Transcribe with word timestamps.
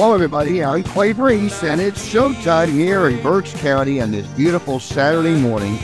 Hello, 0.00 0.14
everybody. 0.14 0.64
I'm 0.64 0.82
Clay 0.82 1.12
Reese, 1.12 1.62
and 1.62 1.78
it's 1.78 2.02
showtime 2.10 2.72
here 2.72 3.10
in 3.10 3.22
Berks 3.22 3.52
County 3.60 4.00
on 4.00 4.10
this 4.10 4.26
beautiful 4.28 4.80
Saturday 4.80 5.34
morning, 5.34 5.78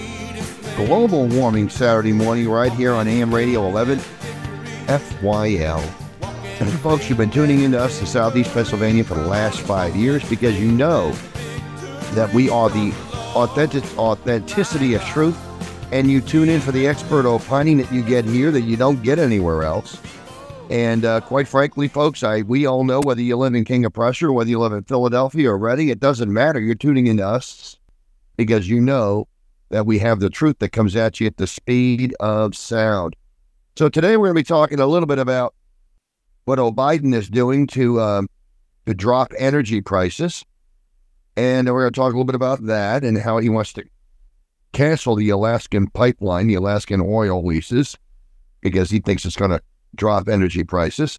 global 0.75 1.27
warming 1.27 1.69
Saturday 1.69 2.15
morning, 2.15 2.49
right 2.49 2.73
here 2.73 2.95
on 2.95 3.07
AM 3.09 3.35
Radio 3.35 3.69
11 3.69 3.99
FYL. 4.87 5.83
And 6.61 6.71
folks, 6.81 7.11
you've 7.11 7.19
been 7.19 7.31
tuning 7.31 7.61
into 7.61 7.79
us 7.79 8.01
in 8.01 8.07
Southeast 8.07 8.55
Pennsylvania 8.55 9.05
for 9.05 9.17
the 9.17 9.27
last 9.27 9.61
five 9.61 9.95
years 9.95 10.27
because 10.31 10.59
you 10.59 10.73
know 10.73 11.13
that 12.13 12.33
we 12.33 12.49
are 12.49 12.71
the 12.71 12.95
authentic 13.35 13.85
authenticity 13.99 14.95
of 14.95 15.03
truth, 15.03 15.37
and 15.93 16.11
you 16.11 16.23
tune 16.23 16.49
in 16.49 16.63
for 16.63 16.73
the 16.73 16.87
expert 16.87 17.27
opining 17.27 17.77
that 17.77 17.93
you 17.93 18.01
get 18.01 18.25
here 18.25 18.51
that 18.51 18.63
you 18.63 18.79
don't 18.79 19.03
get 19.03 19.19
anywhere 19.19 19.65
else. 19.65 20.01
And 20.71 21.05
uh, 21.05 21.21
quite 21.21 21.47
frankly, 21.47 21.87
folks, 21.87 22.25
I 22.25 22.43
we 22.43 22.67
all 22.67 22.83
know 22.83 23.01
whether 23.01 23.21
you 23.21 23.37
live 23.37 23.55
in 23.55 23.65
King 23.65 23.85
of 23.85 23.93
Prussia 23.93 24.27
or 24.27 24.33
whether 24.33 24.51
you 24.51 24.59
live 24.59 24.73
in 24.73 24.83
Philadelphia 24.83 25.51
or 25.51 25.59
Reading, 25.59 25.89
it 25.89 26.01
doesn't 26.01 26.33
matter. 26.33 26.59
You're 26.59 26.75
tuning 26.75 27.07
in 27.07 27.19
to 27.19 27.27
us 27.27 27.79
because 28.37 28.69
you 28.69 28.81
know 28.81 29.29
that 29.69 29.87
we 29.87 29.99
have 30.01 30.19
the 30.19 30.31
truth 30.31 30.59
that 30.59 30.71
comes 30.71 30.97
at 30.97 31.21
you 31.21 31.27
at 31.27 31.37
the 31.37 31.47
speed 31.47 32.15
of 32.19 32.57
sound. 32.57 33.15
So 33.77 33.89
today 33.89 34.17
we're 34.17 34.27
going 34.27 34.37
to 34.37 34.41
be 34.41 34.45
talking 34.45 34.81
a 34.81 34.87
little 34.87 35.07
bit 35.07 35.19
about 35.19 35.55
what 36.47 36.59
Biden 36.59 37.15
is 37.15 37.29
doing 37.29 37.67
to 37.69 38.01
um, 38.01 38.29
to 38.87 38.95
drop 38.95 39.33
energy 39.39 39.81
prices, 39.81 40.45
and 41.37 41.73
we're 41.73 41.83
going 41.83 41.93
to 41.93 42.01
talk 42.01 42.13
a 42.13 42.17
little 42.17 42.25
bit 42.25 42.35
about 42.35 42.67
that 42.67 43.05
and 43.05 43.19
how 43.19 43.39
he 43.39 43.49
wants 43.49 43.73
to 43.75 43.85
cancel 44.73 45.15
the 45.15 45.29
Alaskan 45.31 45.89
pipeline, 45.89 46.49
the 46.49 46.55
Alaskan 46.55 47.01
oil 47.01 47.45
leases, 47.45 47.97
because 48.61 48.91
he 48.91 48.99
thinks 48.99 49.25
it's 49.25 49.37
going 49.37 49.53
to 49.53 49.61
drop 49.97 50.29
energy 50.29 50.65
prices. 50.65 51.19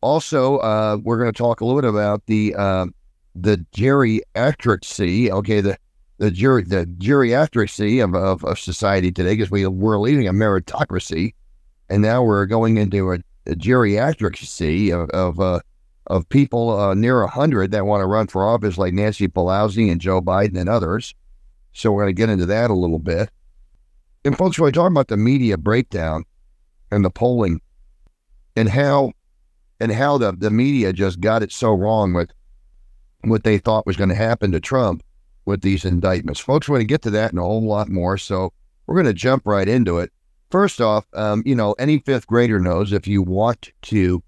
Also, 0.00 0.58
uh, 0.58 0.98
we're 1.02 1.18
going 1.18 1.32
to 1.32 1.36
talk 1.36 1.60
a 1.60 1.64
little 1.64 1.80
bit 1.80 1.88
about 1.88 2.24
the 2.26 2.54
uh, 2.56 2.86
the 3.34 3.64
geriatric 3.74 5.30
okay, 5.30 5.60
the 5.60 5.76
the 6.18 6.30
jury 6.30 6.62
the 6.62 6.86
geriatric 6.98 8.02
of, 8.02 8.14
of, 8.14 8.44
of 8.44 8.58
society 8.58 9.12
today, 9.12 9.34
because 9.34 9.50
we 9.50 9.66
we're 9.66 9.98
leaving 9.98 10.28
a 10.28 10.32
meritocracy, 10.32 11.34
and 11.88 12.02
now 12.02 12.22
we're 12.22 12.46
going 12.46 12.78
into 12.78 13.12
a, 13.12 13.18
a 13.46 13.54
geriatric 13.54 14.92
of 14.92 15.10
of, 15.10 15.40
uh, 15.40 15.60
of 16.06 16.28
people 16.28 16.78
uh, 16.78 16.94
near 16.94 17.26
hundred 17.26 17.72
that 17.72 17.86
want 17.86 18.00
to 18.00 18.06
run 18.06 18.26
for 18.26 18.46
office, 18.46 18.78
like 18.78 18.94
Nancy 18.94 19.28
Pelosi 19.28 19.90
and 19.90 20.00
Joe 20.00 20.20
Biden 20.20 20.56
and 20.58 20.68
others. 20.68 21.14
So 21.72 21.92
we're 21.92 22.04
going 22.04 22.14
to 22.16 22.20
get 22.22 22.30
into 22.30 22.46
that 22.46 22.70
a 22.70 22.74
little 22.74 22.98
bit. 22.98 23.28
And 24.24 24.36
folks, 24.36 24.58
when 24.58 24.66
we 24.66 24.72
talk 24.72 24.90
about 24.90 25.08
the 25.08 25.16
media 25.16 25.56
breakdown 25.58 26.24
and 26.90 27.04
the 27.04 27.10
polling 27.10 27.60
and 28.56 28.68
how 28.68 29.12
and 29.80 29.92
how 29.92 30.18
the, 30.18 30.32
the 30.32 30.50
media 30.50 30.92
just 30.92 31.20
got 31.20 31.42
it 31.42 31.52
so 31.52 31.72
wrong 31.72 32.14
with 32.14 32.30
what 33.24 33.44
they 33.44 33.58
thought 33.58 33.86
was 33.86 33.96
going 33.96 34.08
to 34.08 34.14
happen 34.14 34.52
to 34.52 34.60
Trump 34.60 35.02
with 35.44 35.60
these 35.62 35.84
indictments. 35.84 36.40
Folks, 36.40 36.68
we're 36.68 36.76
going 36.76 36.86
to 36.86 36.92
get 36.92 37.02
to 37.02 37.10
that 37.10 37.30
and 37.30 37.38
a 37.38 37.42
whole 37.42 37.62
lot 37.62 37.88
more. 37.88 38.16
So 38.16 38.52
we're 38.86 38.94
going 38.94 39.06
to 39.06 39.12
jump 39.12 39.46
right 39.46 39.68
into 39.68 39.98
it. 39.98 40.10
First 40.50 40.80
off, 40.80 41.06
um, 41.12 41.42
you 41.44 41.54
know, 41.54 41.72
any 41.78 41.98
fifth 41.98 42.26
grader 42.26 42.58
knows 42.58 42.92
if 42.92 43.06
you 43.06 43.20
want 43.20 43.72
to 43.82 44.22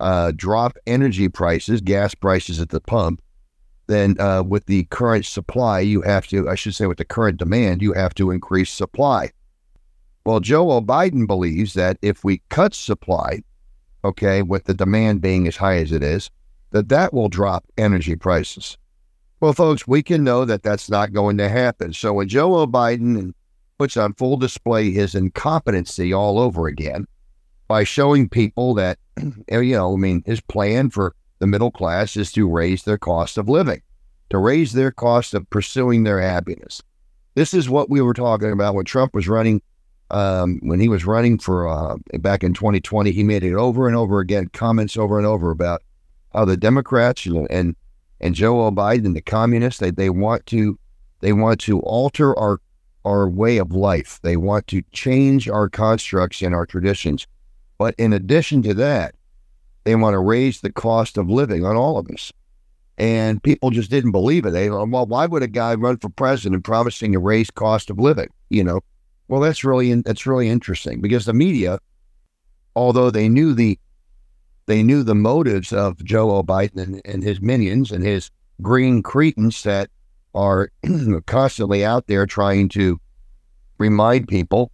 uh, 0.00 0.32
drop 0.34 0.76
energy 0.86 1.28
prices, 1.28 1.80
gas 1.80 2.14
prices 2.14 2.60
at 2.60 2.70
the 2.70 2.80
pump, 2.80 3.20
then 3.86 4.18
uh, 4.18 4.42
with 4.46 4.66
the 4.66 4.84
current 4.84 5.26
supply, 5.26 5.80
you 5.80 6.00
have 6.02 6.26
to, 6.28 6.48
I 6.48 6.54
should 6.54 6.74
say, 6.74 6.86
with 6.86 6.98
the 6.98 7.04
current 7.04 7.38
demand, 7.38 7.82
you 7.82 7.92
have 7.92 8.14
to 8.14 8.30
increase 8.30 8.70
supply. 8.70 9.30
Well, 10.24 10.40
Joe 10.40 10.80
Biden 10.80 11.26
believes 11.26 11.74
that 11.74 11.98
if 12.00 12.24
we 12.24 12.40
cut 12.48 12.72
supply, 12.72 13.42
okay, 14.04 14.42
with 14.42 14.64
the 14.64 14.74
demand 14.74 15.20
being 15.22 15.48
as 15.48 15.56
high 15.56 15.78
as 15.78 15.90
it 15.90 16.02
is, 16.02 16.30
that 16.70 16.88
that 16.90 17.14
will 17.14 17.28
drop 17.28 17.64
energy 17.78 18.14
prices. 18.14 18.76
Well, 19.40 19.52
folks, 19.52 19.86
we 19.86 20.02
can 20.02 20.24
know 20.24 20.44
that 20.44 20.62
that's 20.62 20.90
not 20.90 21.12
going 21.12 21.38
to 21.38 21.48
happen. 21.48 21.92
So 21.92 22.12
when 22.14 22.28
Joe 22.28 22.66
Biden 22.66 23.34
puts 23.78 23.96
on 23.96 24.14
full 24.14 24.36
display 24.36 24.90
his 24.90 25.14
incompetency 25.14 26.12
all 26.12 26.38
over 26.38 26.66
again 26.66 27.06
by 27.68 27.84
showing 27.84 28.28
people 28.28 28.74
that, 28.74 28.98
eh, 29.48 29.60
you 29.60 29.74
know, 29.74 29.94
I 29.94 29.96
mean, 29.96 30.22
his 30.26 30.40
plan 30.40 30.90
for 30.90 31.14
the 31.38 31.46
middle 31.46 31.70
class 31.70 32.16
is 32.16 32.32
to 32.32 32.48
raise 32.48 32.84
their 32.84 32.98
cost 32.98 33.36
of 33.38 33.48
living, 33.48 33.82
to 34.30 34.38
raise 34.38 34.72
their 34.72 34.90
cost 34.90 35.34
of 35.34 35.48
pursuing 35.50 36.04
their 36.04 36.20
happiness. 36.20 36.82
This 37.34 37.52
is 37.52 37.68
what 37.68 37.90
we 37.90 38.00
were 38.00 38.14
talking 38.14 38.52
about 38.52 38.74
when 38.74 38.84
Trump 38.84 39.14
was 39.14 39.28
running 39.28 39.60
um, 40.14 40.60
when 40.62 40.78
he 40.78 40.88
was 40.88 41.04
running 41.04 41.38
for 41.38 41.66
uh, 41.66 41.96
back 42.20 42.44
in 42.44 42.54
2020, 42.54 43.10
he 43.10 43.24
made 43.24 43.42
it 43.42 43.54
over 43.54 43.88
and 43.88 43.96
over 43.96 44.20
again, 44.20 44.48
comments 44.52 44.96
over 44.96 45.18
and 45.18 45.26
over 45.26 45.50
about 45.50 45.82
how 46.32 46.44
the 46.44 46.56
Democrats 46.56 47.26
and 47.26 47.74
and 48.20 48.34
Joe 48.34 48.70
Biden, 48.70 49.12
the 49.12 49.20
communists, 49.20 49.80
they, 49.80 49.90
they 49.90 50.10
want 50.10 50.46
to 50.46 50.78
they 51.18 51.32
want 51.32 51.60
to 51.62 51.80
alter 51.80 52.38
our 52.38 52.60
our 53.04 53.28
way 53.28 53.58
of 53.58 53.72
life. 53.72 54.20
They 54.22 54.36
want 54.36 54.68
to 54.68 54.82
change 54.92 55.48
our 55.48 55.68
constructs 55.68 56.42
and 56.42 56.54
our 56.54 56.64
traditions. 56.64 57.26
But 57.76 57.96
in 57.98 58.12
addition 58.12 58.62
to 58.62 58.74
that, 58.74 59.16
they 59.82 59.96
want 59.96 60.14
to 60.14 60.20
raise 60.20 60.60
the 60.60 60.72
cost 60.72 61.18
of 61.18 61.28
living 61.28 61.64
on 61.64 61.76
all 61.76 61.98
of 61.98 62.08
us. 62.08 62.32
And 62.96 63.42
people 63.42 63.70
just 63.70 63.90
didn't 63.90 64.12
believe 64.12 64.46
it. 64.46 64.52
They 64.52 64.70
well, 64.70 65.06
why 65.06 65.26
would 65.26 65.42
a 65.42 65.48
guy 65.48 65.74
run 65.74 65.96
for 65.96 66.08
president 66.08 66.62
promising 66.62 67.12
to 67.14 67.18
raise 67.18 67.50
cost 67.50 67.90
of 67.90 67.98
living? 67.98 68.28
You 68.48 68.62
know, 68.62 68.80
well, 69.28 69.40
that's 69.40 69.64
really 69.64 69.92
that's 70.02 70.26
really 70.26 70.48
interesting 70.48 71.00
because 71.00 71.24
the 71.24 71.32
media, 71.32 71.78
although 72.76 73.10
they 73.10 73.28
knew 73.28 73.54
the 73.54 73.78
they 74.66 74.82
knew 74.82 75.02
the 75.02 75.14
motives 75.14 75.72
of 75.72 76.02
Joe 76.04 76.42
Biden 76.42 76.82
and, 76.82 77.02
and 77.04 77.22
his 77.22 77.40
minions 77.40 77.90
and 77.90 78.04
his 78.04 78.30
green 78.62 79.02
cretins 79.02 79.62
that 79.62 79.90
are 80.34 80.70
constantly 81.26 81.84
out 81.84 82.06
there 82.06 82.26
trying 82.26 82.68
to 82.70 83.00
remind 83.78 84.28
people 84.28 84.70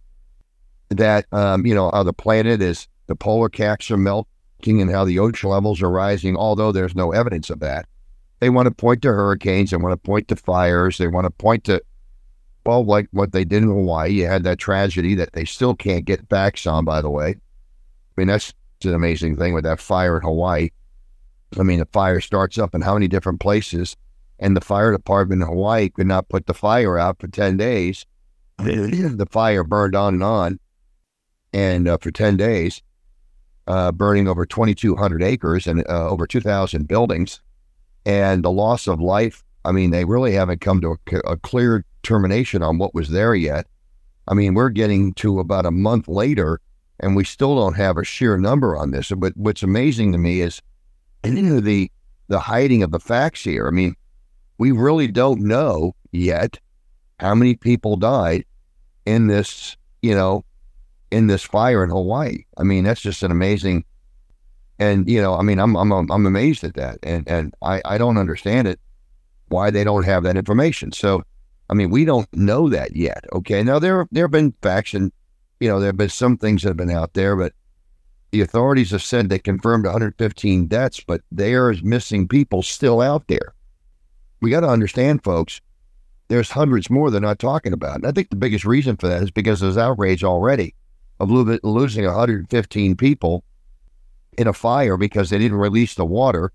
that 0.89 1.25
um, 1.31 1.65
you 1.65 1.73
know 1.73 1.89
how 1.93 2.03
the 2.03 2.13
planet 2.13 2.61
is 2.61 2.87
the 3.07 3.15
polar 3.15 3.49
caps 3.49 3.89
are 3.91 3.97
melting 3.97 4.81
and 4.81 4.91
how 4.91 5.05
the 5.05 5.19
ocean 5.19 5.49
levels 5.49 5.81
are 5.81 5.89
rising, 5.89 6.35
although 6.35 6.71
there's 6.71 6.95
no 6.95 7.11
evidence 7.11 7.49
of 7.49 7.59
that. 7.59 7.85
They 8.39 8.49
want 8.49 8.67
to 8.67 8.71
point 8.71 9.01
to 9.03 9.09
hurricanes, 9.09 9.71
they 9.71 9.77
want 9.77 9.93
to 9.93 9.97
point 9.97 10.27
to 10.29 10.35
fires, 10.35 10.97
they 10.97 11.07
want 11.07 11.25
to 11.25 11.31
point 11.31 11.63
to 11.65 11.81
well, 12.65 12.83
like 12.83 13.07
what 13.11 13.31
they 13.31 13.43
did 13.43 13.63
in 13.63 13.69
Hawaii, 13.69 14.11
you 14.11 14.27
had 14.27 14.43
that 14.43 14.59
tragedy 14.59 15.15
that 15.15 15.33
they 15.33 15.45
still 15.45 15.75
can't 15.75 16.05
get 16.05 16.29
facts 16.29 16.67
on, 16.67 16.85
by 16.85 17.01
the 17.01 17.09
way. 17.09 17.29
I 17.31 18.13
mean, 18.17 18.27
that's 18.27 18.53
an 18.83 18.93
amazing 18.93 19.37
thing 19.37 19.53
with 19.53 19.63
that 19.63 19.79
fire 19.79 20.17
in 20.17 20.23
Hawaii. 20.23 20.69
I 21.59 21.63
mean, 21.63 21.79
the 21.79 21.87
fire 21.91 22.21
starts 22.21 22.57
up 22.57 22.75
in 22.75 22.81
how 22.81 22.93
many 22.93 23.07
different 23.07 23.39
places, 23.39 23.95
and 24.39 24.55
the 24.55 24.61
fire 24.61 24.91
department 24.91 25.41
in 25.41 25.47
Hawaii 25.47 25.89
could 25.89 26.07
not 26.07 26.29
put 26.29 26.45
the 26.45 26.53
fire 26.53 26.97
out 26.97 27.19
for 27.19 27.27
10 27.27 27.57
days. 27.57 28.05
the 28.57 29.27
fire 29.29 29.63
burned 29.63 29.95
on 29.95 30.15
and 30.15 30.23
on, 30.23 30.59
and 31.53 31.87
uh, 31.87 31.97
for 31.97 32.11
10 32.11 32.37
days, 32.37 32.81
uh, 33.67 33.91
burning 33.91 34.27
over 34.27 34.45
2,200 34.45 35.23
acres 35.23 35.67
and 35.67 35.85
uh, 35.87 36.09
over 36.09 36.27
2,000 36.27 36.87
buildings. 36.87 37.41
And 38.05 38.43
the 38.43 38.51
loss 38.51 38.87
of 38.87 38.99
life, 38.99 39.43
I 39.63 39.71
mean, 39.71 39.91
they 39.91 40.05
really 40.05 40.33
haven't 40.33 40.61
come 40.61 40.81
to 40.81 40.97
a, 41.11 41.31
a 41.31 41.37
clear 41.37 41.85
termination 42.03 42.63
on 42.63 42.77
what 42.77 42.93
was 42.93 43.09
there 43.09 43.35
yet. 43.35 43.67
I 44.27 44.33
mean, 44.33 44.53
we're 44.53 44.69
getting 44.69 45.13
to 45.15 45.39
about 45.39 45.65
a 45.65 45.71
month 45.71 46.07
later, 46.07 46.59
and 46.99 47.15
we 47.15 47.23
still 47.23 47.55
don't 47.55 47.75
have 47.75 47.97
a 47.97 48.03
sheer 48.03 48.37
number 48.37 48.77
on 48.77 48.91
this. 48.91 49.11
But 49.15 49.35
what's 49.35 49.63
amazing 49.63 50.11
to 50.11 50.17
me 50.17 50.41
is 50.41 50.61
you 51.23 51.41
know, 51.41 51.59
the 51.59 51.91
the 52.27 52.39
hiding 52.39 52.83
of 52.83 52.91
the 52.91 52.99
facts 52.99 53.43
here. 53.43 53.67
I 53.67 53.71
mean, 53.71 53.95
we 54.57 54.71
really 54.71 55.07
don't 55.07 55.41
know 55.41 55.95
yet 56.11 56.59
how 57.19 57.35
many 57.35 57.55
people 57.55 57.97
died 57.97 58.45
in 59.05 59.27
this, 59.27 59.75
you 60.01 60.15
know, 60.15 60.45
in 61.11 61.27
this 61.27 61.43
fire 61.43 61.83
in 61.83 61.89
Hawaii. 61.89 62.45
I 62.57 62.63
mean, 62.63 62.83
that's 62.83 63.01
just 63.01 63.23
an 63.23 63.31
amazing. 63.31 63.83
And 64.79 65.09
you 65.09 65.21
know, 65.21 65.35
I 65.35 65.41
mean, 65.43 65.59
I'm 65.59 65.75
I'm 65.75 65.91
I'm 65.91 66.25
amazed 66.25 66.63
at 66.63 66.75
that, 66.75 66.97
and 67.03 67.27
and 67.27 67.53
I 67.61 67.81
I 67.85 67.97
don't 67.97 68.17
understand 68.17 68.67
it 68.67 68.79
why 69.49 69.69
they 69.69 69.83
don't 69.83 70.05
have 70.05 70.23
that 70.23 70.37
information. 70.37 70.91
So 70.91 71.23
I 71.71 71.73
mean, 71.73 71.89
we 71.89 72.03
don't 72.03 72.31
know 72.33 72.69
that 72.69 72.95
yet. 72.95 73.25
Okay. 73.31 73.63
Now 73.63 73.79
there 73.79 74.07
there 74.11 74.25
have 74.25 74.31
been 74.31 74.53
faction, 74.61 75.11
you 75.59 75.69
know, 75.69 75.79
there 75.79 75.87
have 75.87 75.97
been 75.97 76.09
some 76.09 76.37
things 76.37 76.61
that 76.61 76.69
have 76.69 76.77
been 76.77 76.91
out 76.91 77.13
there, 77.13 77.35
but 77.35 77.53
the 78.31 78.41
authorities 78.41 78.91
have 78.91 79.01
said 79.01 79.29
they 79.29 79.39
confirmed 79.39 79.85
115 79.85 80.67
deaths, 80.67 81.01
but 81.05 81.21
there's 81.31 81.81
missing 81.83 82.27
people 82.27 82.61
still 82.61 83.01
out 83.01 83.27
there. 83.27 83.53
We 84.41 84.49
got 84.49 84.61
to 84.61 84.69
understand, 84.69 85.23
folks, 85.23 85.61
there's 86.27 86.51
hundreds 86.51 86.89
more 86.89 87.09
they're 87.09 87.21
not 87.21 87.39
talking 87.39 87.73
about. 87.73 87.97
And 87.97 88.07
I 88.07 88.11
think 88.11 88.29
the 88.29 88.37
biggest 88.37 88.65
reason 88.65 88.95
for 88.97 89.07
that 89.07 89.23
is 89.23 89.31
because 89.31 89.59
there's 89.59 89.77
outrage 89.77 90.23
already 90.23 90.75
of 91.19 91.29
losing 91.29 92.05
115 92.05 92.95
people 92.95 93.43
in 94.37 94.47
a 94.47 94.53
fire 94.53 94.97
because 94.97 95.29
they 95.29 95.37
didn't 95.37 95.57
release 95.57 95.95
the 95.95 96.05
water 96.05 96.51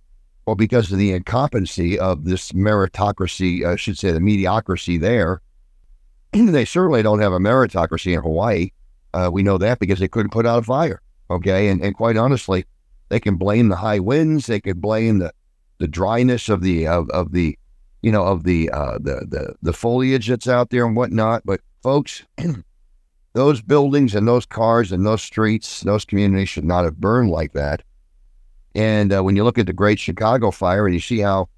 well, 0.46 0.54
because 0.54 0.92
of 0.92 0.98
the 0.98 1.12
incompetency 1.12 1.98
of 1.98 2.24
this 2.24 2.52
meritocracy, 2.52 3.64
I 3.64 3.74
should 3.74 3.98
say 3.98 4.12
the 4.12 4.20
mediocrity 4.20 4.96
there. 4.96 5.42
they 6.32 6.64
certainly 6.64 7.02
don't 7.02 7.20
have 7.20 7.32
a 7.32 7.38
meritocracy 7.38 8.14
in 8.14 8.22
Hawaii. 8.22 8.70
Uh, 9.12 9.28
we 9.32 9.42
know 9.42 9.58
that 9.58 9.80
because 9.80 9.98
they 9.98 10.08
couldn't 10.08 10.30
put 10.32 10.46
out 10.46 10.60
a 10.60 10.62
fire. 10.62 11.02
Okay. 11.30 11.68
And, 11.68 11.82
and 11.82 11.96
quite 11.96 12.16
honestly, 12.16 12.64
they 13.08 13.18
can 13.18 13.36
blame 13.36 13.68
the 13.68 13.76
high 13.76 13.98
winds. 13.98 14.46
They 14.46 14.60
could 14.60 14.80
blame 14.80 15.18
the, 15.18 15.32
the 15.78 15.88
dryness 15.88 16.48
of 16.48 16.62
the 16.62 16.86
of, 16.86 17.10
of 17.10 17.32
the 17.32 17.58
you 18.02 18.12
know 18.12 18.24
of 18.24 18.44
the 18.44 18.70
uh, 18.70 18.98
the 18.98 19.26
the 19.28 19.54
the 19.62 19.72
foliage 19.72 20.28
that's 20.28 20.48
out 20.48 20.70
there 20.70 20.86
and 20.86 20.96
whatnot. 20.96 21.42
But 21.44 21.60
folks, 21.82 22.24
those 23.32 23.62
buildings 23.62 24.14
and 24.14 24.28
those 24.28 24.46
cars 24.46 24.92
and 24.92 25.04
those 25.04 25.22
streets, 25.22 25.80
those 25.80 26.04
communities 26.04 26.48
should 26.48 26.64
not 26.64 26.84
have 26.84 26.96
burned 26.96 27.30
like 27.30 27.52
that. 27.52 27.82
And 28.76 29.10
uh, 29.10 29.22
when 29.22 29.36
you 29.36 29.42
look 29.42 29.58
at 29.58 29.66
the 29.66 29.72
Great 29.72 29.98
Chicago 29.98 30.50
Fire 30.50 30.84
and 30.86 30.94
you 30.94 31.00
see 31.00 31.20
how 31.20 31.48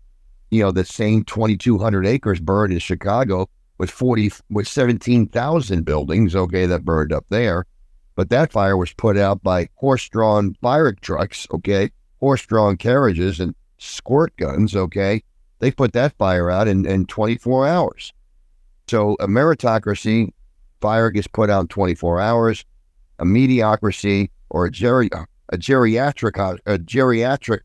you 0.50 0.62
know 0.62 0.70
the 0.70 0.84
same 0.84 1.24
2,200 1.24 2.06
acres 2.06 2.38
burned 2.38 2.72
in 2.72 2.78
Chicago 2.78 3.50
with 3.76 3.90
40 3.90 4.30
with 4.50 4.68
17,000 4.68 5.84
buildings, 5.84 6.36
okay, 6.36 6.64
that 6.66 6.84
burned 6.84 7.12
up 7.12 7.26
there. 7.28 7.66
But 8.14 8.30
that 8.30 8.52
fire 8.52 8.76
was 8.76 8.92
put 8.92 9.16
out 9.16 9.42
by 9.42 9.68
horse-drawn 9.74 10.54
fire 10.62 10.92
trucks, 10.92 11.46
okay, 11.52 11.90
horse-drawn 12.20 12.76
carriages 12.76 13.40
and 13.40 13.54
squirt 13.78 14.36
guns, 14.36 14.76
okay. 14.76 15.22
They 15.58 15.72
put 15.72 15.92
that 15.94 16.16
fire 16.18 16.50
out 16.50 16.68
in, 16.68 16.86
in 16.86 17.06
24 17.06 17.66
hours. 17.66 18.12
So 18.86 19.16
a 19.18 19.26
meritocracy 19.26 20.32
fire 20.80 21.10
gets 21.10 21.26
put 21.26 21.50
out 21.50 21.62
in 21.62 21.68
24 21.68 22.20
hours. 22.20 22.64
A 23.18 23.24
mediocrity 23.24 24.30
or 24.50 24.66
a, 24.66 24.70
geri- 24.70 25.10
a 25.50 25.56
geriatric 25.56 26.58
a 26.66 26.78
geriatric 26.78 27.60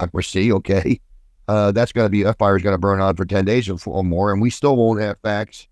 ocracy, 0.00 0.52
okay, 0.52 1.00
uh, 1.48 1.72
that's 1.72 1.92
going 1.92 2.04
to 2.04 2.10
be 2.10 2.22
that 2.22 2.38
fire 2.38 2.56
is 2.56 2.62
going 2.62 2.74
to 2.74 2.78
burn 2.78 3.00
on 3.00 3.16
for 3.16 3.24
10 3.24 3.44
days 3.44 3.68
or 3.68 4.04
more, 4.04 4.32
and 4.32 4.40
we 4.40 4.50
still 4.50 4.76
won't 4.76 5.00
have 5.00 5.18
facts. 5.22 5.66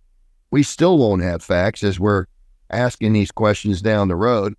We 0.51 0.63
still 0.63 0.99
won't 0.99 1.23
have 1.23 1.43
facts 1.43 1.83
as 1.83 2.01
we're 2.01 2.27
asking 2.71 3.13
these 3.13 3.31
questions 3.31 3.83
down 3.83 4.09
the 4.09 4.17
road. 4.17 4.55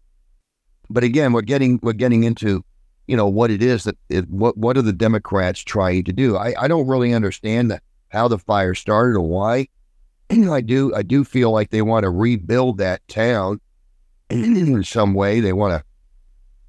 But 0.90 1.04
again, 1.04 1.34
we're 1.34 1.42
getting 1.42 1.80
we're 1.82 1.94
getting 1.94 2.24
into, 2.24 2.64
you 3.08 3.18
know, 3.18 3.28
what 3.28 3.52
it 3.52 3.62
is 3.62 3.84
that 3.86 3.98
it, 4.10 4.30
what 4.30 4.58
what 4.58 4.78
are 4.78 4.82
the 4.82 4.94
Democrats 4.94 5.60
trying 5.60 6.04
to 6.06 6.14
do? 6.14 6.38
I, 6.38 6.54
I 6.58 6.68
don't 6.68 6.88
really 6.88 7.14
understand 7.14 7.72
the, 7.72 7.82
how 8.10 8.28
the 8.28 8.38
fire 8.38 8.76
started 8.76 9.18
or 9.18 9.28
why. 9.28 9.68
I 10.30 10.62
do 10.62 10.94
I 10.94 11.02
do 11.02 11.24
feel 11.24 11.52
like 11.52 11.72
they 11.72 11.82
want 11.82 12.04
to 12.04 12.10
rebuild 12.10 12.78
that 12.78 13.06
town 13.08 13.60
in 14.30 14.84
some 14.84 15.14
way. 15.14 15.40
They 15.40 15.54
want 15.54 15.74
to 15.74 15.87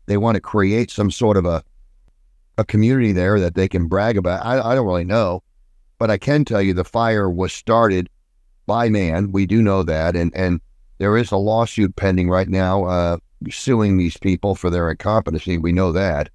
they 0.09 0.17
want 0.17 0.35
to 0.35 0.41
create 0.41 0.91
some 0.91 1.11
sort 1.11 1.37
of 1.37 1.47
a 1.47 1.63
a 2.57 2.65
community 2.65 3.13
there 3.13 3.39
that 3.39 3.55
they 3.55 3.69
can 3.69 3.87
brag 3.87 4.17
about. 4.17 4.45
I, 4.45 4.61
I 4.61 4.75
don't 4.75 4.87
really 4.87 5.05
know, 5.05 5.45
but 5.99 6.11
I 6.11 6.19
can 6.19 6.45
tell 6.45 6.61
you 6.61 6.75
the 6.75 6.83
fire 6.83 7.31
was 7.31 7.53
started 7.53 8.11
by 8.67 8.89
man. 8.89 9.31
We 9.31 9.47
do 9.47 9.63
know 9.63 9.85
that, 9.85 10.17
and 10.17 10.35
and 10.35 10.61
there 10.99 11.17
is 11.17 11.31
a 11.31 11.37
lawsuit 11.37 11.95
pending 11.95 12.29
right 12.29 12.49
now 12.49 12.85
uh, 12.85 13.19
suing 13.49 13.97
these 13.97 14.17
people 14.17 14.57
for 14.57 14.71
their 14.71 14.91
incompetency. 14.91 15.57
We 15.57 15.73
know 15.73 15.93
that, 15.93 16.31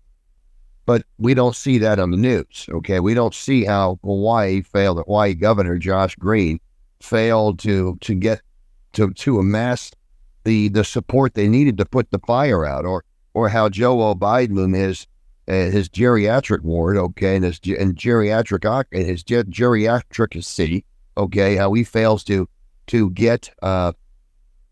but 0.85 1.03
we 1.17 1.33
don't 1.33 1.55
see 1.55 1.77
that 1.79 1.99
on 1.99 2.11
the 2.11 2.17
news. 2.17 2.67
Okay, 2.69 3.01
we 3.01 3.13
don't 3.13 3.35
see 3.35 3.65
how 3.65 3.99
Hawaii 4.03 4.61
failed. 4.61 4.99
Hawaii 4.99 5.33
Governor 5.33 5.77
Josh 5.77 6.15
Green 6.15 6.59
failed 7.01 7.59
to 7.59 7.97
to 8.01 8.15
get 8.15 8.41
to 8.93 9.11
to 9.11 9.39
amass 9.39 9.91
the 10.45 10.69
the 10.69 10.85
support 10.85 11.33
they 11.33 11.49
needed 11.49 11.77
to 11.79 11.85
put 11.85 12.11
the 12.11 12.19
fire 12.19 12.65
out, 12.65 12.85
or 12.85 13.03
or 13.33 13.49
how 13.49 13.69
Joe 13.69 14.15
Biden 14.15 14.75
is 14.75 15.07
uh, 15.47 15.51
his 15.51 15.89
geriatric 15.89 16.61
ward, 16.61 16.97
okay, 16.97 17.35
and 17.35 17.43
his 17.43 17.59
and 17.77 17.95
geriatric 17.95 18.85
and 18.91 19.05
his 19.05 19.23
ge- 19.23 19.49
geriatricacy, 19.49 20.83
okay, 21.17 21.55
how 21.55 21.73
he 21.73 21.83
fails 21.83 22.23
to 22.25 22.47
to 22.87 23.09
get 23.11 23.49
uh, 23.61 23.91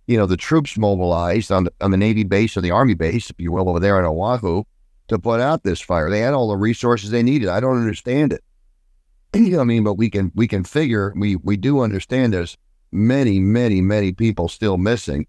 you 0.07 0.17
know 0.17 0.25
the 0.25 0.37
troops 0.37 0.77
mobilized 0.77 1.51
on 1.51 1.65
the, 1.65 1.73
on 1.81 1.91
the 1.91 1.97
Navy 1.97 2.23
base 2.23 2.55
or 2.55 2.61
the 2.61 2.71
Army 2.71 2.93
base, 2.93 3.29
if 3.29 3.39
you 3.39 3.51
will, 3.51 3.69
over 3.69 3.79
there 3.79 3.99
in 3.99 4.05
Oahu, 4.05 4.63
to 5.09 5.19
put 5.19 5.41
out 5.41 5.63
this 5.63 5.81
fire. 5.81 6.09
They 6.09 6.21
had 6.21 6.33
all 6.33 6.47
the 6.47 6.57
resources 6.57 7.09
they 7.09 7.23
needed. 7.23 7.49
I 7.49 7.59
don't 7.59 7.77
understand 7.77 8.33
it. 8.33 8.43
you 9.33 9.51
know 9.51 9.57
what 9.57 9.63
I 9.63 9.65
mean, 9.65 9.83
but 9.83 9.95
we 9.95 10.09
can 10.09 10.31
we 10.35 10.47
can 10.47 10.63
figure 10.63 11.13
we 11.17 11.35
we 11.35 11.57
do 11.57 11.81
understand 11.81 12.33
there's 12.33 12.57
many 12.93 13.39
many 13.39 13.81
many 13.81 14.11
people 14.11 14.47
still 14.47 14.77
missing 14.77 15.27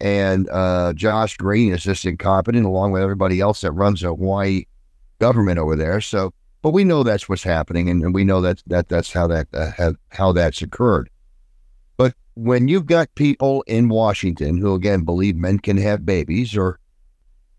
and 0.00 0.48
uh, 0.50 0.92
Josh 0.94 1.36
Green 1.36 1.72
is 1.72 1.82
just 1.82 2.04
incompetent, 2.04 2.66
along 2.66 2.92
with 2.92 3.02
everybody 3.02 3.40
else 3.40 3.60
that 3.60 3.72
runs 3.72 4.02
a 4.02 4.08
Hawaii 4.08 4.64
government 5.18 5.58
over 5.58 5.76
there. 5.76 6.00
So, 6.00 6.32
but 6.62 6.70
we 6.70 6.84
know 6.84 7.02
that's 7.02 7.28
what's 7.28 7.42
happening, 7.42 7.88
and, 7.88 8.02
and 8.02 8.14
we 8.14 8.24
know 8.24 8.40
that 8.40 8.62
that 8.66 8.88
that's 8.88 9.12
how 9.12 9.26
that 9.28 9.48
uh, 9.52 9.70
have, 9.72 9.96
how 10.10 10.32
that's 10.32 10.62
occurred. 10.62 11.10
But 11.96 12.14
when 12.34 12.68
you've 12.68 12.86
got 12.86 13.14
people 13.14 13.62
in 13.66 13.88
Washington 13.88 14.56
who 14.58 14.74
again 14.74 15.02
believe 15.02 15.36
men 15.36 15.58
can 15.58 15.76
have 15.76 16.06
babies, 16.06 16.56
or 16.56 16.78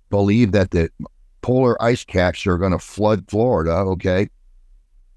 believe 0.10 0.52
that 0.52 0.72
the 0.72 0.90
polar 1.42 1.82
ice 1.82 2.04
caps 2.04 2.46
are 2.46 2.58
going 2.58 2.72
to 2.72 2.80
flood 2.80 3.26
Florida, 3.28 3.72
okay, 3.72 4.30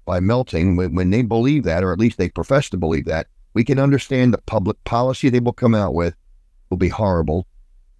by 0.05 0.19
melting, 0.19 0.75
when, 0.75 0.95
when 0.95 1.09
they 1.09 1.21
believe 1.21 1.63
that, 1.63 1.83
or 1.83 1.91
at 1.91 1.99
least 1.99 2.17
they 2.17 2.29
profess 2.29 2.69
to 2.69 2.77
believe 2.77 3.05
that, 3.05 3.27
we 3.53 3.63
can 3.63 3.79
understand 3.79 4.33
the 4.33 4.39
public 4.39 4.81
policy 4.83 5.29
they 5.29 5.39
will 5.39 5.53
come 5.53 5.75
out 5.75 5.93
with 5.93 6.15
will 6.69 6.77
be 6.77 6.89
horrible, 6.89 7.45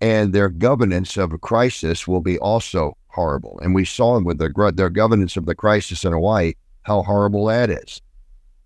and 0.02 0.34
their 0.34 0.50
governance 0.50 1.18
of 1.18 1.32
a 1.34 1.38
crisis 1.38 2.08
will 2.08 2.22
be 2.22 2.38
also 2.40 2.98
horrible. 3.08 3.60
And 3.64 3.74
we 3.74 3.86
saw 3.86 4.20
with 4.20 4.40
their, 4.40 4.52
their 4.72 4.90
governance 4.90 5.38
of 5.38 5.46
the 5.46 5.56
crisis 5.56 6.04
in 6.04 6.12
Hawaii 6.12 6.54
how 6.84 7.04
horrible 7.04 7.46
that 7.46 7.70
is. 7.70 8.02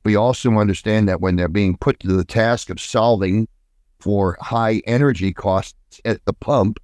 We 0.04 0.16
also 0.16 0.52
understand 0.54 1.08
that 1.08 1.22
when 1.22 1.36
they're 1.36 1.48
being 1.48 1.78
put 1.78 2.00
to 2.00 2.08
the 2.08 2.26
task 2.26 2.70
of 2.70 2.80
solving 2.80 3.48
for 4.00 4.38
high 4.42 4.82
energy 4.86 5.34
costs 5.34 6.02
at 6.06 6.24
the 6.26 6.34
pump, 6.34 6.80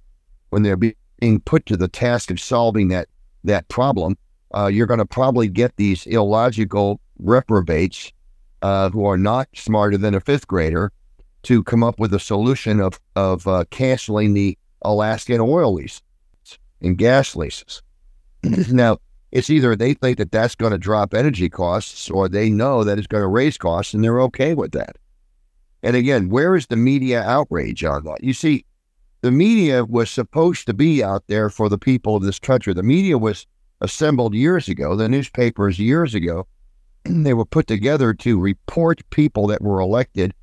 when 0.50 0.62
they're 0.62 0.76
being 0.76 1.40
put 1.44 1.66
to 1.66 1.76
the 1.76 1.88
task 1.88 2.30
of 2.30 2.38
solving 2.38 2.88
that 2.88 3.08
that 3.44 3.68
problem, 3.68 4.16
uh, 4.54 4.66
you're 4.66 4.86
going 4.86 4.98
to 4.98 5.06
probably 5.06 5.48
get 5.48 5.76
these 5.76 6.06
illogical 6.06 7.00
reprobates 7.18 8.12
uh, 8.62 8.90
who 8.90 9.04
are 9.04 9.18
not 9.18 9.48
smarter 9.54 9.96
than 9.96 10.14
a 10.14 10.20
fifth 10.20 10.46
grader 10.46 10.92
to 11.46 11.62
come 11.62 11.84
up 11.84 12.00
with 12.00 12.12
a 12.12 12.18
solution 12.18 12.80
of 12.80 13.00
of 13.14 13.46
uh, 13.46 13.64
canceling 13.70 14.34
the 14.34 14.58
Alaskan 14.82 15.40
oil 15.40 15.74
leases 15.74 16.02
and 16.80 16.98
gas 16.98 17.36
leases. 17.36 17.82
now, 18.70 18.98
it's 19.30 19.48
either 19.48 19.76
they 19.76 19.94
think 19.94 20.18
that 20.18 20.32
that's 20.32 20.56
going 20.56 20.72
to 20.72 20.78
drop 20.78 21.14
energy 21.14 21.48
costs 21.48 22.10
or 22.10 22.28
they 22.28 22.50
know 22.50 22.82
that 22.82 22.98
it's 22.98 23.06
going 23.06 23.22
to 23.22 23.28
raise 23.28 23.56
costs 23.56 23.94
and 23.94 24.02
they're 24.02 24.20
okay 24.22 24.54
with 24.54 24.72
that. 24.72 24.96
And 25.82 25.94
again, 25.94 26.30
where 26.30 26.56
is 26.56 26.66
the 26.66 26.76
media 26.76 27.22
outrage 27.22 27.84
on 27.84 28.04
that? 28.04 28.24
You 28.24 28.32
see, 28.32 28.64
the 29.20 29.30
media 29.30 29.84
was 29.84 30.10
supposed 30.10 30.66
to 30.66 30.74
be 30.74 31.02
out 31.02 31.24
there 31.28 31.48
for 31.48 31.68
the 31.68 31.78
people 31.78 32.16
of 32.16 32.24
this 32.24 32.40
country. 32.40 32.74
The 32.74 32.82
media 32.82 33.18
was 33.18 33.46
assembled 33.80 34.34
years 34.34 34.68
ago, 34.68 34.96
the 34.96 35.08
newspapers 35.08 35.78
years 35.78 36.14
ago. 36.14 36.46
They 37.04 37.34
were 37.34 37.44
put 37.44 37.68
together 37.68 38.14
to 38.14 38.40
report 38.40 39.08
people 39.10 39.46
that 39.46 39.62
were 39.62 39.80
elected 39.80 40.34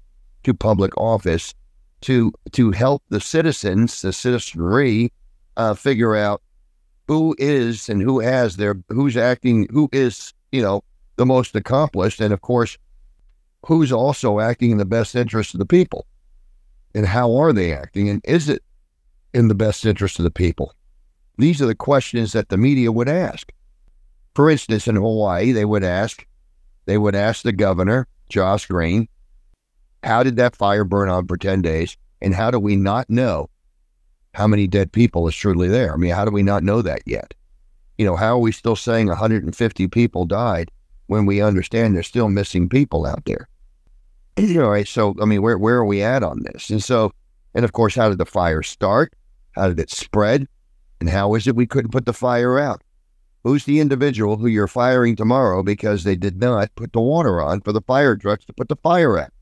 to 0.44 0.54
public 0.54 0.96
office 0.98 1.54
to 2.02 2.34
to 2.52 2.72
help 2.72 3.02
the 3.10 3.20
citizens, 3.20 4.02
the 4.02 4.14
citizenry, 4.14 5.12
uh, 5.58 5.74
figure 5.74 6.16
out 6.16 6.42
who 7.08 7.36
is 7.38 7.90
and 7.90 8.02
who 8.02 8.20
has 8.20 8.58
their 8.58 8.76
who's 8.90 9.18
acting, 9.18 9.68
who 9.72 9.90
is 9.92 10.34
you 10.52 10.62
know 10.62 10.84
the 11.16 11.26
most 11.26 11.56
accomplished, 11.56 12.20
and 12.20 12.34
of 12.34 12.42
course, 12.42 12.78
who's 13.66 13.92
also 13.92 14.40
acting 14.40 14.72
in 14.72 14.78
the 14.78 14.86
best 14.86 15.16
interest 15.16 15.54
of 15.54 15.60
the 15.60 15.66
people, 15.66 16.06
and 16.94 17.06
how 17.06 17.36
are 17.36 17.54
they 17.54 17.74
acting, 17.74 18.10
and 18.10 18.22
is 18.26 18.50
it 18.50 18.62
in 19.34 19.48
the 19.48 19.56
best 19.56 19.86
interest 19.86 20.20
of 20.20 20.24
the 20.24 20.32
people? 20.32 20.74
These 21.38 21.62
are 21.62 21.66
the 21.66 21.76
questions 21.76 22.34
that 22.34 22.50
the 22.50 22.58
media 22.58 22.92
would 22.92 23.10
ask. 23.10 23.52
For 24.36 24.50
instance, 24.50 24.88
in 24.88 24.96
Hawaii, 24.96 25.52
they 25.52 25.66
would 25.66 25.84
ask, 25.84 26.26
they 26.86 26.98
would 26.98 27.16
ask 27.16 27.44
the 27.44 27.52
governor, 27.52 28.08
Josh 28.30 28.68
Green, 28.68 29.08
how 30.04 30.24
did 30.24 30.36
that 30.38 30.56
fire 30.56 30.84
burn 30.84 31.10
on 31.10 31.28
for 31.28 31.38
10 31.38 31.62
days? 31.62 31.98
And 32.22 32.34
how 32.34 32.52
do 32.52 32.60
we 32.60 32.76
not 32.76 33.10
know 33.10 33.50
how 34.34 34.48
many 34.48 34.68
dead 34.68 34.92
people 34.92 35.28
is 35.28 35.36
truly 35.36 35.68
there? 35.68 35.94
I 35.94 35.98
mean, 35.98 36.12
how 36.12 36.26
do 36.26 36.32
we 36.32 36.44
not 36.44 36.64
know 36.64 36.82
that 36.82 37.02
yet? 37.06 37.34
You 37.98 38.06
know, 38.06 38.16
how 38.16 38.36
are 38.36 38.40
we 38.40 38.52
still 38.52 38.76
saying 38.76 39.08
150 39.08 39.88
people 39.88 40.26
died 40.26 40.72
when 41.08 41.26
we 41.26 41.42
understand 41.42 41.96
there's 41.96 42.08
still 42.08 42.30
missing 42.30 42.70
people 42.70 43.06
out 43.06 43.26
there? 43.26 43.48
You 44.38 44.62
know? 44.62 44.84
So, 44.84 45.16
I 45.22 45.26
mean, 45.26 45.44
where, 45.44 45.60
where 45.60 45.76
are 45.78 45.86
we 45.86 46.02
at 46.02 46.24
on 46.24 46.42
this? 46.44 46.72
And 46.72 46.84
so, 46.84 47.12
and 47.54 47.64
of 47.64 47.74
course, 47.74 47.94
how 47.94 48.10
did 48.10 48.18
the 48.18 48.26
fire 48.26 48.64
start? 48.64 49.14
How 49.52 49.68
did 49.68 49.80
it 49.80 49.92
spread? 49.92 50.48
And 51.00 51.10
how 51.10 51.36
is 51.36 51.46
it 51.46 51.56
we 51.56 51.68
couldn't 51.68 51.92
put 51.92 52.06
the 52.06 52.14
fire 52.14 52.58
out? 52.58 52.82
Who's 53.44 53.66
the 53.66 53.82
individual 53.82 54.38
who 54.38 54.48
you're 54.48 54.68
firing 54.68 55.16
tomorrow 55.16 55.62
because 55.62 56.04
they 56.04 56.16
did 56.16 56.40
not 56.40 56.74
put 56.76 56.94
the 56.94 57.02
water 57.02 57.42
on 57.42 57.62
for 57.62 57.74
the 57.74 57.82
fire 57.82 58.16
trucks 58.16 58.46
to 58.46 58.54
put 58.54 58.70
the 58.70 58.78
fire 58.78 59.20
out? 59.20 59.33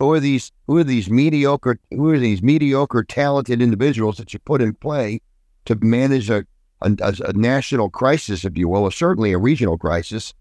Who 0.00 0.12
are 0.12 0.20
these 0.20 0.50
who 0.66 0.78
are 0.78 0.84
these 0.84 1.10
mediocre 1.10 1.78
who 1.90 2.08
are 2.08 2.18
these 2.18 2.42
mediocre 2.42 3.04
talented 3.04 3.60
individuals 3.60 4.16
that 4.16 4.32
you 4.32 4.40
put 4.40 4.62
in 4.62 4.74
play 4.74 5.20
to 5.66 5.76
manage 5.76 6.30
a, 6.30 6.44
a, 6.80 7.14
a 7.26 7.32
national 7.34 7.90
crisis, 7.90 8.44
if 8.44 8.56
you 8.56 8.66
will, 8.66 8.82
or 8.82 8.90
certainly 8.90 9.32
a 9.32 9.38
regional 9.38 9.76
crisis 9.76 10.32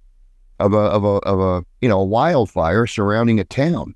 of 0.60 0.74
a 0.74 0.78
of 0.78 1.04
a 1.04 1.18
of 1.28 1.40
a 1.40 1.66
you 1.82 1.90
know 1.90 2.00
a 2.00 2.06
wildfire 2.06 2.88
surrounding 2.88 3.40
a 3.40 3.44
town. 3.44 3.94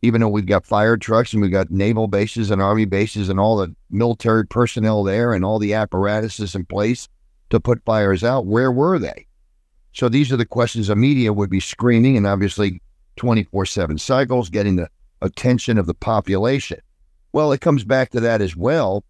Even 0.00 0.20
though 0.20 0.28
we've 0.28 0.46
got 0.46 0.66
fire 0.66 0.98
trucks 0.98 1.32
and 1.32 1.40
we've 1.40 1.52
got 1.52 1.70
naval 1.70 2.08
bases 2.08 2.50
and 2.50 2.60
army 2.60 2.84
bases 2.84 3.30
and 3.30 3.40
all 3.40 3.56
the 3.56 3.74
military 3.90 4.46
personnel 4.46 5.02
there 5.02 5.32
and 5.32 5.44
all 5.44 5.58
the 5.58 5.72
apparatuses 5.72 6.54
in 6.54 6.64
place 6.66 7.08
to 7.48 7.58
put 7.58 7.82
fires 7.86 8.22
out, 8.22 8.44
where 8.44 8.70
were 8.70 8.98
they? 8.98 9.26
So 9.92 10.10
these 10.10 10.30
are 10.30 10.36
the 10.36 10.44
questions 10.44 10.88
the 10.88 10.96
media 10.96 11.32
would 11.32 11.48
be 11.48 11.60
screaming, 11.60 12.18
and 12.18 12.26
obviously 12.26 12.82
24 13.16 13.66
7 13.66 13.98
cycles, 13.98 14.50
getting 14.50 14.76
the 14.76 14.88
attention 15.24 15.78
of 15.78 15.86
the 15.86 15.94
population. 15.94 16.78
Well, 17.32 17.50
it 17.52 17.60
comes 17.60 17.82
back 17.82 18.10
to 18.10 18.20
that 18.20 18.40
as 18.40 18.54
well 18.54 19.04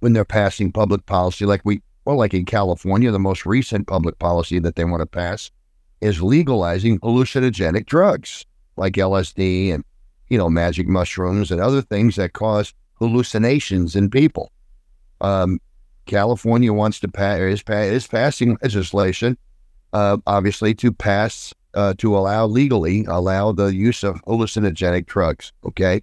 when 0.00 0.12
they're 0.12 0.24
passing 0.24 0.72
public 0.72 1.06
policy, 1.06 1.44
like 1.44 1.60
we, 1.64 1.82
well, 2.04 2.16
like 2.16 2.34
in 2.34 2.44
California, 2.44 3.10
the 3.10 3.18
most 3.18 3.44
recent 3.44 3.86
public 3.86 4.18
policy 4.18 4.58
that 4.58 4.76
they 4.76 4.84
want 4.84 5.02
to 5.02 5.06
pass 5.06 5.50
is 6.00 6.22
legalizing 6.22 6.98
hallucinogenic 7.00 7.86
drugs 7.86 8.46
like 8.76 8.94
LSD 8.94 9.74
and, 9.74 9.84
you 10.28 10.38
know, 10.38 10.48
magic 10.48 10.88
mushrooms 10.88 11.50
and 11.50 11.60
other 11.60 11.82
things 11.82 12.16
that 12.16 12.32
cause 12.32 12.72
hallucinations 12.94 13.96
in 13.96 14.08
people. 14.08 14.52
Um, 15.20 15.60
California 16.06 16.72
wants 16.72 17.00
to 17.00 17.08
pass 17.08 17.38
is, 17.40 17.62
is 17.68 18.06
passing 18.06 18.56
legislation, 18.62 19.36
uh, 19.92 20.16
obviously, 20.26 20.74
to 20.74 20.92
pass 20.92 21.52
uh, 21.78 21.94
to 21.96 22.16
allow 22.16 22.44
legally 22.44 23.04
allow 23.04 23.52
the 23.52 23.66
use 23.66 24.02
of 24.02 24.20
hallucinogenic 24.24 25.06
drugs. 25.06 25.52
Okay, 25.64 26.02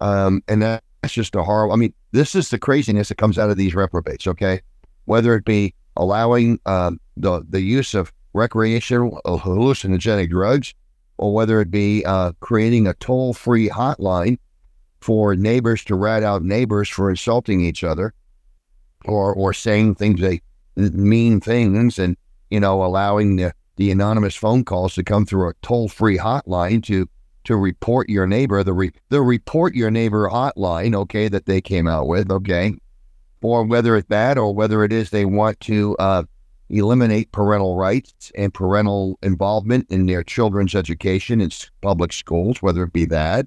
um, 0.00 0.42
and 0.46 0.60
that's 0.60 0.82
just 1.08 1.34
a 1.34 1.42
horrible. 1.42 1.72
I 1.72 1.76
mean, 1.76 1.94
this 2.12 2.34
is 2.34 2.50
the 2.50 2.58
craziness 2.58 3.08
that 3.08 3.16
comes 3.16 3.38
out 3.38 3.48
of 3.48 3.56
these 3.56 3.74
reprobates. 3.74 4.26
Okay, 4.26 4.60
whether 5.06 5.34
it 5.34 5.46
be 5.46 5.74
allowing 5.96 6.60
um, 6.66 7.00
the 7.16 7.42
the 7.48 7.62
use 7.62 7.94
of 7.94 8.12
recreational 8.34 9.22
hallucinogenic 9.24 10.28
drugs, 10.28 10.74
or 11.16 11.32
whether 11.32 11.62
it 11.62 11.70
be 11.70 12.04
uh, 12.04 12.32
creating 12.40 12.86
a 12.86 12.92
toll 12.94 13.32
free 13.32 13.70
hotline 13.70 14.36
for 15.00 15.34
neighbors 15.34 15.82
to 15.84 15.94
rat 15.94 16.22
out 16.22 16.42
neighbors 16.42 16.90
for 16.90 17.08
insulting 17.08 17.62
each 17.62 17.82
other, 17.82 18.12
or 19.06 19.32
or 19.32 19.54
saying 19.54 19.94
things 19.94 20.20
they 20.20 20.42
mean 20.76 21.40
things, 21.40 21.98
and 21.98 22.18
you 22.50 22.60
know 22.60 22.84
allowing 22.84 23.36
the 23.36 23.54
the 23.80 23.90
anonymous 23.90 24.36
phone 24.36 24.62
calls 24.62 24.94
to 24.94 25.02
come 25.02 25.24
through 25.24 25.48
a 25.48 25.54
toll 25.62 25.88
free 25.88 26.18
hotline 26.18 26.82
to 26.82 27.08
to 27.44 27.56
report 27.56 28.10
your 28.10 28.26
neighbor 28.26 28.62
the 28.62 28.74
re, 28.74 28.92
the 29.08 29.22
report 29.22 29.74
your 29.74 29.90
neighbor 29.90 30.28
hotline 30.28 30.94
okay 30.94 31.28
that 31.28 31.46
they 31.46 31.62
came 31.62 31.88
out 31.88 32.06
with 32.06 32.30
okay 32.30 32.74
or 33.42 33.64
whether 33.64 33.96
it's 33.96 34.08
that 34.08 34.36
or 34.36 34.54
whether 34.54 34.84
it 34.84 34.92
is 34.92 35.08
they 35.08 35.24
want 35.24 35.58
to 35.60 35.96
uh, 35.98 36.22
eliminate 36.68 37.32
parental 37.32 37.74
rights 37.76 38.30
and 38.36 38.52
parental 38.52 39.18
involvement 39.22 39.86
in 39.88 40.04
their 40.04 40.22
children's 40.22 40.74
education 40.74 41.40
in 41.40 41.50
public 41.80 42.12
schools, 42.12 42.62
whether 42.62 42.84
it 42.84 42.92
be 42.92 43.06
that, 43.06 43.46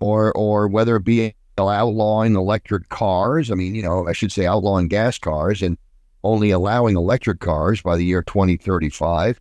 or 0.00 0.32
or 0.32 0.68
whether 0.68 0.96
it 0.96 1.04
be 1.04 1.34
outlawing 1.58 2.34
electric 2.34 2.88
cars. 2.88 3.50
I 3.50 3.54
mean, 3.54 3.74
you 3.74 3.82
know, 3.82 4.08
I 4.08 4.12
should 4.12 4.32
say 4.32 4.46
outlawing 4.46 4.88
gas 4.88 5.18
cars 5.18 5.60
and 5.60 5.76
only 6.24 6.50
allowing 6.50 6.96
electric 6.96 7.40
cars 7.40 7.82
by 7.82 7.98
the 7.98 8.04
year 8.04 8.22
2035. 8.22 9.38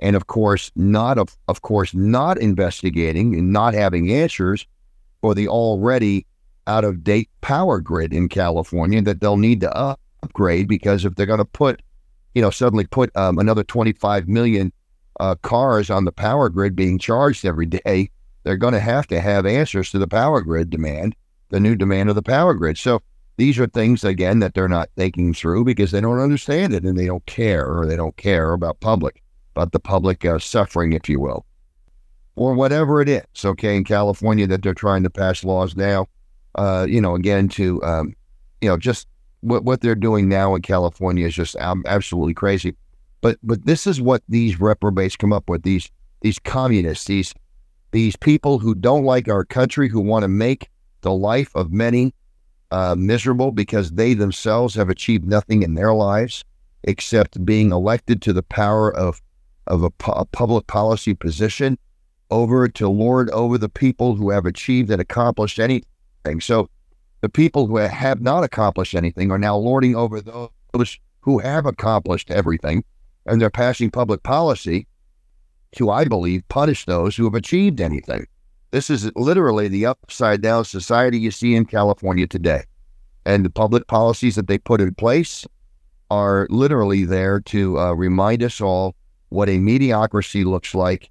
And 0.00 0.14
of 0.16 0.26
course, 0.26 0.70
not 0.76 1.18
of, 1.18 1.36
of 1.48 1.62
course 1.62 1.94
not 1.94 2.38
investigating 2.38 3.34
and 3.34 3.52
not 3.52 3.74
having 3.74 4.12
answers 4.12 4.66
for 5.20 5.34
the 5.34 5.48
already 5.48 6.26
out 6.66 6.84
of 6.84 7.02
date 7.02 7.30
power 7.40 7.80
grid 7.80 8.12
in 8.12 8.28
California 8.28 9.02
that 9.02 9.20
they'll 9.20 9.36
need 9.36 9.60
to 9.60 9.96
upgrade 10.22 10.68
because 10.68 11.04
if 11.04 11.14
they're 11.14 11.26
going 11.26 11.38
to 11.38 11.44
put 11.44 11.80
you 12.38 12.42
know, 12.42 12.50
suddenly 12.50 12.86
put 12.86 13.14
um, 13.16 13.38
another 13.38 13.64
25 13.64 14.28
million 14.28 14.72
uh, 15.18 15.34
cars 15.42 15.90
on 15.90 16.04
the 16.04 16.12
power 16.12 16.48
grid 16.48 16.76
being 16.76 16.96
charged 16.96 17.44
every 17.44 17.66
day, 17.66 18.10
they're 18.44 18.56
going 18.56 18.74
to 18.74 18.80
have 18.80 19.08
to 19.08 19.20
have 19.20 19.44
answers 19.44 19.90
to 19.90 19.98
the 19.98 20.06
power 20.06 20.40
grid 20.40 20.70
demand, 20.70 21.16
the 21.48 21.58
new 21.58 21.74
demand 21.74 22.08
of 22.08 22.14
the 22.14 22.22
power 22.22 22.54
grid. 22.54 22.78
So 22.78 23.02
these 23.38 23.58
are 23.58 23.66
things, 23.66 24.04
again, 24.04 24.38
that 24.38 24.54
they're 24.54 24.68
not 24.68 24.90
thinking 24.96 25.34
through 25.34 25.64
because 25.64 25.90
they 25.90 26.00
don't 26.00 26.20
understand 26.20 26.74
it 26.74 26.84
and 26.84 26.96
they 26.96 27.06
don't 27.06 27.26
care 27.26 27.66
or 27.66 27.86
they 27.86 27.96
don't 27.96 28.16
care 28.16 28.52
about 28.52 28.78
public, 28.78 29.20
about 29.58 29.72
the 29.72 29.80
public 29.80 30.24
uh, 30.24 30.38
suffering, 30.38 30.92
if 30.92 31.08
you 31.08 31.18
will, 31.18 31.44
or 32.36 32.54
whatever 32.54 33.00
it 33.00 33.08
is. 33.08 33.24
Okay, 33.44 33.76
in 33.76 33.82
California, 33.82 34.46
that 34.46 34.62
they're 34.62 34.72
trying 34.72 35.02
to 35.02 35.10
pass 35.10 35.42
laws 35.42 35.74
now, 35.74 36.06
uh, 36.54 36.86
you 36.88 37.00
know, 37.00 37.16
again, 37.16 37.48
to, 37.48 37.82
um, 37.82 38.14
you 38.60 38.68
know, 38.68 38.76
just 38.76 39.08
what 39.40 39.64
what 39.64 39.80
they're 39.80 39.96
doing 39.96 40.28
now 40.28 40.54
in 40.54 40.62
California 40.62 41.26
is 41.26 41.34
just 41.34 41.56
absolutely 41.56 42.34
crazy. 42.34 42.76
But 43.20 43.38
but 43.42 43.66
this 43.66 43.86
is 43.86 44.00
what 44.00 44.22
these 44.28 44.60
reprobates 44.60 45.16
come 45.16 45.32
up 45.32 45.50
with 45.50 45.64
these 45.64 45.90
these 46.20 46.38
communists 46.38 47.06
these 47.06 47.34
these 47.90 48.16
people 48.16 48.58
who 48.58 48.74
don't 48.74 49.04
like 49.04 49.28
our 49.28 49.44
country 49.44 49.88
who 49.88 50.00
want 50.00 50.22
to 50.22 50.28
make 50.28 50.68
the 51.00 51.12
life 51.12 51.50
of 51.56 51.72
many 51.72 52.14
uh, 52.70 52.94
miserable 52.96 53.50
because 53.50 53.92
they 53.92 54.14
themselves 54.14 54.74
have 54.74 54.90
achieved 54.90 55.24
nothing 55.24 55.62
in 55.62 55.74
their 55.74 55.94
lives 55.94 56.44
except 56.84 57.44
being 57.44 57.72
elected 57.72 58.22
to 58.22 58.32
the 58.32 58.42
power 58.42 58.94
of 58.94 59.20
of 59.68 59.84
a, 59.84 59.90
a 60.08 60.24
public 60.24 60.66
policy 60.66 61.14
position 61.14 61.78
over 62.30 62.68
to 62.68 62.88
lord 62.88 63.30
over 63.30 63.56
the 63.56 63.68
people 63.68 64.14
who 64.14 64.30
have 64.30 64.44
achieved 64.44 64.90
and 64.90 65.00
accomplished 65.00 65.58
anything. 65.58 66.40
So 66.40 66.68
the 67.20 67.28
people 67.28 67.66
who 67.66 67.76
have 67.76 68.20
not 68.20 68.44
accomplished 68.44 68.94
anything 68.94 69.30
are 69.30 69.38
now 69.38 69.56
lording 69.56 69.96
over 69.96 70.20
those 70.20 70.98
who 71.20 71.38
have 71.38 71.66
accomplished 71.66 72.30
everything, 72.30 72.84
and 73.26 73.40
they're 73.40 73.50
passing 73.50 73.90
public 73.90 74.22
policy 74.22 74.86
to, 75.72 75.90
I 75.90 76.04
believe, 76.04 76.48
punish 76.48 76.84
those 76.84 77.16
who 77.16 77.24
have 77.24 77.34
achieved 77.34 77.80
anything. 77.80 78.26
This 78.70 78.90
is 78.90 79.10
literally 79.16 79.68
the 79.68 79.86
upside 79.86 80.42
down 80.42 80.64
society 80.64 81.18
you 81.18 81.30
see 81.30 81.54
in 81.54 81.64
California 81.64 82.26
today. 82.26 82.64
And 83.24 83.44
the 83.44 83.50
public 83.50 83.86
policies 83.86 84.36
that 84.36 84.46
they 84.46 84.58
put 84.58 84.80
in 84.80 84.94
place 84.94 85.46
are 86.10 86.46
literally 86.50 87.04
there 87.04 87.40
to 87.40 87.78
uh, 87.78 87.92
remind 87.92 88.42
us 88.42 88.60
all 88.60 88.94
what 89.28 89.48
a 89.48 89.58
mediocrity 89.58 90.44
looks 90.44 90.74
like 90.74 91.10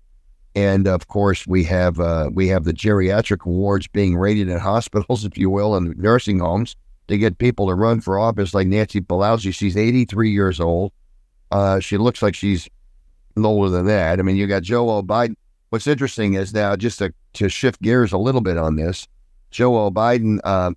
and 0.57 0.87
of 0.87 1.07
course, 1.07 1.45
we 1.45 1.63
have 1.65 1.99
uh, 1.99 2.31
we 2.33 2.47
have 2.47 2.63
the 2.63 2.73
geriatric 2.73 3.45
wards 3.45 3.85
being 3.85 4.17
raided 4.17 4.49
in 4.49 4.57
hospitals, 4.57 5.23
if 5.29 5.37
you 5.37 5.51
will, 5.51 5.75
and 5.75 5.95
nursing 5.97 6.39
homes 6.39 6.75
to 7.09 7.17
get 7.19 7.37
people 7.37 7.67
to 7.67 7.75
run 7.75 8.01
for 8.01 8.17
office, 8.17 8.55
like 8.55 8.65
Nancy 8.65 8.99
Pelosi. 8.99 9.53
She's 9.53 9.77
83 9.77 10.31
years 10.31 10.59
old. 10.59 10.93
Uh, 11.51 11.79
she 11.79 11.97
looks 11.97 12.23
like 12.23 12.33
she's 12.33 12.67
older 13.37 13.69
than 13.69 13.85
that. 13.85 14.19
I 14.19 14.23
mean, 14.23 14.35
you 14.35 14.47
got 14.47 14.63
Joe 14.63 15.03
Biden. 15.03 15.35
What's 15.69 15.85
interesting 15.85 16.33
is 16.33 16.55
now, 16.55 16.75
just 16.75 16.97
to, 16.99 17.13
to 17.33 17.49
shift 17.49 17.79
gears 17.83 18.11
a 18.11 18.17
little 18.17 18.41
bit 18.41 18.57
on 18.57 18.77
this, 18.77 19.07
Joe 19.51 19.91
Biden 19.91 20.39
uh, 20.43 20.71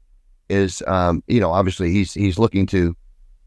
is, 0.51 0.83
um, 0.89 1.25
you 1.27 1.41
know, 1.41 1.53
obviously 1.53 1.91
he's 1.91 2.13
he's 2.13 2.39
looking 2.39 2.67
to, 2.67 2.95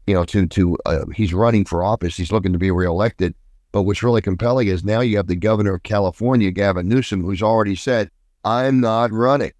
you 0.08 0.14
know, 0.14 0.24
to 0.24 0.48
to 0.48 0.76
uh, 0.84 1.04
he's 1.14 1.32
running 1.32 1.64
for 1.64 1.84
office. 1.84 2.16
He's 2.16 2.32
looking 2.32 2.52
to 2.52 2.58
be 2.58 2.72
reelected. 2.72 3.36
But 3.74 3.82
what's 3.82 4.04
really 4.04 4.22
compelling 4.22 4.68
is 4.68 4.84
now 4.84 5.00
you 5.00 5.16
have 5.16 5.26
the 5.26 5.34
governor 5.34 5.74
of 5.74 5.82
California, 5.82 6.52
Gavin 6.52 6.86
Newsom, 6.86 7.24
who's 7.24 7.42
already 7.42 7.74
said, 7.74 8.08
I'm 8.44 8.78
not 8.78 9.10
running, 9.10 9.50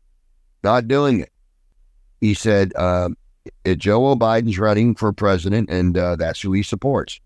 not 0.63 0.87
doing 0.87 1.19
it. 1.19 1.33
He 2.21 2.33
said, 2.33 2.73
uh, 2.77 3.09
Joe 3.67 4.15
Biden's 4.15 4.57
running 4.57 4.95
for 4.95 5.13
president, 5.13 5.69
and 5.69 5.99
uh, 5.99 6.15
that's 6.15 6.41
who 6.41 6.53
he 6.53 6.63
supports. 6.63 7.19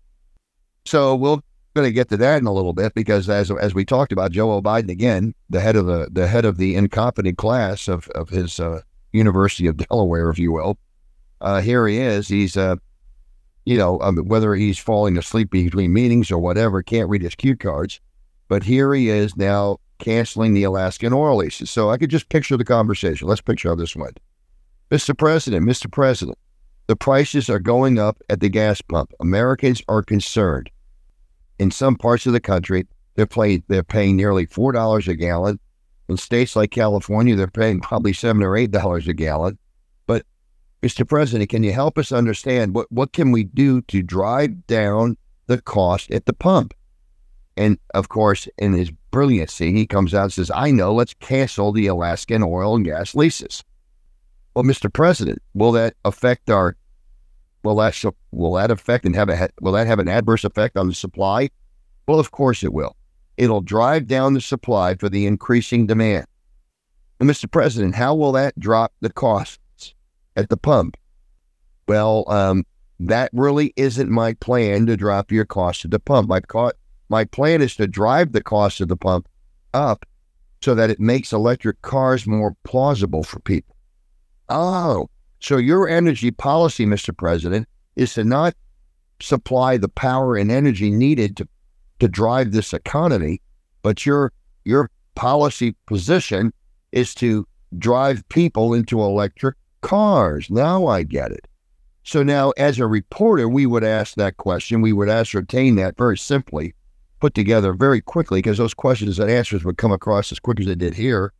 So 0.83 1.15
we're 1.15 1.37
going 1.75 1.85
to 1.85 1.91
get 1.91 2.09
to 2.09 2.17
that 2.17 2.41
in 2.41 2.47
a 2.47 2.53
little 2.53 2.73
bit 2.73 2.95
because, 2.95 3.29
as 3.29 3.51
as 3.51 3.75
we 3.75 3.85
talked 3.85 4.11
about, 4.11 4.31
Joe 4.31 4.59
Biden 4.59 4.89
again, 4.89 5.35
the 5.47 5.59
head 5.59 5.75
of 5.75 5.85
the 5.85 6.09
the 6.11 6.27
head 6.27 6.43
of 6.43 6.57
the 6.57 6.75
incompetent 6.75 7.37
class 7.37 7.87
of 7.87 8.07
of 8.15 8.29
his 8.29 8.59
uh, 8.59 8.81
University 9.11 9.67
of 9.67 9.77
Delaware, 9.77 10.31
if 10.31 10.39
you 10.39 10.51
will. 10.51 10.79
Uh, 11.39 11.61
here 11.61 11.87
he 11.87 11.99
is. 11.99 12.27
He's 12.27 12.57
uh, 12.57 12.77
you 13.65 13.77
know, 13.77 13.99
um, 14.01 14.17
whether 14.27 14.55
he's 14.55 14.77
falling 14.77 15.17
asleep 15.17 15.51
between 15.51 15.93
meetings 15.93 16.31
or 16.31 16.39
whatever, 16.39 16.81
can't 16.81 17.09
read 17.09 17.21
his 17.21 17.35
cue 17.35 17.55
cards. 17.55 17.99
But 18.47 18.63
here 18.63 18.93
he 18.93 19.09
is 19.09 19.35
now 19.37 19.77
canceling 19.99 20.53
the 20.53 20.63
Alaskan 20.63 21.13
oil 21.13 21.37
leases. 21.37 21.69
So 21.69 21.91
I 21.91 21.97
could 21.97 22.09
just 22.09 22.29
picture 22.29 22.57
the 22.57 22.65
conversation. 22.65 23.27
Let's 23.27 23.41
picture 23.41 23.69
how 23.69 23.75
this 23.75 23.95
went. 23.95 24.19
Mr. 24.89 25.15
President, 25.15 25.65
Mr. 25.65 25.91
President, 25.91 26.37
the 26.87 26.95
prices 26.95 27.49
are 27.49 27.59
going 27.59 27.99
up 27.99 28.17
at 28.29 28.39
the 28.39 28.49
gas 28.49 28.81
pump. 28.81 29.13
Americans 29.19 29.83
are 29.87 30.01
concerned. 30.01 30.71
In 31.59 31.69
some 31.69 31.95
parts 31.95 32.25
of 32.25 32.33
the 32.33 32.39
country, 32.39 32.87
they're, 33.15 33.27
paying 33.27 33.63
they're 33.67 33.83
paying 33.83 34.15
nearly 34.15 34.47
$4 34.47 35.07
a 35.07 35.15
gallon. 35.15 35.59
In 36.07 36.17
states 36.17 36.55
like 36.55 36.71
California, 36.71 37.35
they're 37.35 37.47
paying 37.47 37.81
probably 37.81 38.13
7 38.13 38.41
or 38.41 38.53
$8 38.53 39.07
a 39.07 39.13
gallon. 39.13 39.59
Mr. 40.81 41.07
President, 41.07 41.49
can 41.49 41.63
you 41.63 41.73
help 41.73 41.97
us 41.97 42.11
understand 42.11 42.73
what, 42.73 42.89
what 42.91 43.11
can 43.11 43.31
we 43.31 43.43
do 43.43 43.81
to 43.81 44.01
drive 44.01 44.65
down 44.65 45.17
the 45.47 45.61
cost 45.61 46.09
at 46.11 46.25
the 46.25 46.33
pump? 46.33 46.73
And 47.57 47.77
of 47.93 48.07
course, 48.07 48.47
in 48.57 48.71
his 48.71 48.89
brilliancy, 49.11 49.73
he 49.73 49.85
comes 49.85 50.13
out 50.13 50.23
and 50.23 50.33
says, 50.33 50.51
I 50.55 50.71
know, 50.71 50.93
let's 50.93 51.13
cancel 51.15 51.73
the 51.73 51.87
Alaskan 51.87 52.43
oil 52.43 52.75
and 52.75 52.85
gas 52.85 53.13
leases. 53.13 53.63
Well, 54.53 54.63
Mr. 54.63 54.91
President, 54.91 55.41
will 55.53 55.73
that 55.73 55.95
affect 56.05 56.49
our 56.49 56.77
will 57.63 57.75
that 57.75 58.01
will 58.31 58.53
that 58.53 58.71
affect 58.71 59.03
and 59.05 59.15
have 59.15 59.27
a 59.27 59.49
will 59.59 59.73
that 59.73 59.87
have 59.87 59.99
an 59.99 60.07
adverse 60.07 60.45
effect 60.45 60.77
on 60.77 60.87
the 60.87 60.93
supply? 60.93 61.49
Well, 62.07 62.19
of 62.19 62.31
course 62.31 62.63
it 62.63 62.71
will. 62.71 62.95
It'll 63.35 63.61
drive 63.61 64.07
down 64.07 64.33
the 64.33 64.41
supply 64.41 64.95
for 64.95 65.09
the 65.09 65.27
increasing 65.27 65.85
demand. 65.85 66.25
And 67.19 67.29
Mr. 67.29 67.51
President, 67.51 67.95
how 67.95 68.15
will 68.15 68.31
that 68.31 68.57
drop 68.57 68.93
the 69.01 69.11
cost 69.11 69.59
at 70.39 70.49
the 70.49 70.57
pump? 70.57 70.97
Well, 71.87 72.23
um, 72.27 72.65
that 72.99 73.29
really 73.33 73.73
isn't 73.75 74.09
my 74.09 74.33
plan 74.33 74.85
to 74.87 74.97
drop 74.97 75.31
your 75.31 75.45
cost 75.45 75.85
of 75.85 75.91
the 75.91 75.99
pump. 75.99 76.29
My 76.29 76.39
co- 76.39 76.71
my 77.09 77.25
plan 77.25 77.61
is 77.61 77.75
to 77.77 77.87
drive 77.87 78.31
the 78.31 78.43
cost 78.43 78.81
of 78.81 78.87
the 78.87 78.97
pump 78.97 79.27
up 79.73 80.05
so 80.61 80.75
that 80.75 80.89
it 80.89 80.99
makes 80.99 81.31
electric 81.31 81.81
cars 81.81 82.27
more 82.27 82.55
plausible 82.63 83.23
for 83.23 83.39
people. 83.39 83.75
Oh, 84.49 85.09
so 85.39 85.57
your 85.57 85.87
energy 85.87 86.31
policy, 86.31 86.85
Mr. 86.85 87.15
President, 87.15 87.67
is 87.95 88.13
to 88.15 88.23
not 88.23 88.53
supply 89.21 89.77
the 89.77 89.89
power 89.89 90.35
and 90.35 90.51
energy 90.51 90.91
needed 90.91 91.37
to, 91.37 91.47
to 91.99 92.07
drive 92.07 92.51
this 92.51 92.73
economy, 92.73 93.41
but 93.81 94.05
your 94.05 94.31
your 94.65 94.89
policy 95.15 95.75
position 95.85 96.53
is 96.91 97.13
to 97.15 97.47
drive 97.77 98.27
people 98.29 98.73
into 98.73 99.01
electric 99.01 99.55
cars. 99.81 100.49
Now 100.49 100.87
I 100.87 101.03
get 101.03 101.31
it. 101.31 101.47
So 102.03 102.23
now, 102.23 102.51
as 102.57 102.79
a 102.79 102.87
reporter, 102.87 103.47
we 103.47 103.65
would 103.65 103.83
ask 103.83 104.15
that 104.15 104.37
question. 104.37 104.81
We 104.81 104.93
would 104.93 105.09
ascertain 105.09 105.75
that 105.75 105.97
very 105.97 106.17
simply, 106.17 106.73
put 107.19 107.35
together 107.35 107.73
very 107.73 108.01
quickly, 108.01 108.39
because 108.39 108.57
those 108.57 108.73
questions 108.73 109.19
and 109.19 109.29
answers 109.29 109.63
would 109.63 109.77
come 109.77 109.91
across 109.91 110.31
as 110.31 110.39
quick 110.39 110.59
as 110.59 110.65
they 110.65 110.75
did 110.75 110.95
here. 110.95 111.33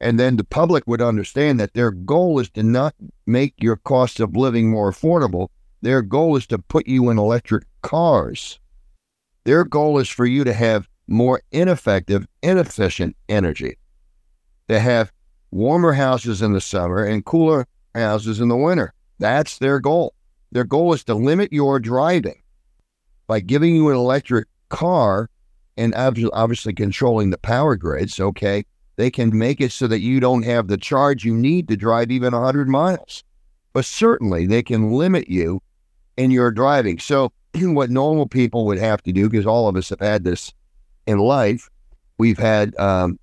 And 0.00 0.18
then 0.18 0.36
the 0.36 0.44
public 0.44 0.84
would 0.86 1.00
understand 1.00 1.60
that 1.60 1.74
their 1.74 1.92
goal 1.92 2.40
is 2.40 2.50
to 2.50 2.62
not 2.62 2.94
make 3.24 3.54
your 3.58 3.76
cost 3.76 4.20
of 4.20 4.36
living 4.36 4.68
more 4.68 4.90
affordable. 4.90 5.48
Their 5.80 6.02
goal 6.02 6.36
is 6.36 6.46
to 6.48 6.58
put 6.58 6.86
you 6.86 7.08
in 7.08 7.18
electric 7.18 7.64
cars. 7.82 8.58
Their 9.44 9.64
goal 9.64 9.98
is 9.98 10.08
for 10.08 10.26
you 10.26 10.44
to 10.44 10.52
have 10.52 10.88
more 11.06 11.40
ineffective, 11.52 12.26
inefficient 12.42 13.16
energy, 13.28 13.78
to 14.68 14.78
have 14.78 15.12
warmer 15.50 15.92
houses 15.92 16.42
in 16.42 16.52
the 16.52 16.60
summer 16.60 17.04
and 17.04 17.24
cooler 17.24 17.66
houses 17.94 18.40
in 18.40 18.48
the 18.48 18.56
winter. 18.56 18.92
That's 19.18 19.58
their 19.58 19.80
goal. 19.80 20.14
Their 20.50 20.64
goal 20.64 20.92
is 20.92 21.04
to 21.04 21.14
limit 21.14 21.52
your 21.52 21.80
driving 21.80 22.42
by 23.26 23.40
giving 23.40 23.74
you 23.74 23.88
an 23.88 23.96
electric 23.96 24.46
car 24.68 25.30
and 25.76 25.94
obviously 25.94 26.72
controlling 26.74 27.30
the 27.30 27.38
power 27.38 27.76
grids. 27.76 28.20
Okay. 28.20 28.64
They 28.96 29.10
can 29.10 29.36
make 29.36 29.60
it 29.60 29.72
so 29.72 29.86
that 29.86 30.00
you 30.00 30.20
don't 30.20 30.44
have 30.44 30.68
the 30.68 30.76
charge 30.76 31.24
you 31.24 31.34
need 31.34 31.68
to 31.68 31.76
drive 31.76 32.10
even 32.10 32.32
100 32.34 32.68
miles. 32.68 33.24
But 33.72 33.86
certainly 33.86 34.46
they 34.46 34.62
can 34.62 34.92
limit 34.92 35.28
you 35.28 35.62
in 36.16 36.30
your 36.30 36.50
driving. 36.50 36.98
So, 36.98 37.32
what 37.54 37.90
normal 37.90 38.26
people 38.26 38.66
would 38.66 38.78
have 38.78 39.02
to 39.04 39.12
do, 39.12 39.28
because 39.28 39.46
all 39.46 39.68
of 39.68 39.76
us 39.76 39.88
have 39.88 40.00
had 40.00 40.24
this 40.24 40.52
in 41.06 41.18
life, 41.18 41.70
we've 42.18 42.38
had 42.38 42.76
um, 42.78 43.18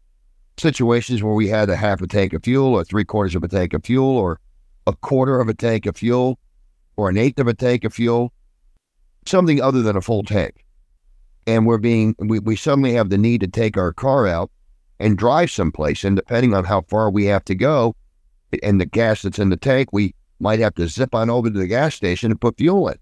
situations 0.57 1.21
where 1.21 1.33
we 1.33 1.47
had 1.47 1.69
a 1.69 1.75
half 1.75 2.01
a 2.01 2.07
tank 2.07 2.33
of 2.33 2.43
fuel 2.43 2.73
or 2.73 2.83
three 2.83 3.05
quarters 3.05 3.35
of 3.35 3.43
a 3.43 3.47
tank 3.47 3.73
of 3.73 3.85
fuel 3.85 4.17
or 4.17 4.39
a 4.87 4.93
quarter 4.93 5.39
of 5.39 5.49
a 5.49 5.53
tank 5.53 5.85
of 5.85 5.97
fuel 5.97 6.39
or 6.97 7.09
an 7.09 7.17
eighth 7.17 7.39
of 7.39 7.47
a 7.47 7.53
tank 7.53 7.83
of 7.83 7.93
fuel, 7.93 8.33
something 9.25 9.61
other 9.61 9.81
than 9.81 9.95
a 9.95 10.01
full 10.01 10.23
tank. 10.23 10.65
And 11.47 11.65
we're 11.65 11.77
being, 11.77 12.15
we, 12.19 12.39
we 12.39 12.55
suddenly 12.55 12.93
have 12.93 13.09
the 13.09 13.17
need 13.17 13.41
to 13.41 13.47
take 13.47 13.77
our 13.77 13.93
car 13.93 14.27
out 14.27 14.51
and 14.99 15.17
drive 15.17 15.49
someplace. 15.49 16.03
And 16.03 16.15
depending 16.15 16.53
on 16.53 16.65
how 16.65 16.81
far 16.81 17.09
we 17.09 17.25
have 17.25 17.45
to 17.45 17.55
go 17.55 17.95
and 18.63 18.79
the 18.79 18.85
gas 18.85 19.21
that's 19.21 19.39
in 19.39 19.49
the 19.49 19.57
tank, 19.57 19.89
we 19.91 20.13
might 20.39 20.59
have 20.59 20.75
to 20.75 20.87
zip 20.87 21.15
on 21.15 21.29
over 21.29 21.49
to 21.49 21.57
the 21.57 21.67
gas 21.67 21.95
station 21.95 22.31
and 22.31 22.41
put 22.41 22.57
fuel 22.57 22.89
in. 22.89 22.97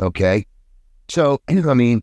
Okay. 0.00 0.46
So, 1.08 1.40
I 1.48 1.74
mean, 1.74 2.02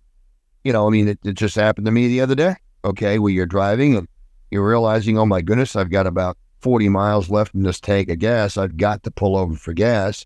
you 0.63 0.73
know, 0.73 0.87
I 0.87 0.89
mean, 0.89 1.09
it, 1.09 1.19
it 1.23 1.33
just 1.33 1.55
happened 1.55 1.85
to 1.85 1.91
me 1.91 2.07
the 2.07 2.21
other 2.21 2.35
day. 2.35 2.55
Okay. 2.85 3.19
Where 3.19 3.31
you're 3.31 3.45
driving 3.45 3.95
and 3.95 4.07
you're 4.51 4.67
realizing, 4.67 5.17
oh 5.17 5.25
my 5.25 5.41
goodness, 5.41 5.75
I've 5.75 5.89
got 5.91 6.07
about 6.07 6.37
40 6.63 6.89
miles 6.89 7.29
left 7.29 7.53
in 7.53 7.63
this 7.63 7.79
tank 7.79 8.09
of 8.09 8.19
gas. 8.19 8.57
I've 8.57 8.77
got 8.77 9.03
to 9.03 9.11
pull 9.11 9.35
over 9.35 9.55
for 9.55 9.73
gas. 9.73 10.25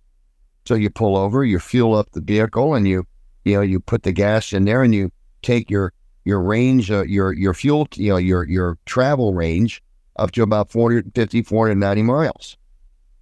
So 0.65 0.76
you 0.76 0.89
pull 0.89 1.17
over, 1.17 1.43
you 1.43 1.60
fuel 1.60 1.95
up 1.95 2.12
the 2.12 2.21
vehicle, 2.21 2.76
and 2.76 2.88
you, 2.88 3.06
you 3.43 3.56
know, 3.56 3.62
you 3.62 3.80
put 3.80 4.04
the 4.04 4.12
gas 4.12 4.54
in 4.54 4.65
there, 4.65 4.84
and 4.84 4.93
you 4.93 5.12
take 5.41 5.69
your 5.69 5.93
your 6.26 6.41
range, 6.41 6.91
uh, 6.91 7.04
your 7.06 7.34
your 7.34 7.54
fuel, 7.54 7.88
you 7.95 8.10
know, 8.10 8.17
your 8.17 8.43
your 8.43 8.78
travel 8.86 9.34
range 9.34 9.82
up 10.17 10.32
to 10.32 10.43
about 10.43 10.71
450, 10.71 11.41
490 11.41 12.04
miles. 12.04 12.58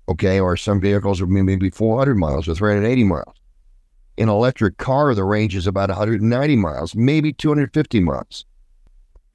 Okay, 0.09 0.39
or 0.39 0.57
some 0.57 0.81
vehicles 0.81 1.21
are 1.21 1.27
maybe 1.27 1.69
400 1.69 2.15
miles 2.15 2.47
or 2.47 2.55
380 2.55 3.03
miles. 3.03 3.35
In 4.17 4.29
an 4.29 4.35
electric 4.35 4.77
car, 4.77 5.13
the 5.13 5.23
range 5.23 5.55
is 5.55 5.67
about 5.67 5.89
190 5.89 6.55
miles, 6.55 6.95
maybe 6.95 7.33
250 7.33 7.99
miles. 8.01 8.45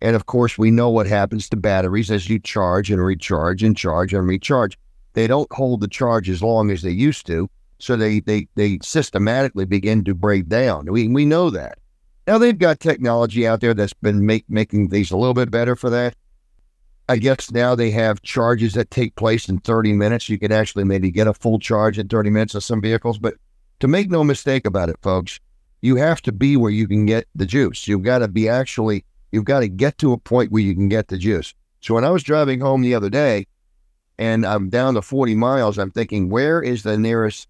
And 0.01 0.17
of 0.17 0.27
course, 0.27 0.57
we 0.57 0.71
know 0.71 0.89
what 0.89 1.07
happens 1.07 1.49
to 1.49 1.57
batteries 1.57 2.11
as 2.11 2.29
you 2.29 2.39
charge 2.39 2.91
and 2.91 3.05
recharge 3.05 3.63
and 3.63 3.77
charge 3.77 4.15
and 4.15 4.27
recharge. 4.27 4.79
They 5.13 5.27
don't 5.27 5.53
hold 5.53 5.81
the 5.81 5.89
charge 5.89 6.31
as 6.31 6.43
long 6.43 6.71
as 6.71 6.83
they 6.83 6.91
used 6.91 7.27
to, 7.27 7.51
so 7.79 7.97
they 7.97 8.21
they 8.21 8.49
they 8.55 8.79
systematically 8.83 9.67
begin 9.67 10.05
to 10.05 10.15
break 10.15 10.49
down. 10.49 10.87
We 10.87 11.09
we 11.09 11.25
know 11.25 11.51
that. 11.51 11.79
Now 12.27 12.39
they've 12.39 12.57
got 12.57 12.81
technology 12.81 13.47
out 13.47 13.61
there 13.61 13.75
that's 13.75 13.93
been 13.93 14.25
make, 14.25 14.45
making 14.49 14.89
things 14.89 15.11
a 15.11 15.17
little 15.17 15.35
bit 15.35 15.51
better 15.51 15.75
for 15.75 15.91
that. 15.91 16.15
I 17.09 17.17
guess 17.17 17.51
now 17.51 17.75
they 17.75 17.91
have 17.91 18.23
charges 18.23 18.75
that 18.75 18.93
take 18.93 19.17
place 19.17 19.49
in 19.49 19.59
30 19.59 19.95
minutes. 19.95 20.29
You 20.29 20.39
can 20.39 20.53
actually 20.53 20.85
maybe 20.85 21.11
get 21.11 21.27
a 21.27 21.35
full 21.35 21.59
charge 21.59 21.99
in 21.99 22.07
30 22.07 22.31
minutes 22.31 22.55
of 22.55 22.63
some 22.63 22.81
vehicles. 22.81 23.19
But 23.19 23.35
to 23.81 23.89
make 23.89 24.11
no 24.11 24.23
mistake 24.23 24.65
about 24.65 24.91
it, 24.91 24.97
folks, 25.03 25.41
you 25.83 25.97
have 25.97 26.23
to 26.23 26.31
be 26.31 26.57
where 26.57 26.71
you 26.71 26.87
can 26.87 27.07
get 27.07 27.27
the 27.35 27.47
juice. 27.47 27.89
You've 27.89 28.05
got 28.05 28.21
to 28.21 28.29
be 28.29 28.49
actually 28.49 29.05
You've 29.33 29.45
got 29.45 29.61
to 29.61 29.69
get 29.69 29.99
to 29.99 30.13
a 30.13 30.19
point 30.19 30.51
where 30.51 30.63
you 30.63 30.75
can 30.75 30.89
get 30.89 31.09
the 31.09 31.19
juice. 31.19 31.55
So 31.81 31.95
when 31.95 32.05
I 32.05 32.11
was 32.11 32.23
driving 32.23 32.61
home 32.61 32.83
the 32.83 32.95
other 32.95 33.11
day 33.11 33.47
and 34.19 34.45
I'm 34.45 34.69
down 34.69 34.95
to 34.95 35.03
40 35.03 35.35
miles, 35.35 35.79
I'm 35.79 35.91
thinking, 35.91 36.29
where 36.29 36.63
is 36.63 36.83
the 36.83 36.99
nearest 36.99 37.49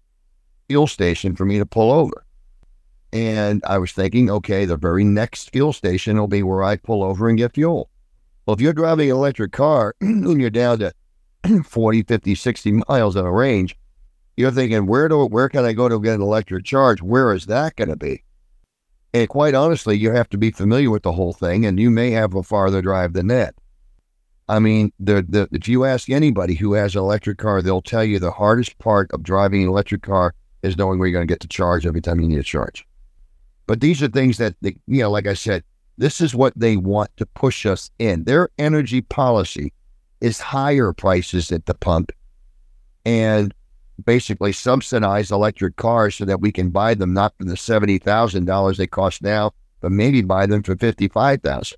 fuel 0.67 0.87
station 0.87 1.35
for 1.35 1.45
me 1.45 1.57
to 1.57 1.65
pull 1.65 1.91
over? 1.91 2.25
And 3.13 3.61
I 3.67 3.77
was 3.77 3.91
thinking, 3.91 4.29
okay, 4.29 4.63
the 4.65 4.77
very 4.77 5.03
next 5.03 5.51
fuel 5.51 5.73
station 5.73 6.17
will 6.17 6.27
be 6.27 6.43
where 6.43 6.63
I 6.63 6.77
pull 6.77 7.03
over 7.03 7.27
and 7.27 7.37
get 7.37 7.53
fuel. 7.53 7.89
Well, 8.45 8.55
if 8.55 8.61
you're 8.61 8.73
driving 8.73 9.09
an 9.11 9.17
electric 9.17 9.51
car 9.51 9.95
and 10.01 10.39
you're 10.39 10.49
down 10.49 10.79
to 10.79 10.93
40, 11.65 12.03
50, 12.03 12.35
60 12.35 12.71
miles 12.87 13.15
on 13.15 13.25
a 13.25 13.31
range, 13.31 13.77
you're 14.37 14.51
thinking, 14.51 14.85
where 14.85 15.09
do 15.09 15.25
where 15.25 15.49
can 15.49 15.65
I 15.65 15.73
go 15.73 15.89
to 15.89 15.99
get 15.99 16.15
an 16.15 16.21
electric 16.21 16.63
charge? 16.63 17.01
Where 17.01 17.33
is 17.33 17.47
that 17.47 17.75
going 17.75 17.89
to 17.89 17.97
be? 17.97 18.23
And 19.13 19.27
quite 19.27 19.53
honestly, 19.53 19.97
you 19.97 20.11
have 20.11 20.29
to 20.29 20.37
be 20.37 20.51
familiar 20.51 20.89
with 20.89 21.03
the 21.03 21.11
whole 21.11 21.33
thing, 21.33 21.65
and 21.65 21.79
you 21.79 21.89
may 21.89 22.11
have 22.11 22.33
a 22.33 22.43
farther 22.43 22.81
drive 22.81 23.13
than 23.13 23.27
that. 23.27 23.55
I 24.47 24.59
mean, 24.59 24.91
the, 24.99 25.25
the, 25.27 25.47
if 25.51 25.67
you 25.67 25.85
ask 25.85 26.09
anybody 26.09 26.55
who 26.55 26.73
has 26.73 26.95
an 26.95 27.01
electric 27.01 27.37
car, 27.37 27.61
they'll 27.61 27.81
tell 27.81 28.03
you 28.03 28.19
the 28.19 28.31
hardest 28.31 28.77
part 28.79 29.11
of 29.11 29.23
driving 29.23 29.63
an 29.63 29.69
electric 29.69 30.01
car 30.01 30.33
is 30.61 30.77
knowing 30.77 30.99
where 30.99 31.07
you're 31.07 31.17
going 31.17 31.27
to 31.27 31.31
get 31.31 31.39
to 31.41 31.47
charge 31.47 31.85
every 31.85 32.01
time 32.01 32.19
you 32.19 32.27
need 32.27 32.39
a 32.39 32.43
charge. 32.43 32.85
But 33.67 33.81
these 33.81 34.01
are 34.03 34.07
things 34.07 34.37
that, 34.37 34.55
they, 34.61 34.75
you 34.87 35.01
know, 35.01 35.11
like 35.11 35.27
I 35.27 35.33
said, 35.33 35.63
this 35.97 36.19
is 36.21 36.35
what 36.35 36.53
they 36.57 36.77
want 36.77 37.09
to 37.17 37.25
push 37.25 37.65
us 37.65 37.91
in. 37.99 38.23
Their 38.23 38.49
energy 38.57 39.01
policy 39.01 39.73
is 40.19 40.39
higher 40.39 40.93
prices 40.93 41.51
at 41.51 41.65
the 41.65 41.73
pump 41.73 42.11
and 43.05 43.53
basically 44.05 44.51
subsidize 44.51 45.31
electric 45.31 45.75
cars 45.75 46.15
so 46.15 46.25
that 46.25 46.41
we 46.41 46.51
can 46.51 46.69
buy 46.69 46.93
them 46.93 47.13
not 47.13 47.33
for 47.37 47.45
the 47.45 47.57
seventy 47.57 47.97
thousand 47.97 48.45
dollars 48.45 48.77
they 48.77 48.87
cost 48.87 49.21
now, 49.21 49.51
but 49.79 49.91
maybe 49.91 50.21
buy 50.21 50.45
them 50.45 50.63
for 50.63 50.75
fifty 50.75 51.07
five 51.07 51.41
thousand. 51.41 51.77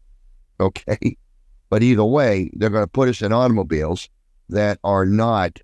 Okay, 0.59 1.17
but 1.69 1.83
either 1.83 2.05
way, 2.05 2.49
they're 2.53 2.69
going 2.69 2.83
to 2.83 2.88
put 2.88 3.09
us 3.09 3.21
in 3.21 3.33
automobiles 3.33 4.09
that 4.49 4.79
are 4.83 5.05
not 5.05 5.59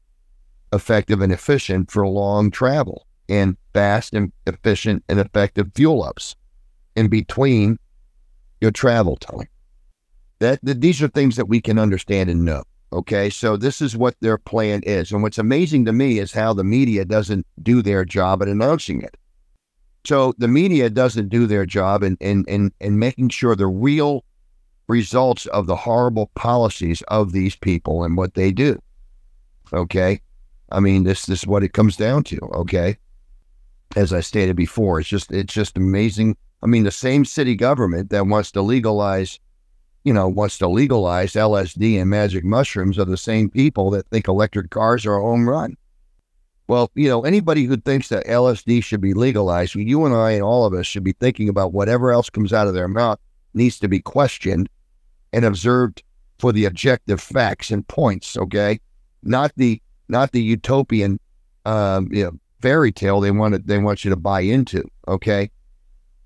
effective 0.74 1.22
and 1.22 1.34
efficient 1.34 1.92
for 1.92 2.08
long 2.08 2.52
travel 2.52 3.06
and 3.28 3.58
fast 3.74 4.14
and 4.14 4.32
efficient 4.48 5.04
and 5.08 5.20
effective 5.20 5.72
fuel 5.76 6.04
ups 6.04 6.36
in 6.96 7.08
between 7.08 7.78
your 8.62 8.72
travel 8.72 9.16
time. 9.16 9.48
That, 10.40 10.60
that 10.64 10.82
these 10.82 11.02
are 11.02 11.08
things 11.08 11.36
that 11.36 11.48
we 11.48 11.62
can 11.62 11.78
understand 11.78 12.30
and 12.30 12.46
know. 12.46 12.64
Okay, 12.92 13.30
so 13.30 13.56
this 13.56 13.82
is 13.82 13.96
what 13.96 14.16
their 14.20 14.38
plan 14.38 14.82
is. 14.84 15.12
And 15.12 15.22
what's 15.22 15.38
amazing 15.38 15.86
to 15.86 15.94
me 15.94 16.18
is 16.18 16.32
how 16.32 16.54
the 16.54 16.64
media 16.64 17.06
doesn't 17.06 17.46
do 17.62 17.82
their 17.82 18.04
job 18.04 18.42
at 18.42 18.48
announcing 18.48 19.02
it. 19.02 19.16
So 20.06 20.34
the 20.38 20.48
media 20.48 20.90
doesn't 20.90 21.30
do 21.30 21.46
their 21.46 21.66
job 21.66 22.02
in, 22.04 22.18
in, 22.20 22.46
in, 22.48 22.72
in 22.80 22.98
making 22.98 23.30
sure 23.30 23.56
the 23.56 23.68
real 23.68 24.24
results 24.88 25.46
of 25.48 25.68
the 25.68 25.76
horrible 25.76 26.32
policies 26.34 27.04
of 27.10 27.32
these 27.32 27.56
people 27.56 28.04
and 28.04 28.18
what 28.18 28.34
they 28.34 28.52
do. 28.52 28.82
Okay. 29.72 30.20
I 30.72 30.80
mean, 30.80 31.04
this, 31.04 31.28
this 31.28 31.42
is 31.42 31.48
what 31.48 31.64
it 31.64 31.74
comes 31.74 31.96
down 31.96 32.24
to. 32.24 32.40
Okay. 32.54 32.98
As 33.96 34.14
I 34.14 34.22
stated 34.22 34.56
before, 34.56 35.00
it's 35.00 35.10
just 35.10 35.32
it's 35.32 35.54
just 35.54 35.78
amazing. 35.78 36.38
I 36.62 36.68
mean, 36.68 36.84
the 36.84 36.92
same 36.92 37.26
city 37.26 37.56
government 37.56 38.12
that 38.12 38.28
wants 38.28 38.52
to 38.52 38.62
legalize 38.62 39.40
you 40.04 40.14
know, 40.14 40.28
wants 40.28 40.58
to 40.60 40.68
legalize 40.68 41.34
LSD 41.34 42.00
and 42.00 42.10
magic 42.10 42.44
mushrooms 42.44 42.98
are 42.98 43.06
the 43.06 43.18
same 43.18 43.50
people 43.50 43.90
that 43.92 44.08
think 44.08 44.28
electric 44.28 44.70
cars 44.70 45.06
are 45.06 45.18
a 45.18 45.22
home 45.22 45.48
run. 45.48 45.76
Well, 46.68 46.92
you 46.94 47.10
know, 47.10 47.22
anybody 47.22 47.64
who 47.64 47.78
thinks 47.78 48.10
that 48.10 48.28
LSD 48.28 48.84
should 48.84 49.02
be 49.02 49.16
legalized, 49.16 49.74
you 49.74 50.06
and 50.06 50.16
I 50.16 50.32
and 50.32 50.44
all 50.44 50.66
of 50.66 50.74
us 50.74 50.86
should 50.86 51.04
be 51.04 51.14
thinking 51.14 51.50
about 51.50 51.74
whatever 51.74 52.12
else 52.12 52.30
comes 52.30 52.54
out 52.54 52.68
of 52.68 52.76
their 52.76 52.88
mouth 52.88 53.20
needs 53.56 53.80
to 53.80 53.88
be 53.88 54.00
questioned 54.00 54.70
and 55.34 55.46
observed 55.46 56.04
for 56.38 56.52
the 56.52 56.66
objective 56.66 57.20
facts 57.20 57.72
and 57.72 57.88
points. 57.88 58.38
Okay, 58.38 58.80
not 59.24 59.52
the 59.56 59.82
not 60.10 60.32
the 60.32 60.42
utopian, 60.42 61.20
um, 61.66 62.08
you 62.12 62.24
know, 62.24 62.32
fairy 62.62 62.92
tale 62.92 63.20
they 63.20 63.32
want 63.32 63.66
they 63.66 63.80
want 63.80 64.06
you 64.06 64.10
to 64.10 64.16
buy 64.16 64.42
into. 64.42 64.84
Okay, 65.08 65.50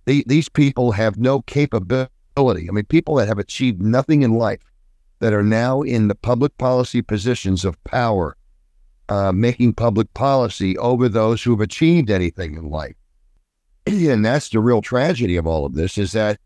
the, 0.06 0.24
these 0.28 0.50
people 0.50 0.92
have 0.92 1.18
no 1.18 1.42
capability. 1.44 2.12
I 2.38 2.72
mean, 2.72 2.86
people 2.86 3.16
that 3.16 3.28
have 3.28 3.40
achieved 3.40 3.82
nothing 3.82 4.24
in 4.24 4.34
life 4.34 4.60
that 5.20 5.34
are 5.34 5.44
now 5.44 5.82
in 5.82 6.08
the 6.08 6.16
public 6.16 6.58
policy 6.58 7.02
positions 7.02 7.64
of 7.64 7.82
power, 7.84 8.36
uh, 9.10 9.32
making 9.32 9.74
public 9.74 10.14
policy 10.14 10.78
over 10.78 11.08
those 11.08 11.44
who've 11.44 11.62
achieved 11.62 12.10
anything 12.10 12.56
in 12.56 12.70
life. 12.70 12.96
And 13.86 14.26
that's 14.26 14.50
the 14.50 14.60
real 14.60 14.82
tragedy 14.82 15.36
of 15.36 15.46
all 15.46 15.66
of 15.66 15.76
this 15.76 15.98
is 15.98 16.14
that 16.14 16.40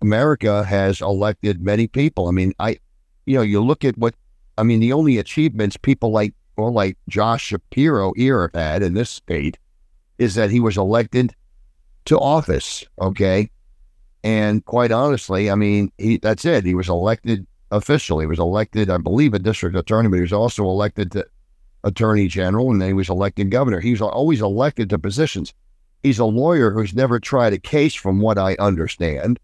America 0.00 0.64
has 0.64 1.00
elected 1.00 1.62
many 1.62 1.86
people. 1.86 2.28
I 2.28 2.32
mean, 2.32 2.52
I, 2.58 2.78
you 3.26 3.36
know, 3.36 3.42
you 3.42 3.62
look 3.62 3.84
at 3.84 3.96
what, 3.98 4.14
I 4.58 4.62
mean, 4.62 4.80
the 4.80 4.92
only 4.92 5.18
achievements 5.18 5.76
people 5.76 6.10
like, 6.10 6.34
or 6.56 6.70
like 6.70 6.96
Josh 7.08 7.46
Shapiro 7.46 8.12
here 8.16 8.42
have 8.42 8.54
had 8.54 8.82
in 8.82 8.94
this 8.94 9.10
state 9.10 9.58
is 10.18 10.34
that 10.34 10.50
he 10.50 10.60
was 10.60 10.76
elected 10.76 11.34
to 12.06 12.18
office. 12.18 12.84
Okay. 13.00 13.50
And 14.24 14.64
quite 14.64 14.92
honestly, 14.92 15.50
I 15.50 15.54
mean, 15.54 15.90
he, 15.98 16.18
that's 16.18 16.44
it. 16.44 16.64
He 16.64 16.74
was 16.74 16.88
elected 16.88 17.46
officially. 17.70 18.24
He 18.24 18.28
was 18.28 18.38
elected, 18.38 18.88
I 18.88 18.98
believe, 18.98 19.34
a 19.34 19.38
district 19.38 19.76
attorney, 19.76 20.08
but 20.08 20.16
he 20.16 20.22
was 20.22 20.32
also 20.32 20.64
elected 20.64 21.12
to 21.12 21.26
attorney 21.84 22.28
general 22.28 22.70
and 22.70 22.80
then 22.80 22.88
he 22.88 22.94
was 22.94 23.10
elected 23.10 23.50
governor. 23.50 23.80
He 23.80 23.90
was 23.90 24.00
always 24.00 24.40
elected 24.40 24.90
to 24.90 24.98
positions. 24.98 25.52
He's 26.02 26.18
a 26.18 26.24
lawyer 26.24 26.70
who's 26.70 26.94
never 26.94 27.20
tried 27.20 27.52
a 27.52 27.58
case, 27.58 27.94
from 27.94 28.20
what 28.20 28.38
I 28.38 28.54
understand. 28.58 29.38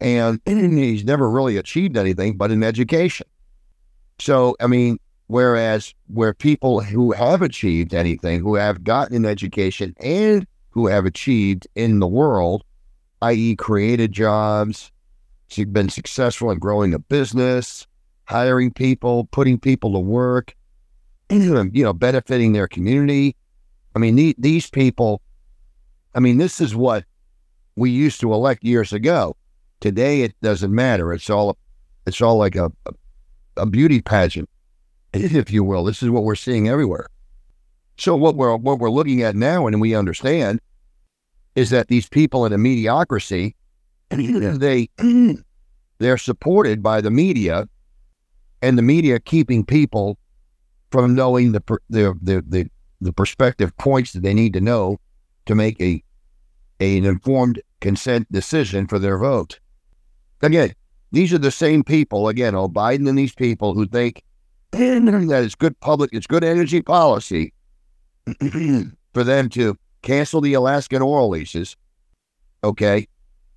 And 0.00 0.40
he's 0.46 1.04
never 1.04 1.30
really 1.30 1.56
achieved 1.56 1.96
anything 1.96 2.36
but 2.36 2.50
in 2.50 2.62
education. 2.62 3.26
So, 4.18 4.56
I 4.60 4.66
mean, 4.66 4.98
whereas 5.26 5.94
where 6.08 6.34
people 6.34 6.80
who 6.80 7.12
have 7.12 7.42
achieved 7.42 7.94
anything, 7.94 8.40
who 8.40 8.54
have 8.54 8.84
gotten 8.84 9.16
an 9.16 9.26
education 9.26 9.94
and 10.00 10.46
who 10.70 10.86
have 10.86 11.06
achieved 11.06 11.66
in 11.74 12.00
the 12.00 12.06
world, 12.06 12.64
i.e., 13.22 13.56
created 13.56 14.12
jobs, 14.12 14.92
She's 15.52 15.66
been 15.66 15.90
successful 15.90 16.50
in 16.50 16.58
growing 16.58 16.94
a 16.94 16.98
business, 16.98 17.86
hiring 18.24 18.72
people, 18.72 19.26
putting 19.32 19.58
people 19.58 19.92
to 19.92 19.98
work, 19.98 20.56
you 21.30 21.70
know, 21.70 21.92
benefiting 21.92 22.52
their 22.52 22.66
community. 22.66 23.36
I 23.94 23.98
mean, 23.98 24.16
the, 24.16 24.34
these 24.38 24.70
people, 24.70 25.20
I 26.14 26.20
mean, 26.20 26.38
this 26.38 26.58
is 26.58 26.74
what 26.74 27.04
we 27.76 27.90
used 27.90 28.18
to 28.20 28.32
elect 28.32 28.64
years 28.64 28.94
ago. 28.94 29.36
Today, 29.80 30.22
it 30.22 30.34
doesn't 30.40 30.74
matter. 30.74 31.12
It's 31.12 31.28
all, 31.28 31.58
it's 32.06 32.22
all 32.22 32.38
like 32.38 32.56
a, 32.56 32.72
a, 32.86 32.92
a 33.58 33.66
beauty 33.66 34.00
pageant, 34.00 34.48
if 35.12 35.50
you 35.50 35.62
will. 35.64 35.84
This 35.84 36.02
is 36.02 36.08
what 36.08 36.24
we're 36.24 36.34
seeing 36.34 36.66
everywhere. 36.66 37.08
So 37.98 38.16
what 38.16 38.36
we're 38.36 38.56
what 38.56 38.78
we're 38.78 38.90
looking 38.90 39.20
at 39.22 39.36
now, 39.36 39.66
and 39.66 39.82
we 39.82 39.94
understand, 39.94 40.62
is 41.54 41.70
that 41.70 41.88
these 41.88 42.08
people 42.08 42.46
in 42.46 42.52
a 42.52 42.58
mediocrity, 42.58 43.54
they 44.10 44.88
they're 45.98 46.18
supported 46.18 46.82
by 46.82 47.00
the 47.00 47.10
media, 47.10 47.68
and 48.60 48.78
the 48.78 48.82
media 48.82 49.20
keeping 49.20 49.64
people 49.64 50.18
from 50.90 51.14
knowing 51.14 51.52
the 51.52 51.62
the 51.88 52.14
the 52.22 52.44
the, 52.48 52.70
the 53.00 53.12
perspective 53.12 53.76
points 53.76 54.12
that 54.12 54.22
they 54.22 54.34
need 54.34 54.52
to 54.52 54.60
know 54.60 54.98
to 55.46 55.54
make 55.54 55.80
a, 55.80 56.02
a 56.80 56.98
an 56.98 57.04
informed 57.04 57.60
consent 57.80 58.30
decision 58.30 58.86
for 58.86 58.98
their 58.98 59.18
vote. 59.18 59.58
Again, 60.40 60.72
these 61.10 61.32
are 61.32 61.38
the 61.38 61.50
same 61.50 61.84
people. 61.84 62.28
Again, 62.28 62.54
oh, 62.54 62.68
Biden 62.68 63.08
and 63.08 63.18
these 63.18 63.34
people 63.34 63.74
who 63.74 63.86
think 63.86 64.22
that 64.70 65.42
it's 65.44 65.54
good 65.54 65.78
public, 65.80 66.10
it's 66.12 66.26
good 66.26 66.44
energy 66.44 66.80
policy 66.80 67.52
for 69.12 69.24
them 69.24 69.48
to 69.50 69.76
cancel 70.02 70.40
the 70.40 70.54
Alaskan 70.54 71.02
oil 71.02 71.28
leases. 71.28 71.76
Okay. 72.62 73.08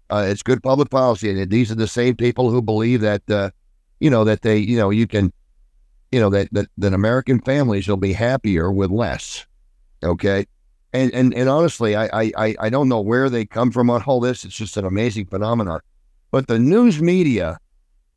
Uh, 0.09 0.25
it's 0.27 0.43
good 0.43 0.61
public 0.61 0.89
policy. 0.89 1.29
And 1.29 1.49
these 1.49 1.71
are 1.71 1.75
the 1.75 1.87
same 1.87 2.15
people 2.15 2.49
who 2.49 2.61
believe 2.61 3.01
that, 3.01 3.29
uh, 3.29 3.49
you 3.99 4.09
know, 4.09 4.23
that 4.23 4.43
they, 4.43 4.57
you 4.57 4.77
know, 4.77 4.89
you 4.89 5.07
can, 5.07 5.33
you 6.11 6.19
know, 6.19 6.29
that, 6.29 6.49
that, 6.53 6.67
that 6.77 6.93
American 6.93 7.39
families 7.41 7.87
will 7.87 7.97
be 7.97 8.13
happier 8.13 8.71
with 8.71 8.91
less. 8.91 9.45
Okay. 10.03 10.45
And, 10.93 11.13
and, 11.13 11.33
and 11.33 11.49
honestly, 11.49 11.95
I, 11.95 12.31
I, 12.37 12.55
I 12.59 12.69
don't 12.69 12.87
know 12.87 13.01
where 13.01 13.29
they 13.29 13.45
come 13.45 13.71
from 13.71 13.89
on 13.89 14.03
all 14.03 14.19
this. 14.19 14.45
It's 14.45 14.55
just 14.55 14.77
an 14.77 14.85
amazing 14.85 15.25
phenomenon. 15.25 15.81
But 16.31 16.47
the 16.47 16.59
news 16.59 17.01
media 17.01 17.59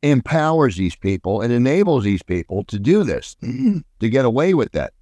empowers 0.01 0.77
these 0.77 0.95
people 0.95 1.41
and 1.41 1.51
enables 1.51 2.03
these 2.03 2.23
people 2.23 2.63
to 2.65 2.79
do 2.79 3.03
this, 3.03 3.35
to 3.41 4.09
get 4.09 4.25
away 4.25 4.53
with 4.53 4.71
that. 4.73 4.93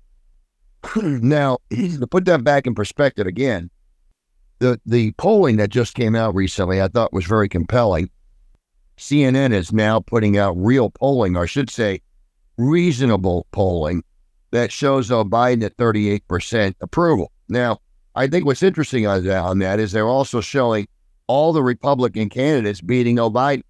now, 0.95 1.59
to 1.71 2.07
put 2.07 2.25
that 2.25 2.43
back 2.43 2.67
in 2.67 2.75
perspective 2.75 3.27
again, 3.27 3.69
the 4.59 4.79
the 4.85 5.11
polling 5.13 5.57
that 5.57 5.69
just 5.69 5.93
came 5.93 6.15
out 6.15 6.35
recently, 6.35 6.81
I 6.81 6.87
thought 6.87 7.13
was 7.13 7.25
very 7.25 7.47
compelling. 7.47 8.09
CNN 8.97 9.53
is 9.53 9.71
now 9.71 9.99
putting 9.99 10.37
out 10.37 10.53
real 10.57 10.89
polling, 10.89 11.37
or 11.37 11.43
I 11.43 11.45
should 11.45 11.69
say, 11.69 12.01
reasonable 12.57 13.45
polling 13.51 14.03
that 14.51 14.71
shows 14.71 15.09
Joe 15.09 15.23
Biden 15.23 15.63
at 15.63 15.77
38% 15.77 16.75
approval. 16.81 17.31
Now, 17.49 17.77
I 18.15 18.27
think 18.27 18.45
what's 18.45 18.63
interesting 18.63 19.05
on 19.05 19.23
that, 19.25 19.43
on 19.43 19.59
that 19.59 19.79
is 19.79 19.91
they're 19.91 20.07
also 20.07 20.41
showing 20.41 20.87
all 21.27 21.53
the 21.53 21.61
Republican 21.61 22.29
candidates 22.29 22.81
beating 22.81 23.17
Biden. 23.17 23.63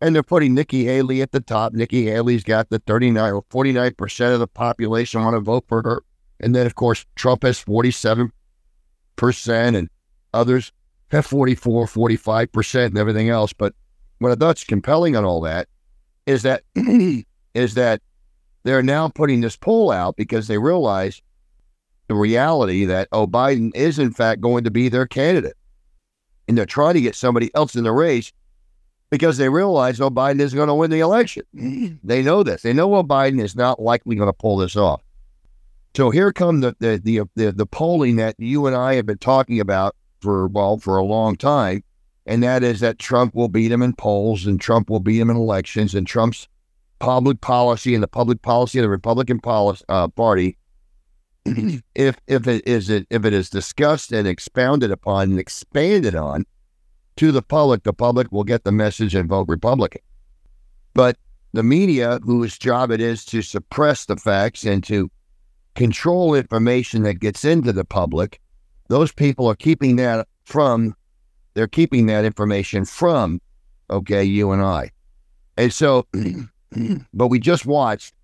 And 0.00 0.14
they're 0.14 0.22
putting 0.22 0.54
Nikki 0.54 0.84
Haley 0.84 1.22
at 1.22 1.30
the 1.30 1.40
top. 1.40 1.72
Nikki 1.72 2.06
Haley's 2.06 2.42
got 2.42 2.70
the 2.70 2.80
39 2.80 3.32
or 3.32 3.42
49% 3.44 4.34
of 4.34 4.40
the 4.40 4.48
population 4.48 5.22
want 5.22 5.34
to 5.34 5.40
vote 5.40 5.64
for 5.68 5.82
her. 5.82 6.02
And 6.42 6.54
then, 6.54 6.66
of 6.66 6.74
course, 6.74 7.06
Trump 7.14 7.44
has 7.44 7.62
47% 7.62 8.30
and 9.52 9.88
others 10.34 10.72
have 11.10 11.26
44, 11.26 11.86
45% 11.86 12.86
and 12.86 12.98
everything 12.98 13.28
else. 13.28 13.52
But 13.52 13.74
what 14.18 14.32
I 14.32 14.34
thought's 14.34 14.64
compelling 14.64 15.16
on 15.16 15.24
all 15.24 15.40
that 15.42 15.68
is 16.26 16.42
that 16.42 16.62
is 17.54 17.74
that 17.74 18.00
they're 18.64 18.82
now 18.82 19.08
putting 19.08 19.40
this 19.40 19.56
poll 19.56 19.90
out 19.90 20.16
because 20.16 20.48
they 20.48 20.58
realize 20.58 21.20
the 22.08 22.14
reality 22.14 22.84
that, 22.84 23.08
oh, 23.12 23.26
Biden 23.26 23.74
is 23.74 23.98
in 23.98 24.12
fact 24.12 24.40
going 24.40 24.64
to 24.64 24.70
be 24.70 24.88
their 24.88 25.06
candidate. 25.06 25.56
And 26.48 26.58
they're 26.58 26.66
trying 26.66 26.94
to 26.94 27.00
get 27.00 27.14
somebody 27.14 27.54
else 27.54 27.76
in 27.76 27.84
the 27.84 27.92
race 27.92 28.32
because 29.10 29.36
they 29.36 29.48
realize, 29.48 30.00
oh, 30.00 30.10
Biden 30.10 30.40
isn't 30.40 30.56
going 30.56 30.68
to 30.68 30.74
win 30.74 30.90
the 30.90 31.00
election. 31.00 31.44
They 32.04 32.22
know 32.22 32.42
this. 32.42 32.62
They 32.62 32.72
know, 32.72 32.88
well, 32.88 33.04
Biden 33.04 33.40
is 33.40 33.54
not 33.54 33.80
likely 33.80 34.16
going 34.16 34.28
to 34.28 34.32
pull 34.32 34.56
this 34.56 34.76
off. 34.76 35.02
So 35.94 36.10
here 36.10 36.32
come 36.32 36.60
the, 36.60 36.74
the 36.78 37.00
the 37.02 37.22
the 37.34 37.52
the, 37.52 37.66
polling 37.66 38.16
that 38.16 38.34
you 38.38 38.66
and 38.66 38.74
I 38.74 38.94
have 38.94 39.04
been 39.04 39.18
talking 39.18 39.60
about 39.60 39.94
for 40.20 40.48
well 40.48 40.78
for 40.78 40.96
a 40.96 41.04
long 41.04 41.36
time, 41.36 41.84
and 42.24 42.42
that 42.42 42.62
is 42.62 42.80
that 42.80 42.98
Trump 42.98 43.34
will 43.34 43.48
beat 43.48 43.70
him 43.70 43.82
in 43.82 43.94
polls 43.94 44.46
and 44.46 44.58
Trump 44.60 44.88
will 44.88 45.00
beat 45.00 45.20
him 45.20 45.28
in 45.28 45.36
elections, 45.36 45.94
and 45.94 46.06
Trump's 46.06 46.48
public 46.98 47.40
policy 47.42 47.94
and 47.94 48.02
the 48.02 48.08
public 48.08 48.40
policy 48.40 48.78
of 48.78 48.84
the 48.84 48.88
Republican 48.88 49.38
policy, 49.38 49.84
uh, 49.90 50.08
Party, 50.08 50.56
if 51.44 52.16
if 52.26 52.46
it 52.46 52.66
is 52.66 52.88
it 52.88 53.06
if 53.10 53.26
it 53.26 53.34
is 53.34 53.50
discussed 53.50 54.12
and 54.12 54.26
expounded 54.26 54.90
upon 54.90 55.30
and 55.30 55.38
expanded 55.38 56.14
on 56.14 56.46
to 57.16 57.32
the 57.32 57.42
public, 57.42 57.82
the 57.82 57.92
public 57.92 58.32
will 58.32 58.44
get 58.44 58.64
the 58.64 58.72
message 58.72 59.14
and 59.14 59.28
vote 59.28 59.46
Republican. 59.46 60.00
But 60.94 61.18
the 61.52 61.62
media, 61.62 62.18
whose 62.22 62.56
job 62.56 62.90
it 62.90 63.02
is 63.02 63.26
to 63.26 63.42
suppress 63.42 64.06
the 64.06 64.16
facts 64.16 64.64
and 64.64 64.82
to 64.84 65.10
control 65.74 66.34
information 66.34 67.02
that 67.02 67.20
gets 67.20 67.44
into 67.44 67.72
the 67.72 67.84
public, 67.84 68.40
those 68.88 69.12
people 69.12 69.46
are 69.46 69.54
keeping 69.54 69.96
that 69.96 70.26
from, 70.44 70.94
they're 71.54 71.66
keeping 71.66 72.06
that 72.06 72.24
information 72.24 72.84
from, 72.84 73.40
okay, 73.90 74.24
you 74.24 74.52
and 74.52 74.62
I. 74.62 74.90
And 75.56 75.72
so, 75.72 76.06
but 77.14 77.28
we 77.28 77.38
just 77.38 77.66
watched, 77.66 78.14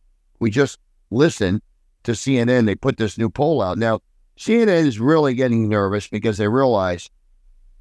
we 0.40 0.50
just 0.50 0.78
listened 1.11 1.62
to 2.04 2.12
CNN. 2.12 2.66
They 2.66 2.74
put 2.74 2.96
this 2.96 3.18
new 3.18 3.30
poll 3.30 3.62
out. 3.62 3.78
Now, 3.78 4.00
CNN 4.38 4.87
is 4.87 5.00
really 5.00 5.34
getting 5.34 5.68
nervous 5.68 6.08
because 6.08 6.38
they 6.38 6.48
realize 6.48 7.11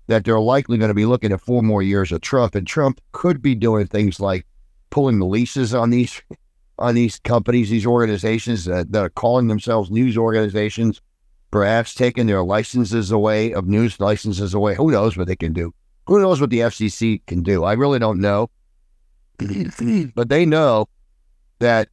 that 0.07 0.23
they're 0.23 0.39
likely 0.39 0.77
going 0.77 0.89
to 0.89 0.95
be 0.95 1.05
looking 1.05 1.31
at 1.31 1.41
four 1.41 1.61
more 1.61 1.83
years 1.83 2.11
of 2.11 2.21
Trump, 2.21 2.55
and 2.55 2.65
Trump 2.65 3.01
could 3.11 3.41
be 3.41 3.55
doing 3.55 3.87
things 3.87 4.19
like 4.19 4.45
pulling 4.89 5.19
the 5.19 5.25
leases 5.25 5.73
on 5.73 5.89
these 5.89 6.21
on 6.79 6.95
these 6.95 7.19
companies, 7.19 7.69
these 7.69 7.85
organizations 7.85 8.65
that, 8.65 8.91
that 8.91 9.03
are 9.03 9.09
calling 9.09 9.47
themselves 9.47 9.89
news 9.89 10.17
organizations, 10.17 11.01
perhaps 11.51 11.93
taking 11.93 12.27
their 12.27 12.43
licenses 12.43 13.11
away 13.11 13.53
of 13.53 13.67
news 13.67 13.99
licenses 13.99 14.53
away. 14.53 14.75
Who 14.75 14.91
knows 14.91 15.17
what 15.17 15.27
they 15.27 15.35
can 15.35 15.53
do? 15.53 15.73
Who 16.05 16.19
knows 16.19 16.39
what 16.39 16.49
the 16.49 16.59
FCC 16.59 17.21
can 17.25 17.43
do? 17.43 17.63
I 17.63 17.73
really 17.73 17.99
don't 17.99 18.21
know. 18.21 18.49
but 20.15 20.29
they 20.29 20.45
know 20.45 20.87
that 21.59 21.89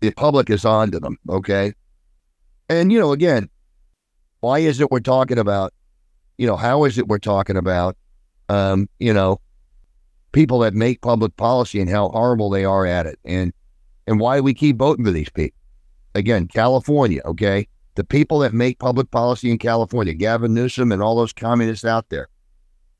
the 0.00 0.10
public 0.12 0.50
is 0.50 0.64
on 0.64 0.90
to 0.90 1.00
them, 1.00 1.18
okay? 1.28 1.72
And, 2.68 2.92
you 2.92 2.98
know, 2.98 3.12
again, 3.12 3.48
why 4.40 4.58
is 4.58 4.80
it 4.80 4.90
we're 4.90 5.00
talking 5.00 5.38
about, 5.38 5.72
you 6.38 6.46
know, 6.46 6.56
how 6.56 6.84
is 6.84 6.98
it 6.98 7.08
we're 7.08 7.18
talking 7.18 7.56
about, 7.56 7.96
um, 8.48 8.88
you 8.98 9.12
know, 9.12 9.40
people 10.32 10.58
that 10.60 10.74
make 10.74 11.00
public 11.00 11.36
policy 11.36 11.80
and 11.80 11.88
how 11.88 12.08
horrible 12.10 12.50
they 12.50 12.64
are 12.64 12.86
at 12.86 13.06
it? 13.06 13.18
And 13.24 13.52
and 14.06 14.20
why 14.20 14.40
we 14.40 14.54
keep 14.54 14.76
voting 14.76 15.04
for 15.04 15.10
these 15.10 15.30
people. 15.30 15.58
Again, 16.14 16.48
California, 16.48 17.20
okay? 17.24 17.68
the 17.96 18.04
people 18.04 18.38
that 18.40 18.54
make 18.54 18.78
public 18.78 19.10
policy 19.10 19.50
in 19.50 19.58
California, 19.58 20.14
Gavin 20.14 20.54
Newsom 20.54 20.92
and 20.92 21.02
all 21.02 21.16
those 21.16 21.32
communists 21.32 21.84
out 21.84 22.08
there, 22.10 22.28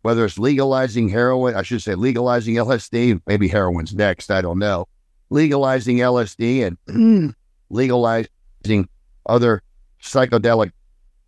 whether 0.03 0.25
it's 0.25 0.39
legalizing 0.39 1.09
heroin, 1.09 1.55
I 1.55 1.63
should 1.63 1.83
say 1.83 1.95
legalizing 1.95 2.57
LSD, 2.57 3.21
maybe 3.27 3.47
heroin's 3.47 3.95
next, 3.95 4.31
I 4.31 4.41
don't 4.41 4.59
know, 4.59 4.89
legalizing 5.31 5.99
LSD 5.99 6.77
and 6.89 7.35
legalizing 7.71 8.89
other 9.27 9.63
psychedelic 10.03 10.73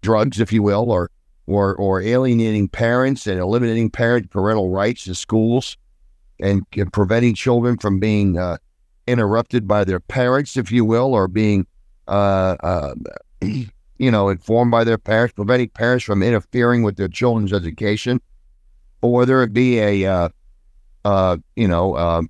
drugs, 0.00 0.40
if 0.40 0.52
you 0.52 0.62
will, 0.62 0.90
or 0.90 1.10
or 1.46 1.74
or 1.76 2.00
alienating 2.00 2.68
parents 2.68 3.26
and 3.26 3.38
eliminating 3.38 3.90
parent 3.90 4.30
parental 4.30 4.70
rights 4.70 5.06
in 5.06 5.14
schools 5.14 5.76
and, 6.40 6.62
and 6.76 6.92
preventing 6.92 7.34
children 7.34 7.76
from 7.76 7.98
being 7.98 8.38
uh, 8.38 8.56
interrupted 9.08 9.66
by 9.66 9.84
their 9.84 10.00
parents, 10.00 10.56
if 10.56 10.70
you 10.70 10.84
will, 10.84 11.14
or 11.14 11.26
being 11.26 11.66
uh, 12.06 12.56
uh, 12.60 12.94
you 13.40 14.10
know, 14.10 14.28
informed 14.28 14.70
by 14.70 14.84
their 14.84 14.98
parents, 14.98 15.34
preventing 15.34 15.68
parents 15.70 16.04
from 16.04 16.22
interfering 16.22 16.82
with 16.82 16.96
their 16.96 17.08
children's 17.08 17.52
education, 17.52 18.20
or 19.02 19.12
whether 19.12 19.42
it 19.42 19.52
be 19.52 19.78
a, 19.78 20.06
uh, 20.06 20.28
uh, 21.04 21.36
you 21.56 21.68
know, 21.68 21.94
uh, 21.94 22.22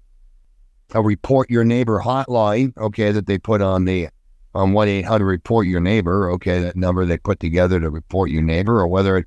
a 0.95 1.03
report 1.03 1.51
your 1.51 1.65
neighbor 1.65 2.01
hotline, 2.01 2.77
okay, 2.79 3.13
that 3.13 3.27
they 3.27 3.39
put 3.39 3.61
on 3.61 3.85
the 3.85 4.09
on 4.55 4.73
one 4.73 4.89
eight 4.89 5.05
hundred 5.05 5.27
report 5.27 5.67
your 5.67 5.81
neighbor, 5.81 6.31
okay, 6.31 6.61
that 6.61 6.75
number 6.75 7.05
they 7.05 7.19
put 7.19 7.39
together 7.39 7.79
to 7.79 7.91
report 7.91 8.31
your 8.31 8.43
neighbor, 8.43 8.81
or 8.81 8.89
whether 8.89 9.19
it, 9.19 9.27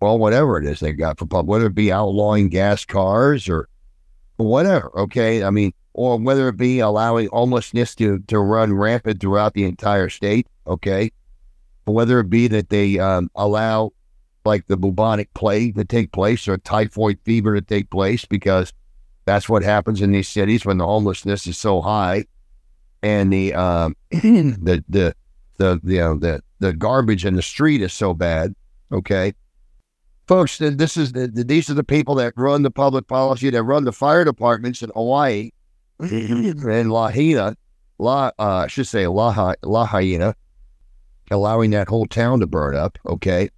well, 0.00 0.16
whatever 0.16 0.58
it 0.58 0.64
is 0.64 0.80
they 0.80 0.92
got 0.92 1.18
for 1.18 1.26
public, 1.26 1.50
whether 1.50 1.66
it 1.66 1.74
be 1.74 1.90
outlawing 1.90 2.48
gas 2.48 2.84
cars 2.84 3.48
or 3.48 3.68
whatever, 4.36 4.96
okay, 4.96 5.42
I 5.42 5.50
mean, 5.50 5.72
or 5.94 6.18
whether 6.18 6.48
it 6.48 6.56
be 6.56 6.80
allowing 6.80 7.28
homelessness 7.32 7.94
to 7.94 8.18
to 8.26 8.38
run 8.38 8.72
rampant 8.72 9.20
throughout 9.20 9.54
the 9.54 9.64
entire 9.64 10.08
state, 10.08 10.46
okay, 10.66 11.10
whether 11.84 12.20
it 12.20 12.28
be 12.28 12.48
that 12.48 12.68
they 12.68 12.98
um, 12.98 13.30
allow 13.34 13.92
like 14.44 14.66
the 14.66 14.76
bubonic 14.76 15.32
plague 15.34 15.74
to 15.76 15.84
take 15.84 16.12
place 16.12 16.46
or 16.46 16.58
typhoid 16.58 17.18
fever 17.24 17.54
to 17.54 17.62
take 17.62 17.88
place 17.88 18.26
because 18.26 18.72
that's 19.24 19.48
what 19.48 19.62
happens 19.62 20.02
in 20.02 20.12
these 20.12 20.28
cities 20.28 20.66
when 20.66 20.76
the 20.76 20.84
homelessness 20.84 21.46
is 21.46 21.56
so 21.56 21.80
high 21.80 22.24
and 23.02 23.32
the 23.32 23.54
um, 23.54 23.94
the 24.10 24.84
the 24.88 25.14
the 25.58 25.80
you 25.84 25.98
know 25.98 26.16
the 26.16 26.42
the 26.58 26.72
garbage 26.72 27.24
in 27.24 27.36
the 27.36 27.42
street 27.42 27.82
is 27.82 27.92
so 27.92 28.14
bad. 28.14 28.54
Okay, 28.90 29.34
folks, 30.26 30.58
this 30.58 30.96
is 30.96 31.12
the, 31.12 31.28
these 31.28 31.70
are 31.70 31.74
the 31.74 31.84
people 31.84 32.14
that 32.16 32.32
run 32.36 32.62
the 32.62 32.70
public 32.70 33.06
policy 33.06 33.50
that 33.50 33.62
run 33.62 33.84
the 33.84 33.92
fire 33.92 34.24
departments 34.24 34.82
in 34.82 34.90
Hawaii 34.94 35.50
and 36.00 36.90
La 36.90 37.04
Lahaina, 37.06 37.56
La 37.98 38.30
uh, 38.38 38.64
I 38.64 38.66
should 38.66 38.86
say 38.86 39.06
La 39.06 39.28
La 39.30 39.54
Lahaina, 39.62 40.34
allowing 41.30 41.70
that 41.70 41.88
whole 41.88 42.06
town 42.06 42.40
to 42.40 42.46
burn 42.46 42.76
up. 42.76 42.98
Okay, 43.06 43.48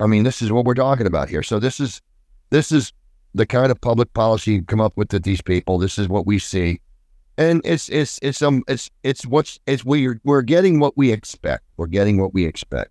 I 0.00 0.06
mean 0.06 0.24
this 0.24 0.42
is 0.42 0.52
what 0.52 0.64
we're 0.64 0.74
talking 0.74 1.06
about 1.06 1.28
here. 1.28 1.42
So 1.42 1.58
this 1.58 1.80
is 1.80 2.00
this 2.50 2.72
is 2.72 2.92
the 3.34 3.46
kind 3.46 3.70
of 3.70 3.80
public 3.80 4.12
policy 4.14 4.52
you 4.54 4.62
come 4.62 4.80
up 4.80 4.96
with 4.96 5.08
that 5.10 5.24
these 5.24 5.42
people. 5.42 5.78
This 5.78 5.98
is 5.98 6.08
what 6.08 6.26
we 6.26 6.38
see, 6.38 6.80
and 7.36 7.60
it's 7.64 7.88
it's 7.88 8.18
it's 8.22 8.42
um 8.42 8.62
it's 8.68 8.90
it's 9.02 9.26
what's 9.26 9.58
it's 9.66 9.84
we're 9.84 10.20
we're 10.24 10.42
getting 10.42 10.80
what 10.80 10.96
we 10.96 11.12
expect. 11.12 11.64
We're 11.76 11.86
getting 11.86 12.20
what 12.20 12.34
we 12.34 12.44
expect. 12.44 12.90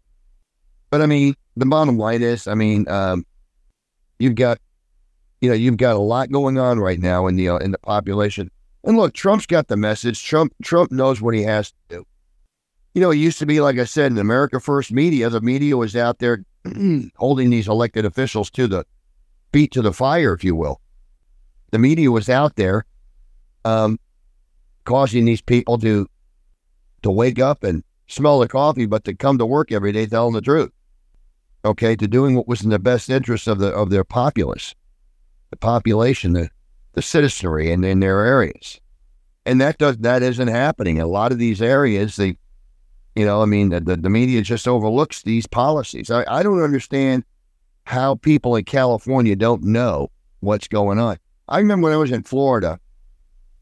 But 0.89 1.02
I 1.02 1.06
mean, 1.06 1.36
the 1.58 1.65
bottom 1.65 1.98
line 1.98 2.22
is, 2.22 2.48
I 2.48 2.54
mean, 2.54 2.88
um, 2.88 3.26
you've 4.20 4.36
got 4.36 4.58
you 5.41 5.50
know 5.50 5.56
you've 5.56 5.78
got 5.78 5.95
a 5.95 6.00
lot 6.00 6.32
going 6.32 6.58
on 6.58 6.80
right 6.80 7.00
now 7.00 7.28
in 7.28 7.36
the 7.36 7.50
uh, 7.50 7.58
in 7.58 7.71
the 7.71 7.80
population. 7.80 8.50
And 8.84 8.95
look, 8.95 9.13
Trump's 9.13 9.45
got 9.45 9.67
the 9.67 9.78
message. 9.78 10.23
Trump 10.23 10.54
Trump 10.63 10.91
knows 10.91 11.21
what 11.21 11.36
he 11.36 11.43
has 11.43 11.71
to 11.71 11.76
do. 11.89 12.06
You 12.93 13.02
know, 13.02 13.12
it 13.12 13.17
used 13.17 13.39
to 13.39 13.45
be 13.45 13.60
like 13.60 13.78
I 13.78 13.84
said 13.84 14.12
in 14.12 14.17
America 14.17 14.60
First 14.60 14.91
Media. 14.91 15.30
The 15.30 15.41
media 15.41 15.78
was 15.78 15.95
out 15.95 16.19
there 16.19 16.43
holding 17.17 17.50
these 17.50 17.67
elected 17.67 18.06
officials 18.06 18.50
to 18.52 18.67
the 18.67 18.86
feet 19.52 19.71
to 19.73 19.82
the 19.82 19.93
fire, 19.93 20.34
if 20.34 20.43
you 20.43 20.56
will. 20.56 20.82
The 21.71 21.80
media 21.80 22.12
was 22.12 22.30
out 22.30 22.56
there, 22.56 22.86
um, 23.65 24.00
causing 24.86 25.26
these 25.26 25.41
people 25.41 25.78
to 25.80 26.08
to 27.04 27.12
wake 27.12 27.39
up 27.39 27.63
and 27.63 27.84
smell 28.08 28.39
the 28.39 28.47
coffee, 28.47 28.86
but 28.86 29.04
to 29.04 29.13
come 29.13 29.38
to 29.38 29.45
work 29.45 29.71
every 29.71 29.91
day 29.91 30.06
telling 30.06 30.34
the 30.34 30.41
truth. 30.41 30.71
Okay, 31.65 31.95
to 31.95 32.08
doing 32.08 32.36
what 32.36 32.47
was 32.47 32.63
in 32.63 32.69
the 32.69 32.80
best 32.80 33.10
interest 33.10 33.47
of 33.47 33.60
the 33.60 33.67
of 33.67 33.89
their 33.89 34.04
populace, 34.04 34.73
the 35.49 35.57
population, 35.57 36.33
the 36.33 36.49
the 36.93 37.01
citizenry 37.01 37.71
in, 37.71 37.83
in 37.83 37.99
their 37.99 38.25
areas. 38.25 38.81
And 39.45 39.62
that 39.62 39.77
does 39.77 39.97
that 39.99 40.23
isn't 40.23 40.47
happening. 40.47 40.99
A 40.99 41.07
lot 41.07 41.31
of 41.31 41.38
these 41.38 41.62
areas, 41.62 42.15
they 42.15 42.38
you 43.15 43.25
know, 43.25 43.41
I 43.41 43.45
mean, 43.45 43.69
the, 43.69 43.79
the 43.79 44.10
media 44.10 44.41
just 44.41 44.67
overlooks 44.67 45.23
these 45.23 45.47
policies. 45.47 46.12
I, 46.12 46.23
I 46.27 46.43
don't 46.43 46.62
understand 46.62 47.23
how 47.86 48.15
people 48.15 48.55
in 48.55 48.65
California 48.65 49.36
don't 49.36 49.63
know 49.63 50.12
what's 50.41 50.67
going 50.67 50.99
on. 50.99 51.17
I 51.47 51.60
remember 51.60 51.86
when 51.86 51.93
I 51.93 51.97
was 51.97 52.12
in 52.12 52.23
Florida 52.23 52.79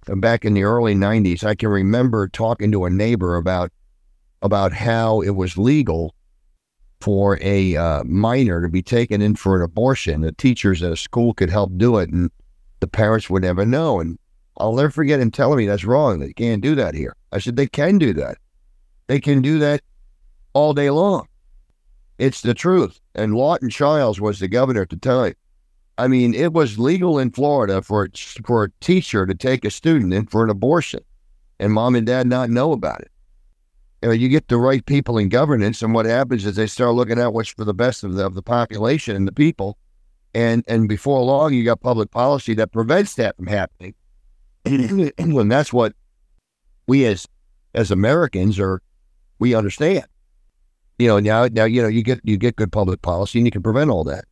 uh, 0.10 0.16
back 0.16 0.46
in 0.46 0.56
the 0.56 0.64
early 0.64 0.96
90s, 0.96 1.44
I 1.44 1.56
can 1.56 1.70
remember 1.70 2.28
talking 2.28 2.72
to 2.72 2.86
a 2.86 2.90
neighbor 2.90 3.36
about 3.36 3.72
about 4.42 4.74
how 4.74 5.22
it 5.22 5.32
was 5.32 5.58
legal 5.58 6.15
for 7.02 7.38
a 7.42 7.76
uh, 7.76 8.04
minor 8.04 8.62
to 8.62 8.70
be 8.70 8.82
taken 8.82 9.22
in 9.22 9.36
for 9.36 9.56
an 9.56 9.62
abortion. 9.62 10.22
The 10.22 10.32
teachers 10.32 10.82
at 10.82 10.92
a 10.92 10.98
school 10.98 11.34
could 11.34 11.50
help 11.50 11.72
do 11.78 11.98
it, 11.98 12.10
and 12.10 12.32
the 12.80 12.88
parents 12.88 13.30
would 13.30 13.44
never 13.44 13.66
know. 13.66 14.00
And 14.00 14.18
I'll 14.58 14.74
never 14.74 14.90
forget 14.90 15.20
him 15.20 15.32
telling 15.32 15.58
me 15.58 15.68
that's 15.68 15.86
wrong. 15.86 16.20
They 16.20 16.34
can't 16.34 16.62
do 16.62 16.76
that 16.76 16.96
here. 16.96 17.16
I 17.32 17.40
said 17.40 17.56
they 17.56 17.68
can 17.68 17.98
do 17.98 18.14
that. 18.14 18.38
They 19.08 19.20
can 19.20 19.42
do 19.42 19.60
that 19.60 19.82
all 20.54 20.74
day 20.74 20.90
long. 20.90 21.28
It's 22.18 22.42
the 22.42 22.54
truth. 22.54 23.00
And 23.14 23.36
Lawton 23.36 23.70
Chiles 23.70 24.22
was 24.22 24.40
the 24.40 24.48
governor 24.48 24.82
at 24.82 24.90
the 24.90 24.98
time. 24.98 25.36
I 25.98 26.08
mean, 26.08 26.34
it 26.34 26.54
was 26.54 26.80
legal 26.80 27.20
in 27.20 27.32
Florida 27.32 27.82
for 27.82 28.10
for 28.46 28.66
a 28.66 28.72
teacher 28.82 29.26
to 29.26 29.34
take 29.34 29.64
a 29.64 29.72
student 29.72 30.14
in 30.14 30.26
for 30.26 30.44
an 30.44 30.50
abortion, 30.50 31.02
and 31.60 31.72
mom 31.72 31.96
and 31.96 32.06
dad 32.06 32.28
not 32.28 32.50
know 32.50 32.74
about 32.74 33.02
it. 33.02 33.12
You, 34.06 34.10
know, 34.10 34.14
you 34.14 34.30
get 34.30 34.48
the 34.48 34.58
right 34.58 34.86
people 34.86 35.18
in 35.18 35.30
governance, 35.30 35.82
and 35.82 35.94
what 35.94 36.06
happens 36.06 36.46
is 36.46 36.56
they 36.56 36.68
start 36.68 36.94
looking 36.94 37.20
at 37.20 37.34
what's 37.34 37.50
for 37.50 37.66
the 37.66 37.74
best 37.74 38.04
of 38.04 38.14
the, 38.14 38.26
of 38.26 38.36
the 38.36 38.44
population 38.44 39.16
and 39.16 39.28
the 39.28 39.32
people, 39.32 39.78
and 40.34 40.64
and 40.68 40.88
before 40.88 41.22
long, 41.22 41.54
you 41.54 41.66
got 41.66 41.82
public 41.82 42.12
policy 42.12 42.54
that 42.54 42.72
prevents 42.72 43.16
that 43.16 43.36
from 43.36 43.48
happening. 43.48 43.96
and 44.66 45.52
that's 45.52 45.74
what 45.74 45.94
we 46.88 47.06
as 47.06 47.28
as 47.74 47.92
Americans 47.92 48.60
are 48.60 48.82
we 49.40 49.54
understand 49.54 50.06
you 50.98 51.08
know, 51.08 51.20
now 51.20 51.48
now 51.52 51.66
you 51.66 51.82
know 51.82 51.88
you 51.88 52.04
get 52.04 52.22
you 52.24 52.38
get 52.38 52.56
good 52.56 52.72
public 52.72 53.02
policy 53.02 53.40
and 53.40 53.46
you 53.46 53.52
can 53.52 53.64
prevent 53.64 53.90
all 53.90 54.04
that. 54.06 54.26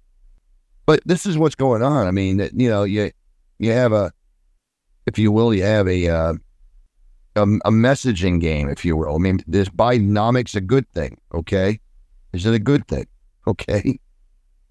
But 0.86 1.02
this 1.06 1.26
is 1.26 1.38
what's 1.38 1.56
going 1.56 1.82
on. 1.82 2.08
I 2.08 2.12
mean, 2.12 2.40
you 2.54 2.70
know, 2.70 2.84
you 2.84 3.12
you 3.60 3.72
have 3.72 3.92
a, 3.92 4.12
if 5.06 5.18
you 5.18 5.32
will, 5.32 5.54
you 5.54 5.64
have 5.64 5.88
a 5.88 6.08
uh, 6.08 6.34
a, 7.36 7.44
a 7.44 7.72
messaging 7.72 8.40
game, 8.40 8.70
if 8.70 8.86
you 8.86 8.96
will. 8.96 9.16
I 9.16 9.18
mean, 9.18 9.40
this 9.48 9.70
Bidenomics 9.70 10.56
a 10.56 10.62
good 10.62 10.90
thing? 10.92 11.18
Okay, 11.34 11.80
is 12.34 12.46
it 12.46 12.54
a 12.54 12.60
good 12.60 12.88
thing? 12.88 13.06
Okay, 13.46 14.00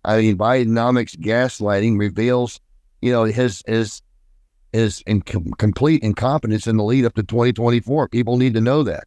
I 0.02 0.16
mean, 0.16 0.38
Bidenomics 0.38 1.14
gaslighting 1.14 1.98
reveals, 1.98 2.58
you 3.02 3.12
know, 3.12 3.24
his 3.24 3.62
his 3.66 4.00
his 4.72 5.04
complete 5.58 6.02
incompetence 6.02 6.66
in 6.66 6.78
the 6.78 6.82
lead 6.82 7.04
up 7.04 7.14
to 7.16 7.22
2024. 7.22 8.08
People 8.08 8.38
need 8.38 8.54
to 8.54 8.62
know 8.62 8.82
that. 8.82 9.04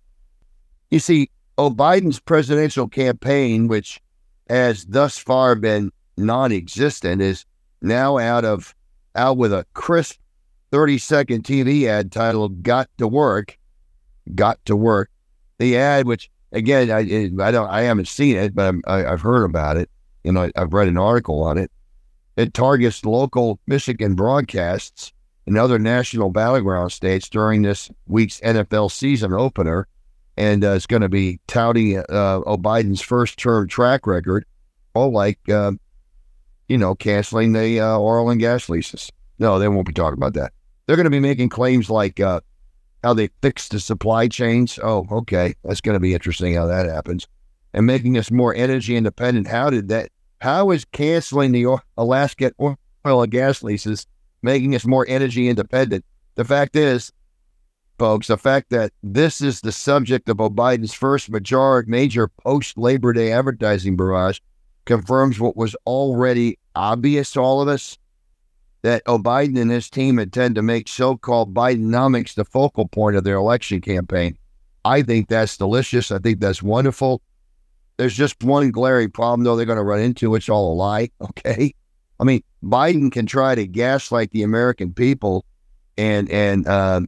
You 0.91 0.99
see, 0.99 1.31
Oh, 1.57 1.69
Biden's 1.69 2.19
presidential 2.19 2.89
campaign, 2.89 3.67
which 3.69 4.01
has 4.49 4.85
thus 4.85 5.17
far 5.17 5.55
been 5.55 5.91
non-existent, 6.17 7.21
is 7.21 7.45
now 7.81 8.17
out 8.17 8.43
of 8.43 8.75
out 9.15 9.37
with 9.37 9.53
a 9.53 9.65
crisp 9.73 10.19
30-second 10.75 11.43
TV 11.43 11.87
ad 11.87 12.11
titled 12.11 12.63
"Got 12.63 12.89
to 12.97 13.07
Work." 13.07 13.57
Got 14.33 14.63
to 14.65 14.75
work. 14.75 15.09
The 15.59 15.77
ad, 15.77 16.07
which 16.07 16.29
again, 16.51 16.91
I 16.91 16.99
I 17.43 17.51
don't 17.51 17.69
I 17.69 17.81
haven't 17.81 18.07
seen 18.07 18.35
it, 18.35 18.55
but 18.55 18.75
i 18.87 18.99
have 18.99 19.21
heard 19.21 19.45
about 19.45 19.77
it. 19.77 19.89
and 20.23 20.33
know, 20.33 20.49
I've 20.55 20.73
read 20.73 20.87
an 20.87 20.97
article 20.97 21.43
on 21.43 21.57
it. 21.57 21.71
It 22.35 22.53
targets 22.53 23.05
local 23.05 23.59
Michigan 23.67 24.15
broadcasts 24.15 25.13
and 25.47 25.57
other 25.57 25.79
national 25.79 26.31
battleground 26.31 26.91
states 26.91 27.29
during 27.29 27.61
this 27.61 27.89
week's 28.07 28.41
NFL 28.41 28.91
season 28.91 29.31
opener 29.31 29.87
and 30.37 30.63
uh, 30.63 30.71
it's 30.71 30.87
going 30.87 31.01
to 31.01 31.09
be 31.09 31.39
touting 31.47 31.97
uh, 31.97 32.03
Biden's 32.57 33.01
first 33.01 33.39
term 33.39 33.67
track 33.67 34.05
record, 34.05 34.45
all 34.93 35.11
like, 35.11 35.39
uh, 35.49 35.71
you 36.67 36.77
know, 36.77 36.95
canceling 36.95 37.53
the 37.53 37.79
uh, 37.79 37.97
oil 37.97 38.29
and 38.29 38.39
gas 38.39 38.69
leases. 38.69 39.11
No, 39.39 39.59
they 39.59 39.67
won't 39.67 39.87
be 39.87 39.93
talking 39.93 40.17
about 40.17 40.33
that. 40.33 40.51
They're 40.85 40.95
going 40.95 41.05
to 41.05 41.09
be 41.09 41.19
making 41.19 41.49
claims 41.49 41.89
like 41.89 42.19
uh, 42.19 42.41
how 43.03 43.13
they 43.13 43.29
fixed 43.41 43.71
the 43.71 43.79
supply 43.79 44.27
chains. 44.27 44.79
Oh, 44.81 45.07
okay, 45.11 45.55
that's 45.63 45.81
going 45.81 45.95
to 45.95 45.99
be 45.99 46.13
interesting 46.13 46.55
how 46.55 46.67
that 46.67 46.85
happens, 46.85 47.27
and 47.73 47.85
making 47.85 48.17
us 48.17 48.31
more 48.31 48.53
energy 48.55 48.95
independent. 48.95 49.47
How 49.47 49.69
did 49.69 49.87
that? 49.89 50.09
How 50.41 50.71
is 50.71 50.85
canceling 50.85 51.51
the 51.51 51.77
Alaska 51.97 52.51
oil 52.59 52.77
and 53.23 53.31
gas 53.31 53.63
leases 53.63 54.05
making 54.41 54.75
us 54.75 54.85
more 54.85 55.05
energy 55.07 55.49
independent? 55.49 56.05
The 56.35 56.43
fact 56.43 56.75
is, 56.75 57.11
folks, 57.97 58.27
the 58.27 58.37
fact 58.37 58.69
that 58.69 58.91
this 59.01 59.41
is 59.41 59.61
the 59.61 59.71
subject 59.71 60.29
of 60.29 60.37
Biden's 60.37 60.93
first 60.93 61.31
major, 61.31 61.83
major 61.87 62.27
post 62.27 62.77
Labor 62.77 63.13
Day 63.13 63.31
advertising 63.31 63.95
barrage 63.95 64.39
confirms 64.85 65.39
what 65.39 65.57
was 65.57 65.75
already 65.87 66.59
obvious 66.75 67.31
to 67.31 67.39
all 67.39 67.61
of 67.61 67.67
us 67.67 67.97
that 68.85 69.03
Biden 69.05 69.59
and 69.59 69.71
his 69.71 69.89
team 69.89 70.19
intend 70.19 70.53
to 70.53 70.61
make 70.61 70.87
so 70.87 71.17
called 71.17 71.55
Bidenomics 71.55 72.35
the 72.35 72.45
focal 72.45 72.87
point 72.87 73.15
of 73.15 73.23
their 73.23 73.35
election 73.35 73.81
campaign. 73.81 74.37
I 74.85 75.01
think 75.01 75.27
that's 75.27 75.57
delicious. 75.57 76.11
I 76.11 76.19
think 76.19 76.39
that's 76.39 76.61
wonderful. 76.61 77.23
There's 77.97 78.13
just 78.13 78.43
one 78.43 78.69
glaring 78.69 79.09
problem, 79.09 79.43
though, 79.43 79.55
they're 79.55 79.65
going 79.65 79.79
to 79.79 79.83
run 79.83 80.01
into. 80.01 80.35
It's 80.35 80.49
all 80.49 80.71
a 80.71 80.75
lie. 80.75 81.09
Okay. 81.21 81.73
I 82.19 82.23
mean, 82.23 82.43
Biden 82.63 83.11
can 83.11 83.25
try 83.25 83.55
to 83.55 83.65
gaslight 83.65 84.29
the 84.31 84.43
American 84.43 84.93
people 84.93 85.43
and, 85.97 86.29
and, 86.29 86.67
uh, 86.67 87.01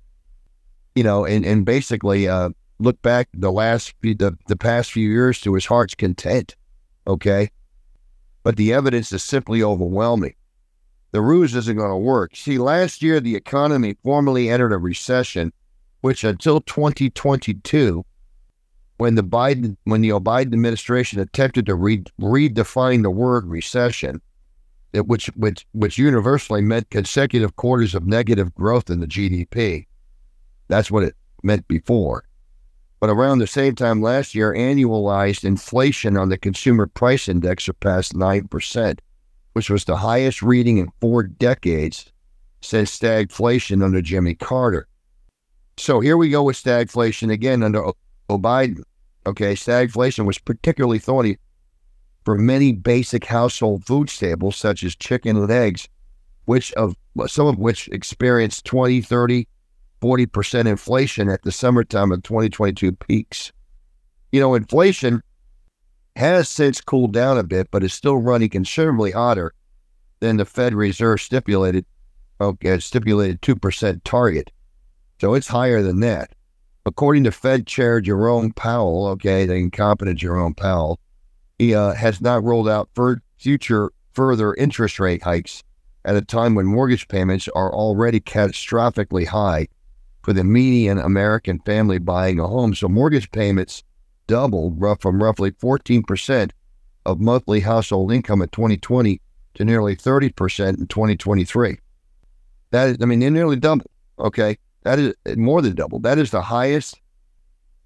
you 0.96 1.04
know, 1.04 1.26
and, 1.26 1.46
and 1.46 1.64
basically 1.64 2.28
uh, 2.28 2.50
look 2.80 3.00
back 3.04 3.30
the 3.34 3.52
last, 3.52 3.94
the, 4.02 4.36
the 4.48 4.58
past 4.58 4.92
few 4.92 5.08
years 5.08 5.40
to 5.42 5.54
his 5.54 5.66
heart's 5.66 5.96
content. 5.96 6.56
Okay. 7.06 7.50
But 8.42 8.58
the 8.58 8.74
evidence 8.74 9.12
is 9.12 9.24
simply 9.24 9.62
overwhelming. 9.62 10.34
The 11.18 11.24
ruse 11.24 11.56
isn't 11.56 11.76
going 11.76 11.90
to 11.90 11.98
work. 11.98 12.36
See, 12.36 12.60
last 12.60 13.02
year, 13.02 13.20
the 13.20 13.36
economy 13.36 13.98
formally 14.04 14.52
entered 14.52 14.72
a 14.72 14.78
recession 14.78 15.52
which 16.02 16.24
until 16.24 16.62
2022, 16.62 18.06
when 18.98 19.16
the 19.16 19.24
Biden 19.24 19.78
when 19.86 20.02
the 20.02 20.10
Biden 20.10 20.54
administration 20.54 21.20
attempted 21.20 21.66
to 21.66 21.74
re- 21.74 22.04
redefine 22.22 23.02
the 23.02 23.10
word 23.10 23.48
recession, 23.48 24.22
which 24.94 25.26
which 25.36 25.66
which 25.72 25.98
universally 25.98 26.62
meant 26.62 26.92
consecutive 26.92 27.56
quarters 27.56 27.96
of 27.96 28.06
negative 28.06 28.54
growth 28.54 28.92
in 28.92 29.00
the 29.00 29.08
GDP. 29.08 29.88
That's 30.68 30.92
what 30.92 31.02
it 31.02 31.16
meant 31.42 31.68
before. 31.68 32.26
But 33.00 33.10
around 33.10 33.40
the 33.40 33.48
same 33.48 33.74
time 33.74 34.04
last 34.04 34.36
year, 34.36 34.54
annualized 34.54 35.44
inflation 35.44 36.16
on 36.16 36.30
the 36.30 36.38
consumer 36.38 36.86
price 36.86 37.28
index 37.28 37.64
surpassed 37.64 38.14
9%, 38.14 39.00
which 39.58 39.72
was 39.72 39.86
the 39.86 39.98
highest 39.98 40.44
reading 40.44 40.78
in 40.78 40.88
four 41.02 41.24
decades 41.24 42.12
since 42.62 42.96
stagflation 42.96 43.84
under 43.84 44.04
Jimmy 44.04 44.36
Carter. 44.36 44.88
So 45.78 46.00
here 46.00 46.16
we 46.16 46.30
go 46.30 46.44
with 46.44 46.64
stagflation 46.64 47.32
again 47.32 47.64
under 47.64 47.84
o- 47.84 47.96
Biden. 48.30 48.84
Okay, 49.26 49.56
stagflation 49.56 50.28
was 50.28 50.38
particularly 50.38 51.00
thorny 51.00 51.40
for 52.24 52.38
many 52.38 52.72
basic 52.72 53.26
household 53.26 53.84
food 53.84 54.12
staples 54.12 54.56
such 54.56 54.84
as 54.84 54.96
chicken 54.96 55.36
and 55.36 55.50
eggs, 55.50 55.90
which 56.46 56.72
of 56.74 56.96
some 57.26 57.48
of 57.48 57.58
which 57.58 57.88
experienced 57.88 58.64
20, 58.66 59.02
30, 59.02 59.48
40% 60.04 60.68
inflation 60.68 61.30
at 61.30 61.42
the 61.42 61.52
summertime 61.52 62.12
of 62.12 62.22
2022 62.22 62.92
peaks. 62.92 63.52
You 64.32 64.40
know, 64.40 64.54
inflation 64.54 65.24
has 66.18 66.50
since 66.50 66.82
cooled 66.82 67.14
down 67.14 67.38
a 67.38 67.44
bit, 67.44 67.70
but 67.72 67.84
is 67.84 67.94
still 67.94 68.18
running 68.18 68.50
considerably 68.50 69.12
hotter 69.12 69.54
than 70.20 70.38
the 70.38 70.46
Fed 70.46 70.74
Reserve 70.74 71.22
stipulated 71.22 71.86
okay, 72.40 72.80
stipulated 72.80 73.42
2% 73.42 74.02
target. 74.04 74.52
So 75.20 75.34
it's 75.34 75.48
higher 75.48 75.82
than 75.82 76.00
that. 76.02 76.34
According 76.86 77.24
to 77.26 77.32
Fed 77.32 77.68
Chair 77.68 78.00
Jerome 78.00 78.54
Powell, 78.54 79.08
okay, 79.08 79.46
the 79.46 79.56
incompetent 79.56 80.20
Jerome 80.20 80.54
Powell, 80.54 81.00
he 81.58 81.74
uh, 81.74 81.94
has 81.94 82.22
not 82.22 82.44
rolled 82.44 82.70
out 82.70 82.90
future 83.38 83.92
further 84.14 84.54
interest 84.54 85.00
rate 85.00 85.24
hikes 85.24 85.64
at 86.06 86.16
a 86.16 86.22
time 86.22 86.56
when 86.56 86.66
mortgage 86.66 87.08
payments 87.08 87.50
are 87.50 87.74
already 87.74 88.20
catastrophically 88.20 89.26
high 89.26 89.68
for 90.24 90.34
the 90.34 90.44
median 90.44 90.98
American 90.98 91.60
family 91.60 92.00
buying 92.00 92.40
a 92.40 92.48
home. 92.48 92.74
So 92.74 92.88
mortgage 92.88 93.32
payments 93.32 93.84
doubled 94.28 94.80
from 95.02 95.22
roughly 95.22 95.52
14% 95.52 96.52
of 97.06 97.20
monthly 97.20 97.62
household 97.62 98.12
income 98.12 98.42
in 98.42 98.50
2020 98.50 99.22
to 99.56 99.66
nearly 99.66 99.96
30% 99.96 100.78
in 100.78 100.88
2023. 100.88 101.78
That 102.72 102.90
is, 102.90 102.98
I 103.02 103.06
mean, 103.06 103.20
they 103.20 103.30
nearly 103.30 103.56
doubled. 103.56 103.90
Okay. 104.20 104.58
That 104.84 105.00
is 105.00 105.16
more 105.36 105.62
than 105.62 105.76
double. 105.76 106.00
That 106.00 106.18
is 106.18 106.32
the 106.32 106.42
highest. 106.42 107.02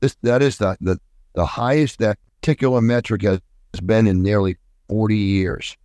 This 0.02 0.16
that 0.24 0.42
is 0.42 0.58
the 0.58 0.78
the, 0.82 1.00
the 1.34 1.46
highest 1.46 2.00
that 2.00 2.20
particular 2.42 2.82
metric 2.82 3.22
has 3.24 3.40
been 3.84 4.08
in 4.08 4.22
nearly 4.22 4.58
40 4.90 5.16
years. 5.16 5.78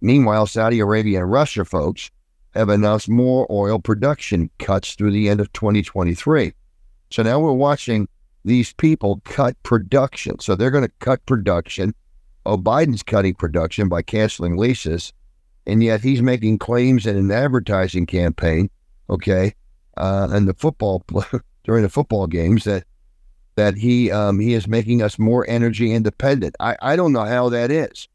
Meanwhile, 0.00 0.46
Saudi 0.46 0.80
Arabia 0.80 1.20
and 1.20 1.30
Russia, 1.30 1.64
folks, 1.64 2.10
have 2.54 2.68
announced 2.68 3.08
more 3.08 3.46
oil 3.50 3.78
production 3.78 4.50
cuts 4.58 4.94
through 4.94 5.10
the 5.10 5.28
end 5.28 5.40
of 5.40 5.52
2023. 5.52 6.52
So 7.10 7.22
now 7.22 7.40
we're 7.40 7.52
watching 7.52 8.08
these 8.48 8.72
people 8.72 9.20
cut 9.24 9.62
production. 9.62 10.38
So 10.40 10.54
they're 10.54 10.70
going 10.70 10.86
to 10.86 10.92
cut 11.00 11.24
production. 11.26 11.94
Oh, 12.46 12.56
Biden's 12.56 13.02
cutting 13.02 13.34
production 13.34 13.88
by 13.88 14.02
canceling 14.02 14.56
leases, 14.56 15.12
and 15.66 15.84
yet 15.84 16.00
he's 16.00 16.22
making 16.22 16.58
claims 16.58 17.06
in 17.06 17.16
an 17.16 17.30
advertising 17.30 18.06
campaign, 18.06 18.70
okay, 19.10 19.54
uh, 19.98 20.28
and 20.30 20.48
the 20.48 20.54
football 20.54 21.04
during 21.64 21.82
the 21.82 21.90
football 21.90 22.26
games 22.26 22.64
that 22.64 22.84
that 23.56 23.76
he 23.76 24.10
um, 24.10 24.40
he 24.40 24.54
is 24.54 24.66
making 24.66 25.02
us 25.02 25.18
more 25.18 25.44
energy 25.48 25.92
independent. 25.92 26.56
I, 26.58 26.76
I 26.80 26.96
don't 26.96 27.12
know 27.12 27.24
how 27.24 27.50
that 27.50 27.70
is. 27.70 28.08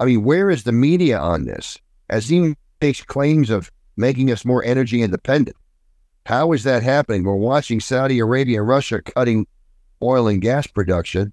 I 0.00 0.06
mean, 0.06 0.24
where 0.24 0.50
is 0.50 0.64
the 0.64 0.72
media 0.72 1.20
on 1.20 1.44
this? 1.44 1.78
As 2.10 2.28
he 2.28 2.56
makes 2.80 3.02
claims 3.02 3.48
of 3.48 3.70
making 3.96 4.32
us 4.32 4.44
more 4.44 4.64
energy 4.64 5.02
independent, 5.02 5.56
how 6.24 6.52
is 6.52 6.64
that 6.64 6.82
happening? 6.82 7.24
We're 7.24 7.34
watching 7.34 7.80
Saudi 7.80 8.18
Arabia 8.18 8.60
and 8.60 8.68
Russia 8.68 9.02
cutting 9.02 9.46
oil 10.02 10.28
and 10.28 10.40
gas 10.40 10.66
production, 10.66 11.32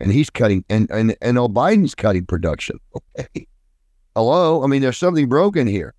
and 0.00 0.12
he's 0.12 0.30
cutting, 0.30 0.64
and 0.68 0.90
and 0.90 1.16
and 1.22 1.38
Biden's 1.38 1.94
cutting 1.94 2.26
production. 2.26 2.78
Okay, 3.18 3.46
hello. 4.14 4.62
I 4.62 4.66
mean, 4.66 4.82
there's 4.82 4.98
something 4.98 5.28
broken 5.28 5.66
here. 5.66 5.94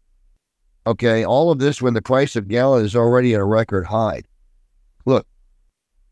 Okay, 0.86 1.24
all 1.26 1.52
of 1.52 1.60
this 1.60 1.82
when 1.82 1.94
the 1.94 2.02
price 2.02 2.36
of 2.36 2.48
gallon 2.48 2.86
is 2.86 2.96
already 2.96 3.34
at 3.34 3.40
a 3.40 3.46
record 3.46 3.86
high. 3.86 4.22
Look, 5.06 5.26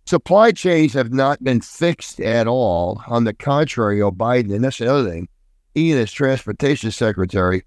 supply 0.05 0.51
chains 0.51 0.93
have 0.93 1.11
not 1.11 1.43
been 1.43 1.61
fixed 1.61 2.19
at 2.19 2.47
all. 2.47 3.01
On 3.07 3.23
the 3.25 3.33
contrary, 3.33 3.99
Joe 3.99 4.11
Biden, 4.11 4.53
and 4.53 4.63
that's 4.63 4.81
another 4.81 5.09
thing, 5.09 5.27
he 5.75 5.91
and 5.91 5.99
his 5.99 6.11
transportation 6.11 6.91
secretary, 6.91 7.63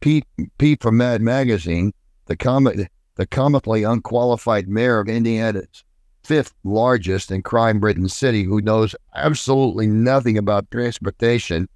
Pete, 0.00 0.26
Pete 0.58 0.82
from 0.82 0.96
Mad 0.96 1.22
Magazine, 1.22 1.92
the 2.26 2.36
comic, 2.36 2.90
the 3.16 3.26
comically 3.26 3.82
unqualified 3.82 4.68
mayor 4.68 5.00
of 5.00 5.08
Indiana's 5.08 5.84
fifth 6.22 6.54
largest 6.64 7.30
and 7.30 7.44
crime-ridden 7.44 8.08
city, 8.08 8.42
who 8.42 8.60
knows 8.60 8.94
absolutely 9.14 9.86
nothing 9.86 10.36
about 10.36 10.70
transportation, 10.70 11.68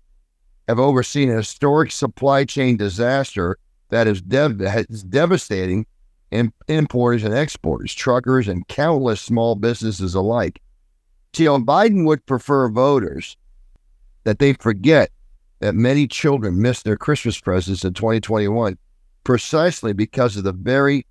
have 0.69 0.79
overseen 0.79 1.31
a 1.31 1.37
historic 1.37 1.93
supply 1.93 2.45
chain 2.45 2.77
disaster 2.77 3.59
that 3.91 4.07
is, 4.07 4.21
dev- 4.23 4.59
devastating 5.09 5.87
in- 6.31 6.53
importers 6.69 7.25
and 7.25 7.35
exporters, 7.35 7.95
truckers, 7.95 8.49
and 8.49 8.67
countless 8.69 9.21
small 9.21 9.55
businesses 9.55 10.15
alike. 10.15 10.61
See, 11.33 11.45
Biden 11.45 12.07
would 12.07 12.27
prefer 12.27 12.69
voters 12.69 13.37
that 14.25 14.39
they 14.39 14.53
forget 14.55 15.11
that 15.61 15.75
many 15.75 16.07
children 16.07 16.61
missed 16.61 16.85
their 16.85 16.97
Christmas 16.97 17.41
presents 17.41 17.85
in 17.85 17.95
2021 17.95 18.77
precisely 19.23 19.93
because 19.93 20.37
of 20.37 20.45
the 20.45 20.53
very 20.53 21.07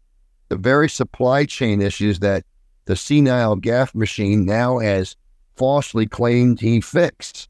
the 0.50 0.58
very 0.58 0.90
supply 0.90 1.46
chain 1.46 1.82
issues 1.82 2.20
that 2.20 2.44
the 2.86 2.96
senile 2.96 3.56
gaff 3.56 3.94
machine 3.96 4.46
now 4.46 4.80
has 4.80 5.16
falsely 5.56 6.08
claimed 6.08 6.60
he 6.60 6.82
fixed. 6.82 7.48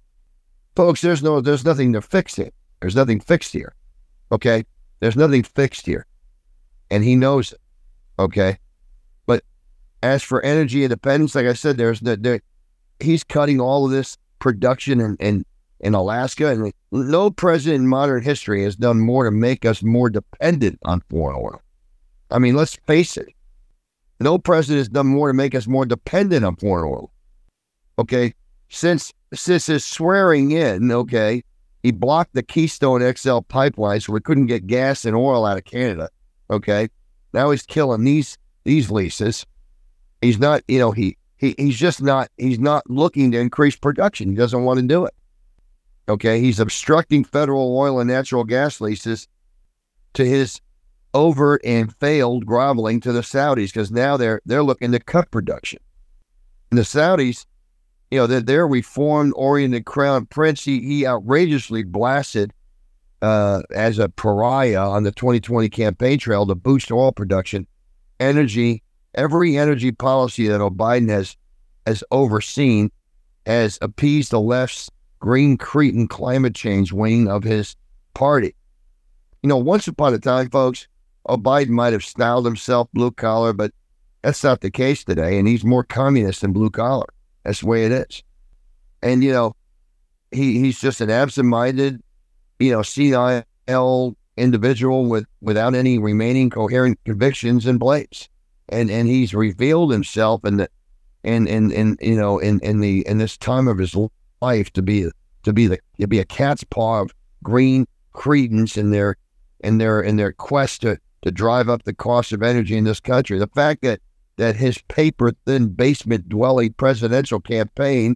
Folks, 0.76 1.02
there's 1.02 1.24
no 1.24 1.42
there's 1.42 1.66
nothing 1.66 1.94
to 1.94 2.02
fix 2.02 2.38
it. 2.38 2.54
There's 2.82 2.96
nothing 2.96 3.20
fixed 3.20 3.54
here. 3.54 3.74
Okay? 4.32 4.66
There's 5.00 5.16
nothing 5.16 5.44
fixed 5.44 5.86
here. 5.86 6.06
And 6.92 7.04
he 7.04 7.16
knows 7.16 7.54
it. 7.54 7.62
Okay. 8.18 8.58
But 9.26 9.44
as 10.04 10.24
for 10.24 10.42
energy 10.42 10.84
independence, 10.84 11.36
like 11.36 11.46
I 11.46 11.54
said, 11.54 11.78
there's 11.78 12.00
the, 12.02 12.42
he's 13.00 13.24
cutting 13.24 13.62
all 13.62 13.86
of 13.86 13.92
this 13.92 14.18
production 14.40 15.00
in, 15.00 15.16
in, 15.20 15.46
in 15.80 15.94
Alaska. 15.94 16.48
And 16.48 16.74
no 16.92 17.32
president 17.32 17.84
in 17.84 17.88
modern 17.88 18.24
history 18.24 18.64
has 18.64 18.76
done 18.76 19.00
more 19.00 19.24
to 19.24 19.32
make 19.32 19.66
us 19.66 19.84
more 19.84 20.10
dependent 20.10 20.80
on 20.84 21.02
foreign 21.10 21.38
oil. 21.38 21.62
I 22.32 22.40
mean, 22.40 22.56
let's 22.56 22.76
face 22.88 23.18
it. 23.18 23.30
No 24.20 24.38
president 24.38 24.80
has 24.80 24.90
done 24.90 25.08
more 25.08 25.28
to 25.30 25.34
make 25.34 25.56
us 25.56 25.68
more 25.68 25.86
dependent 25.86 26.46
on 26.46 26.56
foreign 26.58 26.92
oil. 26.92 27.12
Okay. 27.98 28.34
Since 28.70 29.14
since 29.34 29.68
his 29.68 29.86
swearing 29.86 30.52
in, 30.52 30.92
okay, 30.92 31.44
he 31.84 31.92
blocked 31.92 32.34
the 32.34 32.44
Keystone 32.44 33.02
XL 33.16 33.40
pipeline 33.40 34.02
so 34.02 34.14
we 34.14 34.20
couldn't 34.20 34.48
get 34.48 34.68
gas 34.68 35.06
and 35.06 35.16
oil 35.16 35.46
out 35.46 35.58
of 35.58 35.66
Canada. 35.66 36.10
Okay. 36.50 36.90
Now 37.34 37.52
he's 37.52 37.64
killing 37.64 38.04
these 38.04 38.38
these 38.64 38.92
leases. 38.92 39.46
He's 40.22 40.40
not, 40.40 40.64
you 40.68 40.80
know, 40.80 40.92
he, 40.92 41.18
he 41.38 41.56
he's 41.58 41.78
just 41.78 42.02
not 42.02 42.30
he's 42.38 42.60
not 42.60 42.90
looking 42.90 43.32
to 43.32 43.40
increase 43.40 43.76
production. 43.76 44.30
He 44.30 44.36
doesn't 44.36 44.64
want 44.64 44.80
to 44.80 44.86
do 44.86 45.06
it. 45.06 45.14
Okay. 46.10 46.42
He's 46.42 46.60
obstructing 46.60 47.24
federal 47.24 47.78
oil 47.78 48.00
and 48.00 48.10
natural 48.10 48.44
gas 48.44 48.82
leases 48.82 49.28
to 50.14 50.26
his 50.26 50.60
overt 51.14 51.62
and 51.64 51.94
failed 51.96 52.46
groveling 52.46 53.00
to 53.02 53.12
the 53.12 53.22
Saudis 53.22 53.68
because 53.68 53.92
now 53.92 54.18
they're 54.18 54.42
they're 54.46 54.64
looking 54.64 54.92
to 54.92 55.00
cut 55.00 55.32
production. 55.32 55.80
And 56.72 56.78
the 56.78 56.84
Saudis, 56.84 57.46
you 58.12 58.20
know, 58.20 58.28
they're, 58.28 58.42
their 58.42 58.68
reformed 58.68 59.34
oriented 59.36 59.86
crown 59.86 60.26
prince, 60.26 60.64
he, 60.64 60.80
he 60.82 61.08
outrageously 61.08 61.84
blasted 61.84 62.54
uh, 63.22 63.62
as 63.74 64.00
a 64.00 64.10
pariah 64.10 64.88
on 64.88 65.04
the 65.04 65.12
2020 65.12 65.70
campaign 65.70 66.20
trail 66.20 66.46
to 66.46 66.56
boost 66.56 66.92
oil 66.92 67.12
production, 67.12 67.68
energy, 68.20 68.84
every 69.16 69.58
energy 69.58 69.92
policy 69.92 70.48
that 70.48 70.62
Biden 70.62 71.10
has 71.10 71.36
has 71.86 72.04
overseen 72.12 72.92
has 73.46 73.80
appeased 73.82 74.32
the 74.32 74.40
left's 74.40 74.92
green 75.20 75.58
cretin 75.58 76.08
climate 76.08 76.54
change 76.54 76.94
wing 76.94 77.28
of 77.28 77.44
his 77.44 77.76
party. 78.14 78.56
You 79.42 79.50
know, 79.50 79.58
once 79.58 79.88
upon 79.88 80.14
a 80.14 80.20
time, 80.20 80.50
folks, 80.50 80.88
oh, 81.30 81.38
Biden 81.38 81.70
might 81.70 81.94
have 81.94 82.04
styled 82.04 82.46
himself 82.46 82.90
blue 82.94 83.12
collar, 83.12 83.54
but 83.54 83.72
that's 84.22 84.44
not 84.44 84.62
the 84.62 84.72
case 84.72 85.04
today. 85.04 85.38
And 85.38 85.48
he's 85.48 85.64
more 85.64 85.84
communist 85.84 86.42
than 86.42 86.54
blue 86.54 86.70
collar. 86.70 87.08
That's 87.44 87.62
the 87.62 87.68
way 87.68 87.86
it 87.86 87.92
is. 87.92 88.24
And, 89.02 89.24
you 89.24 89.32
know, 89.32 89.56
he, 90.32 90.60
he's 90.60 90.80
just 90.80 91.02
an 91.02 91.10
absent 91.10 91.48
minded, 91.48 92.02
you 92.60 92.72
know, 92.72 92.82
CIL 92.82 94.18
individual 94.38 95.06
with 95.06 95.26
without 95.42 95.76
any 95.76 96.00
remaining 96.00 96.50
coherent 96.50 97.00
convictions 97.06 97.66
and 97.66 97.80
beliefs. 97.80 98.28
And 98.70 98.90
and 98.92 99.08
he's 99.08 99.34
revealed 99.34 99.92
himself 99.92 100.46
in 100.46 100.58
the 100.58 100.70
in 101.24 101.48
in, 101.48 101.72
in 101.72 101.98
you 102.02 102.16
know 102.16 102.40
in, 102.40 102.60
in 102.62 102.80
the 102.80 103.06
in 103.08 103.18
this 103.18 103.38
time 103.38 103.68
of 103.68 103.78
his 103.78 103.96
life 104.42 104.72
to 104.74 104.82
be 104.82 105.10
to 105.44 105.54
be 105.54 105.68
the 105.68 105.80
to 106.00 106.08
be 106.08 106.20
a 106.20 106.26
cat's 106.26 106.64
paw 106.64 107.02
of 107.02 107.12
green 107.44 107.88
credence 108.14 108.78
in 108.78 108.92
their 108.92 109.18
in 109.62 109.80
their 109.80 110.02
in 110.02 110.18
their 110.18 110.32
quest 110.34 110.82
to 110.82 110.98
to 111.22 111.32
drive 111.32 111.70
up 111.70 111.84
the 111.84 111.94
cost 111.94 112.32
of 112.32 112.44
energy 112.44 112.78
in 112.78 112.84
this 112.84 113.00
country. 113.00 113.38
The 113.38 113.48
fact 113.48 113.82
that 113.82 114.02
that 114.38 114.56
his 114.56 114.78
paper 114.88 115.34
thin 115.46 115.68
basement 115.68 116.30
dwelling 116.30 116.72
presidential 116.74 117.42
campaign 117.42 118.16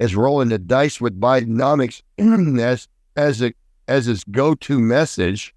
is 0.00 0.16
rolling 0.16 0.48
the 0.48 0.58
dice 0.58 1.00
with 1.00 1.20
Bidenomics 1.20 2.02
as 2.60 2.88
as 3.16 3.42
a 3.42 3.52
as 3.86 4.06
his 4.06 4.24
go 4.24 4.54
to 4.56 4.80
message 4.80 5.54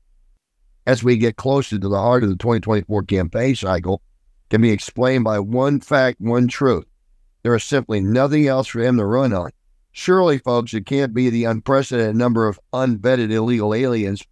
as 0.86 1.03
we 1.03 1.17
get 1.17 1.36
closer 1.36 1.80
to 1.80 1.89
the 1.89 1.99
heart 1.99 2.24
of 2.24 2.30
the 2.30 2.36
2024 2.36 3.03
campaign 3.03 3.55
cycle 3.55 4.01
can 4.49 4.61
be 4.61 4.72
explained 4.72 5.24
by 5.24 5.39
one 5.39 5.80
fact, 5.80 6.20
one 6.20 6.47
truth. 6.47 6.86
There 7.43 7.55
is 7.55 7.63
simply 7.63 7.99
nothing 7.99 8.47
else 8.47 8.67
for 8.67 8.82
him 8.82 8.97
to 8.97 9.05
run 9.05 9.34
on. 9.34 9.51
Surely, 9.91 10.38
folks, 10.38 10.74
it 10.74 10.86
can't 10.86 11.13
be 11.13 11.30
the 11.30 11.45
unprecedented 11.45 12.15
number 12.15 12.47
of 12.47 12.59
unvetted 12.74 13.32
illegal 13.32 13.74
aliens 13.74 14.24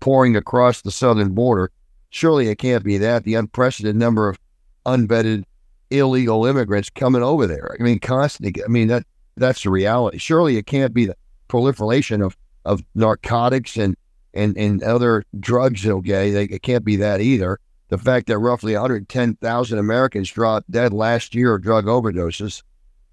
pouring 0.00 0.36
across 0.36 0.82
the 0.82 0.90
southern 0.90 1.30
border. 1.30 1.70
Surely 2.10 2.48
it 2.48 2.56
can't 2.56 2.84
be 2.84 2.98
that, 2.98 3.24
the 3.24 3.34
unprecedented 3.34 3.96
number 3.96 4.28
of 4.28 4.38
unvetted 4.86 5.44
illegal 5.90 6.46
immigrants 6.46 6.90
coming 6.90 7.22
over 7.22 7.46
there. 7.46 7.76
I 7.78 7.82
mean, 7.82 7.98
constantly. 7.98 8.62
I 8.62 8.68
mean, 8.68 8.88
that 8.88 9.04
that's 9.36 9.62
the 9.62 9.70
reality. 9.70 10.18
Surely 10.18 10.56
it 10.56 10.66
can't 10.66 10.94
be 10.94 11.06
the 11.06 11.16
proliferation 11.48 12.22
of, 12.22 12.36
of 12.64 12.82
narcotics 12.94 13.76
and, 13.76 13.96
and, 14.34 14.56
and 14.56 14.82
other 14.82 15.24
drugs, 15.38 15.86
okay? 15.86 16.30
It 16.30 16.62
can't 16.62 16.84
be 16.84 16.96
that 16.96 17.20
either. 17.20 17.58
The 17.88 17.98
fact 17.98 18.26
that 18.26 18.38
roughly 18.38 18.72
110,000 18.72 19.78
Americans 19.78 20.30
dropped 20.30 20.70
dead 20.70 20.92
last 20.92 21.34
year 21.34 21.54
of 21.54 21.62
drug 21.62 21.86
overdoses, 21.86 22.62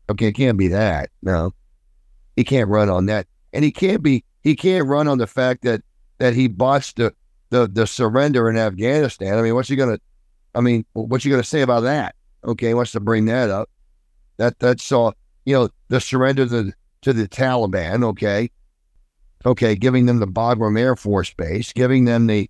okay, 0.09 0.27
it 0.27 0.33
can't 0.33 0.57
be 0.57 0.67
that. 0.69 1.09
No. 1.21 1.53
He 2.35 2.43
can't 2.43 2.69
run 2.69 2.89
on 2.89 3.05
that. 3.07 3.27
And 3.51 3.63
he 3.63 3.71
can't 3.71 4.01
be 4.01 4.23
he 4.41 4.55
can't 4.55 4.87
run 4.87 5.07
on 5.07 5.19
the 5.19 5.27
fact 5.27 5.61
that 5.63 5.81
that 6.17 6.33
he 6.33 6.47
botched 6.47 6.97
the 6.97 7.13
the, 7.49 7.67
the 7.67 7.85
surrender 7.85 8.49
in 8.49 8.57
Afghanistan. 8.57 9.37
I 9.37 9.41
mean, 9.41 9.53
what's 9.55 9.69
he 9.69 9.75
gonna 9.75 9.99
I 10.55 10.61
mean, 10.61 10.85
what's 10.93 11.23
he 11.23 11.29
gonna 11.29 11.43
say 11.43 11.61
about 11.61 11.81
that? 11.81 12.15
Okay, 12.43 12.73
wants 12.73 12.91
to 12.91 12.99
bring 12.99 13.25
that 13.25 13.49
up. 13.49 13.69
That 14.37 14.59
that's 14.59 14.91
uh, 14.91 15.11
you 15.45 15.53
know, 15.53 15.69
the 15.89 15.99
surrender 15.99 16.45
to 16.45 16.63
the 16.63 16.73
to 17.01 17.13
the 17.13 17.27
Taliban, 17.27 18.03
okay. 18.03 18.49
Okay, 19.45 19.75
giving 19.75 20.05
them 20.05 20.19
the 20.19 20.27
Bagram 20.27 20.79
Air 20.79 20.95
Force 20.95 21.33
Base, 21.33 21.73
giving 21.73 22.05
them 22.05 22.27
the 22.27 22.49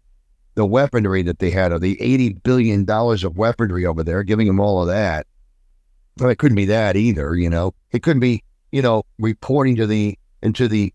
the 0.56 0.66
weaponry 0.66 1.24
that 1.24 1.40
they 1.40 1.50
had, 1.50 1.72
or 1.72 1.80
the 1.80 2.00
eighty 2.02 2.34
billion 2.34 2.86
dollars 2.86 3.24
of 3.24 3.38
weaponry 3.38 3.86
over 3.86 4.04
there, 4.04 4.24
giving 4.24 4.48
them 4.48 4.60
all 4.60 4.82
of 4.82 4.88
that. 4.88 5.26
But 6.16 6.28
it 6.28 6.38
couldn't 6.38 6.56
be 6.56 6.66
that 6.66 6.96
either, 6.96 7.36
you 7.36 7.50
know. 7.50 7.74
It 7.92 8.04
couldn't 8.04 8.20
be 8.20 8.44
you 8.74 8.82
know, 8.82 9.04
reporting 9.20 9.76
to 9.76 9.86
the 9.86 10.18
into 10.42 10.68
the 10.68 10.92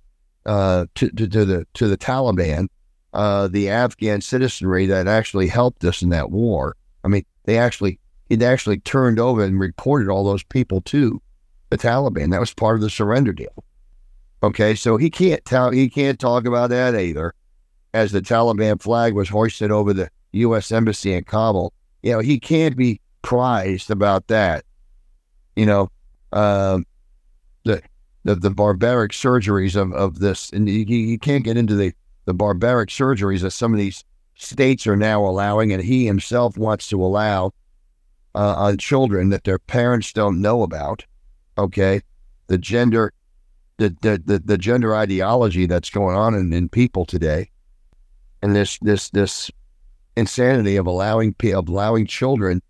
uh, 0.46 0.86
to, 0.94 1.10
to, 1.10 1.28
to 1.28 1.44
the 1.44 1.66
to 1.74 1.88
the 1.88 1.98
Taliban, 1.98 2.68
uh, 3.12 3.48
the 3.48 3.68
Afghan 3.68 4.20
citizenry 4.20 4.86
that 4.86 5.06
actually 5.06 5.48
helped 5.48 5.84
us 5.84 6.02
in 6.02 6.08
that 6.10 6.30
war. 6.30 6.76
I 7.04 7.08
mean, 7.08 7.24
they 7.44 7.58
actually 7.58 7.98
it 8.28 8.42
actually 8.42 8.78
turned 8.80 9.18
over 9.18 9.42
and 9.42 9.58
reported 9.58 10.08
all 10.08 10.24
those 10.24 10.42
people 10.42 10.80
to 10.82 11.20
the 11.70 11.78
Taliban. 11.78 12.30
That 12.30 12.40
was 12.40 12.52
part 12.52 12.76
of 12.76 12.82
the 12.82 12.90
surrender 12.90 13.32
deal. 13.32 13.64
Okay, 14.42 14.74
so 14.74 14.96
he 14.96 15.10
can't 15.10 15.44
tell 15.44 15.70
he 15.70 15.88
can't 15.88 16.18
talk 16.18 16.46
about 16.46 16.70
that 16.70 16.94
either, 16.94 17.34
as 17.92 18.12
the 18.12 18.20
Taliban 18.20 18.80
flag 18.80 19.14
was 19.14 19.28
hoisted 19.28 19.70
over 19.70 19.92
the 19.92 20.10
U.S. 20.32 20.70
embassy 20.70 21.12
in 21.12 21.24
Kabul. 21.24 21.72
You 22.02 22.12
know, 22.12 22.20
he 22.20 22.38
can't 22.38 22.76
be 22.76 23.00
prized 23.22 23.90
about 23.90 24.28
that. 24.28 24.64
You 25.56 25.66
know, 25.66 25.90
um, 26.32 26.86
the 27.64 27.82
the, 28.28 28.34
the 28.34 28.50
barbaric 28.50 29.12
surgeries 29.12 29.74
of, 29.74 29.90
of 29.94 30.18
this, 30.18 30.50
and 30.50 30.68
you, 30.68 30.84
you 30.84 31.18
can't 31.18 31.44
get 31.44 31.56
into 31.56 31.74
the, 31.74 31.94
the 32.26 32.34
barbaric 32.34 32.90
surgeries 32.90 33.40
that 33.40 33.52
some 33.52 33.72
of 33.72 33.78
these 33.78 34.04
states 34.34 34.86
are 34.86 34.96
now 34.96 35.24
allowing, 35.24 35.72
and 35.72 35.82
he 35.82 36.04
himself 36.04 36.58
wants 36.58 36.88
to 36.88 37.02
allow 37.02 37.52
uh, 38.34 38.54
on 38.54 38.76
children 38.76 39.30
that 39.30 39.44
their 39.44 39.58
parents 39.58 40.12
don't 40.12 40.42
know 40.42 40.62
about. 40.62 41.06
Okay, 41.56 42.02
the 42.48 42.58
gender, 42.58 43.14
the 43.78 43.96
the 44.02 44.22
the, 44.22 44.38
the 44.40 44.58
gender 44.58 44.94
ideology 44.94 45.64
that's 45.64 45.88
going 45.88 46.14
on 46.14 46.34
in, 46.34 46.52
in 46.52 46.68
people 46.68 47.06
today, 47.06 47.50
and 48.42 48.54
this 48.54 48.78
this 48.82 49.08
this 49.08 49.50
insanity 50.18 50.76
of 50.76 50.86
allowing 50.86 51.34
of 51.54 51.66
allowing 51.66 52.06
children 52.06 52.60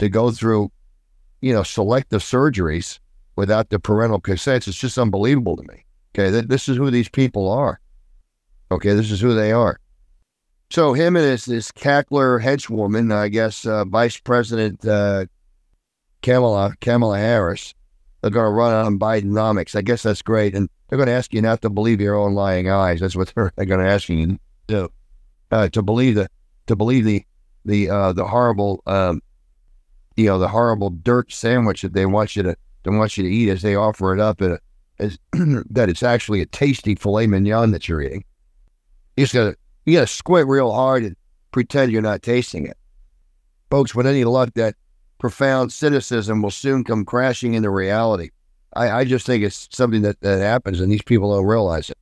to 0.00 0.08
go 0.08 0.32
through, 0.32 0.72
you 1.40 1.52
know, 1.52 1.62
selective 1.62 2.20
surgeries 2.20 2.98
without 3.36 3.70
the 3.70 3.78
parental 3.78 4.20
consent. 4.20 4.68
It's 4.68 4.78
just 4.78 4.98
unbelievable 4.98 5.56
to 5.56 5.62
me. 5.64 5.84
Okay, 6.14 6.30
th- 6.30 6.46
this 6.46 6.68
is 6.68 6.76
who 6.76 6.90
these 6.90 7.08
people 7.08 7.50
are. 7.50 7.80
Okay, 8.70 8.94
this 8.94 9.10
is 9.10 9.20
who 9.20 9.34
they 9.34 9.52
are. 9.52 9.80
So 10.70 10.92
him 10.92 11.16
and 11.16 11.24
his 11.24 11.44
this 11.44 11.70
cackler 11.70 12.42
henchwoman, 12.42 13.12
I 13.12 13.28
guess, 13.28 13.66
uh, 13.66 13.84
Vice 13.84 14.18
President 14.18 14.84
uh, 14.86 15.26
Kamala 16.22 16.74
Kamala 16.80 17.18
Harris, 17.18 17.74
they're 18.20 18.30
going 18.30 18.46
to 18.46 18.50
run 18.50 18.72
on 18.72 18.98
Bidenomics. 18.98 19.76
I 19.76 19.82
guess 19.82 20.02
that's 20.02 20.22
great, 20.22 20.54
and 20.54 20.68
they're 20.88 20.96
going 20.96 21.08
to 21.08 21.12
ask 21.12 21.34
you 21.34 21.42
not 21.42 21.62
to 21.62 21.70
believe 21.70 22.00
your 22.00 22.16
own 22.16 22.34
lying 22.34 22.70
eyes. 22.70 23.00
That's 23.00 23.16
what 23.16 23.32
they're, 23.34 23.52
they're 23.56 23.66
going 23.66 23.84
to 23.84 23.90
ask 23.90 24.08
you 24.08 24.38
to. 24.68 24.90
Uh, 25.50 25.68
to 25.68 25.82
believe 25.82 26.16
the 26.16 26.28
to 26.66 26.74
believe 26.74 27.04
the 27.04 27.24
the 27.64 27.88
uh, 27.88 28.12
the 28.12 28.26
horrible 28.26 28.82
um, 28.86 29.22
you 30.16 30.26
know 30.26 30.38
the 30.38 30.48
horrible 30.48 30.90
dirt 30.90 31.32
sandwich 31.32 31.82
that 31.82 31.92
they 31.92 32.06
want 32.06 32.34
you 32.34 32.42
to 32.42 32.56
don't 32.84 32.98
want 32.98 33.16
you 33.16 33.24
to 33.24 33.30
eat 33.30 33.48
as 33.48 33.62
they 33.62 33.74
offer 33.74 34.14
it 34.14 34.20
up 34.20 34.40
a, 34.40 34.60
as 34.98 35.18
that 35.32 35.88
it's 35.88 36.02
actually 36.02 36.40
a 36.40 36.46
tasty 36.46 36.94
filet 36.94 37.26
mignon 37.26 37.72
that 37.72 37.88
you're 37.88 38.02
eating. 38.02 38.24
You 39.16 39.24
just 39.24 39.34
gotta 39.34 39.56
you 39.84 39.94
gotta 39.94 40.06
squint 40.06 40.48
real 40.48 40.72
hard 40.72 41.02
and 41.02 41.16
pretend 41.50 41.90
you're 41.90 42.02
not 42.02 42.22
tasting 42.22 42.66
it. 42.66 42.76
Folks, 43.70 43.94
with 43.94 44.06
any 44.06 44.24
luck, 44.24 44.50
that 44.54 44.76
profound 45.18 45.72
cynicism 45.72 46.42
will 46.42 46.50
soon 46.50 46.84
come 46.84 47.04
crashing 47.04 47.54
into 47.54 47.70
reality. 47.70 48.30
I, 48.76 48.90
I 48.90 49.04
just 49.04 49.24
think 49.24 49.42
it's 49.42 49.68
something 49.72 50.02
that, 50.02 50.20
that 50.20 50.40
happens 50.40 50.80
and 50.80 50.90
these 50.90 51.02
people 51.02 51.34
don't 51.34 51.46
realize 51.46 51.90
it. 51.90 51.98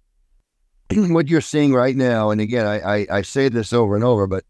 what 1.13 1.29
you're 1.29 1.41
seeing 1.41 1.73
right 1.73 1.97
now, 1.97 2.31
and 2.31 2.41
again, 2.41 2.67
I, 2.67 2.81
I, 2.81 3.07
I 3.11 3.23
say 3.23 3.49
this 3.49 3.73
over 3.73 3.95
and 3.95 4.05
over, 4.05 4.27
but 4.27 4.45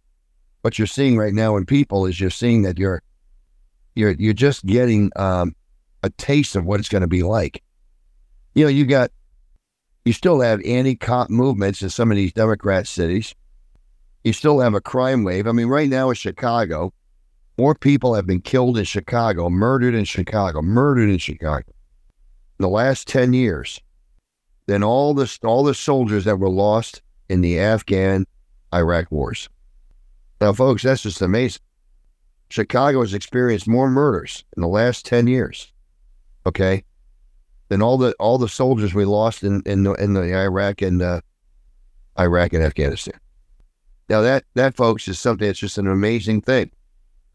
what 0.62 0.78
you're 0.78 0.87
seeing 0.87 1.16
right 1.16 1.35
now 1.35 1.57
in 1.57 1.66
people 1.66 2.07
is 2.07 2.20
you're 2.20 2.30
seeing 2.30 2.62
that 2.62 2.78
you're 2.78 3.03
you're 3.95 4.12
you're 4.12 4.33
just 4.33 4.64
getting 4.64 5.11
um, 5.16 5.55
a 6.03 6.11
taste 6.11 6.57
of 6.57 6.64
what 6.64 6.80
it's 6.80 6.88
going 6.88 7.03
to 7.03 7.09
be 7.09 7.22
like. 7.22 7.62
You 8.55 8.64
know, 8.64 8.70
you 8.70 8.84
got, 8.84 9.11
you 10.05 10.12
still 10.12 10.40
have 10.40 10.61
anti 10.64 10.96
cop 10.96 11.30
movements 11.30 11.82
in 11.82 11.90
some 11.90 12.11
of 12.11 12.16
these 12.16 12.32
Democrat 12.32 12.86
cities. 12.86 13.34
You 14.24 14.32
still 14.32 14.61
have 14.61 14.74
a 14.74 14.80
crime 14.80 15.24
wave. 15.24 15.46
I 15.46 15.53
mean, 15.53 15.66
right 15.66 15.88
now 15.88 16.11
in 16.11 16.14
Chicago, 16.14 16.92
more 17.59 17.74
people 17.74 18.14
have 18.14 18.26
been 18.26 18.40
killed 18.40 18.78
in 18.78 18.84
Chicago, 18.84 19.50
murdered 19.50 19.94
in 19.94 20.05
Chicago, 20.05 20.62
murdered 20.62 21.09
in 21.09 21.18
Chicago 21.18 21.64
in 22.59 22.62
the 22.62 22.68
last 22.68 23.09
10 23.09 23.32
years 23.32 23.80
than 24.66 24.82
all 24.82 25.14
the, 25.14 25.38
all 25.44 25.64
the 25.64 25.74
soldiers 25.74 26.24
that 26.24 26.38
were 26.38 26.48
lost 26.48 27.03
in 27.28 27.40
the 27.40 27.59
Afghan 27.59 28.26
Iraq 28.72 29.11
wars. 29.11 29.48
Now, 30.40 30.53
folks, 30.53 30.82
that's 30.82 31.03
just 31.03 31.22
amazing. 31.22 31.62
Chicago 32.48 33.00
has 33.00 33.14
experienced 33.14 33.66
more 33.66 33.90
murders 33.90 34.44
in 34.57 34.61
the 34.61 34.68
last 34.68 35.07
10 35.07 35.26
years 35.26 35.72
okay, 36.47 36.84
then 37.68 37.82
all 37.82 37.99
the 37.99 38.12
all 38.14 38.38
the 38.38 38.49
soldiers 38.49 38.95
we 38.95 39.05
lost 39.05 39.43
in 39.43 39.62
in 39.66 39.84
the, 39.84 39.93
in 39.95 40.14
the 40.14 40.34
Iraq 40.34 40.82
and 40.82 41.03
uh, 41.03 41.20
Iraq 42.18 42.53
and 42.53 42.62
Afghanistan. 42.62 43.18
Now 44.09 44.20
that 44.22 44.45
that 44.55 44.76
folks 44.76 45.09
is 45.09 45.18
something 45.18 45.47
that's 45.47 45.59
just 45.59 45.78
an 45.78 45.86
amazing 45.86 46.43
thing. 46.43 46.70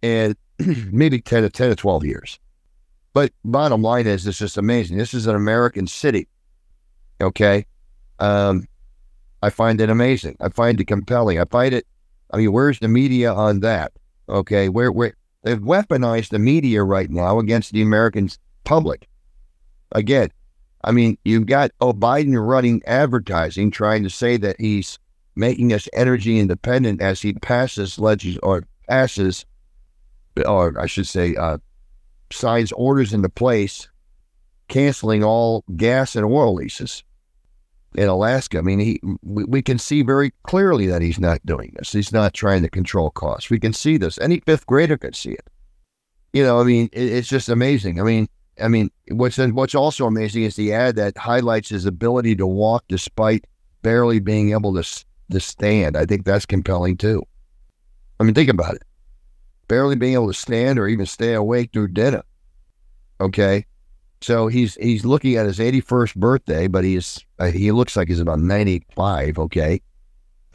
And 0.04 0.36
maybe 0.92 1.20
10 1.20 1.44
to 1.44 1.50
10 1.50 1.70
to 1.70 1.76
12 1.76 2.06
years. 2.06 2.40
But 3.14 3.32
bottom 3.44 3.82
line 3.82 4.06
is 4.06 4.28
it's 4.28 4.38
just 4.38 4.58
amazing. 4.58 4.98
This 4.98 5.14
is 5.14 5.26
an 5.26 5.36
American 5.36 5.88
city. 5.88 6.28
Okay. 7.20 7.66
Um, 8.20 8.68
I 9.42 9.50
find 9.50 9.82
it 9.82 9.90
amazing. 9.90 10.38
I 10.40 10.50
find 10.50 10.80
it 10.80 10.86
compelling. 10.86 11.40
I 11.40 11.46
find 11.46 11.74
it 11.74 11.88
I 12.32 12.38
mean, 12.38 12.52
where's 12.52 12.80
the 12.80 12.88
media 12.88 13.34
on 13.34 13.62
that? 13.62 13.94
Okay, 14.30 14.70
where 14.70 14.92
where 14.92 15.14
they've 15.44 15.60
weaponized 15.60 16.30
the 16.30 16.40
media 16.40 16.84
right 16.84 17.10
now 17.10 17.40
against 17.40 17.72
the 17.72 17.82
American 17.82 18.30
public. 18.68 19.08
Again, 19.94 20.30
I 20.84 20.92
mean, 20.92 21.18
you've 21.24 21.46
got 21.46 21.72
oh 21.80 21.94
Biden 21.94 22.36
running 22.46 22.82
advertising, 22.86 23.72
trying 23.72 24.04
to 24.04 24.10
say 24.10 24.36
that 24.38 24.60
he's 24.60 25.00
making 25.36 25.72
us 25.72 25.88
energy 25.94 26.38
independent 26.38 27.02
as 27.02 27.22
he 27.22 27.34
passes 27.34 27.98
legis 27.98 28.38
or 28.44 28.64
passes, 28.90 29.46
or 30.46 30.78
I 30.78 30.86
should 30.86 31.08
say, 31.08 31.36
uh, 31.36 31.60
signs 32.32 32.74
orders 32.74 33.14
into 33.14 33.30
place, 33.30 33.88
canceling 34.68 35.24
all 35.24 35.64
gas 35.78 36.16
and 36.16 36.26
oil 36.26 36.54
leases 36.54 37.04
in 37.96 38.10
Alaska. 38.10 38.58
I 38.58 38.62
mean, 38.62 38.80
he 38.80 39.00
we, 39.24 39.46
we, 39.46 39.62
can 39.62 39.80
see 39.80 40.02
very 40.02 40.34
clearly 40.44 40.88
that 40.88 41.02
he's 41.02 41.20
not 41.20 41.46
doing 41.46 41.74
this. 41.78 41.94
He's 41.94 42.12
not 42.12 42.34
trying 42.34 42.64
to 42.64 42.70
control 42.70 43.12
costs. 43.12 43.50
We 43.50 43.60
can 43.60 43.72
see 43.72 43.96
this. 43.96 44.20
Any 44.20 44.42
fifth 44.42 44.66
grader 44.66 44.98
could 44.98 45.16
see 45.16 45.32
it. 45.32 45.50
You 46.34 46.44
know, 46.44 46.60
I 46.60 46.66
mean, 46.66 46.90
it, 46.92 47.14
it's 47.14 47.30
just 47.30 47.48
amazing. 47.48 48.02
I 48.02 48.04
mean, 48.04 48.28
I 48.62 48.68
mean, 48.68 48.90
what's 49.10 49.38
what's 49.38 49.76
also 49.76 50.06
amazing 50.06 50.44
is 50.44 50.56
the 50.56 50.74
ad 50.74 50.96
that 50.96 51.18
highlights 51.18 51.70
his 51.70 51.86
ability 51.86 52.36
to 52.38 52.48
walk 52.48 52.84
despite 52.88 53.46
barely 53.82 54.20
being 54.20 54.52
able 54.52 54.74
to 54.74 55.06
to 55.32 55.40
stand. 55.40 55.98
I 55.98 56.06
think 56.06 56.26
that's 56.26 56.46
compelling 56.46 56.98
too. 56.98 57.24
I 58.20 58.24
mean, 58.24 58.34
think 58.34 58.50
about 58.50 58.76
it. 58.76 58.84
Barely 59.68 59.96
being 59.96 60.14
able 60.14 60.28
to 60.28 60.34
stand 60.34 60.80
or 60.80 60.88
even 60.88 61.06
stay 61.06 61.34
awake 61.34 61.72
through 61.74 61.90
dinner. 61.90 62.24
Okay, 63.20 63.66
so 64.22 64.48
he's 64.48 64.76
he's 64.76 65.06
looking 65.06 65.36
at 65.36 65.46
his 65.46 65.60
81st 65.60 66.16
birthday, 66.16 66.68
but 66.68 66.84
he's 66.84 67.26
uh, 67.40 67.48
he 67.48 67.72
looks 67.72 67.96
like 67.96 68.08
he's 68.08 68.20
about 68.20 68.40
95. 68.40 69.40
Okay, 69.40 69.82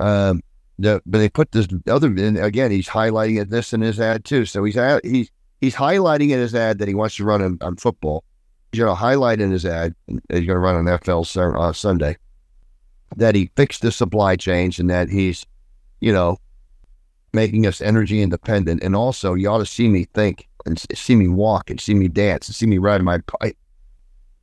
um, 0.00 0.42
the, 0.78 1.02
but 1.06 1.18
they 1.18 1.28
put 1.28 1.52
this 1.52 1.68
other 1.86 2.08
and 2.08 2.38
again. 2.38 2.70
He's 2.70 2.88
highlighting 2.88 3.48
this 3.48 3.72
in 3.72 3.80
his 3.80 4.00
ad 4.00 4.24
too. 4.24 4.46
So 4.46 4.64
he's 4.64 4.76
he's 5.04 5.30
he's 5.62 5.74
highlighting 5.74 6.30
in 6.30 6.40
his 6.40 6.54
ad 6.54 6.78
that 6.78 6.88
he 6.88 6.94
wants 6.94 7.16
to 7.16 7.24
run 7.24 7.40
on, 7.40 7.56
on 7.62 7.76
football. 7.76 8.24
He's 8.70 8.80
going 8.80 8.90
to 8.90 8.94
highlight 8.94 9.40
in 9.40 9.50
his 9.50 9.64
ad. 9.64 9.94
He's 10.06 10.18
going 10.28 10.46
to 10.48 10.58
run 10.58 10.76
on 10.76 10.84
NFL 10.84 11.56
uh, 11.56 11.72
Sunday 11.72 12.18
that 13.16 13.34
he 13.34 13.50
fixed 13.56 13.82
the 13.82 13.92
supply 13.92 14.36
chains 14.36 14.78
and 14.78 14.90
that 14.90 15.08
he's, 15.08 15.46
you 16.00 16.12
know, 16.12 16.36
making 17.32 17.66
us 17.66 17.80
energy 17.80 18.20
independent. 18.20 18.82
And 18.82 18.96
also, 18.96 19.34
you 19.34 19.48
ought 19.48 19.58
to 19.58 19.66
see 19.66 19.88
me 19.88 20.06
think 20.14 20.48
and 20.66 20.82
see 20.94 21.16
me 21.16 21.28
walk 21.28 21.70
and 21.70 21.80
see 21.80 21.94
me 21.94 22.08
dance 22.08 22.48
and 22.48 22.54
see 22.54 22.66
me 22.66 22.78
ride 22.78 23.02
my 23.02 23.20
bike. 23.40 23.56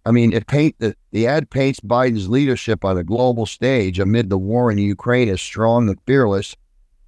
I 0.05 0.11
mean, 0.11 0.31
it 0.31 0.47
paint 0.47 0.75
the, 0.79 0.95
the 1.11 1.27
ad 1.27 1.49
paints 1.49 1.79
Biden's 1.81 2.29
leadership 2.29 2.85
on 2.85 2.97
a 2.97 3.03
global 3.03 3.45
stage 3.45 3.99
amid 3.99 4.29
the 4.29 4.37
war 4.37 4.71
in 4.71 4.77
Ukraine 4.77 5.29
as 5.29 5.41
strong 5.41 5.89
and 5.89 5.99
fearless, 6.05 6.55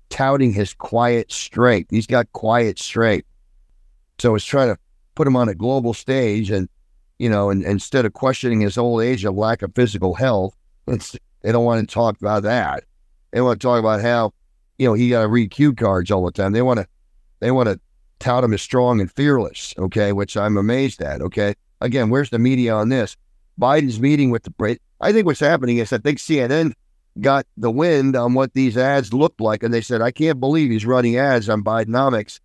touting 0.10 0.54
his 0.54 0.74
quiet 0.74 1.32
strength. 1.32 1.92
He's 1.92 2.08
got 2.08 2.32
quiet 2.34 2.78
strength. 2.78 3.28
So 4.22 4.36
it's 4.36 4.46
trying 4.46 4.68
to 4.68 4.80
put 5.16 5.26
him 5.26 5.36
on 5.36 5.50
a 5.50 5.56
global 5.56 5.96
stage 5.96 6.52
and, 6.52 6.70
you 7.18 7.28
know, 7.28 7.50
and, 7.50 7.64
instead 7.64 8.06
of 8.06 8.14
questioning 8.14 8.62
his 8.62 8.78
old 8.78 9.02
age 9.02 9.26
of 9.26 9.34
lack 9.34 9.64
of 9.64 9.74
physical 9.74 10.14
health, 10.14 10.56
they 10.86 11.52
don't 11.52 11.66
want 11.66 11.90
to 11.90 11.92
talk 11.92 12.20
about 12.22 12.44
that. 12.44 12.84
They 13.32 13.42
want 13.42 13.60
to 13.60 13.66
talk 13.66 13.80
about 13.80 14.02
how, 14.02 14.32
you 14.78 14.88
know, 14.88 14.94
he 14.94 15.10
got 15.10 15.24
to 15.24 15.28
read 15.28 15.50
cue 15.50 15.74
cards 15.74 16.12
all 16.12 16.24
the 16.24 16.32
time. 16.32 16.52
They 16.52 16.62
want 16.62 16.82
to, 16.82 16.88
they 17.40 17.50
want 17.50 17.70
to 17.70 17.80
tout 18.20 18.44
him 18.44 18.54
as 18.54 18.62
strong 18.62 19.02
and 19.02 19.12
fearless, 19.12 19.74
okay, 19.80 20.14
which 20.14 20.38
I'm 20.38 20.56
amazed 20.56 21.02
at, 21.02 21.20
okay. 21.22 21.56
Again, 21.82 22.12
where's 22.12 22.30
the 22.30 22.38
media 22.38 22.76
on 22.76 22.90
this? 22.90 23.18
Biden's 23.60 24.00
meeting 24.00 24.30
with 24.30 24.44
the 24.44 24.78
I 25.02 25.12
think 25.12 25.26
what's 25.26 25.40
happening 25.40 25.78
is 25.78 25.92
I 25.92 25.98
think 25.98 26.20
CNN 26.20 26.74
got 27.22 27.48
the 27.58 27.72
wind 27.72 28.16
on 28.16 28.36
what 28.36 28.54
these 28.54 28.78
ads 28.78 29.14
looked 29.14 29.42
like, 29.42 29.64
and 29.64 29.74
they 29.74 29.82
said, 29.82 30.00
I 30.00 30.12
can't 30.12 30.40
believe 30.40 30.70
he's 30.70 30.86
running 30.86 31.18
ads 31.18 31.50
on 31.50 31.64
Bidenomics 31.64 32.40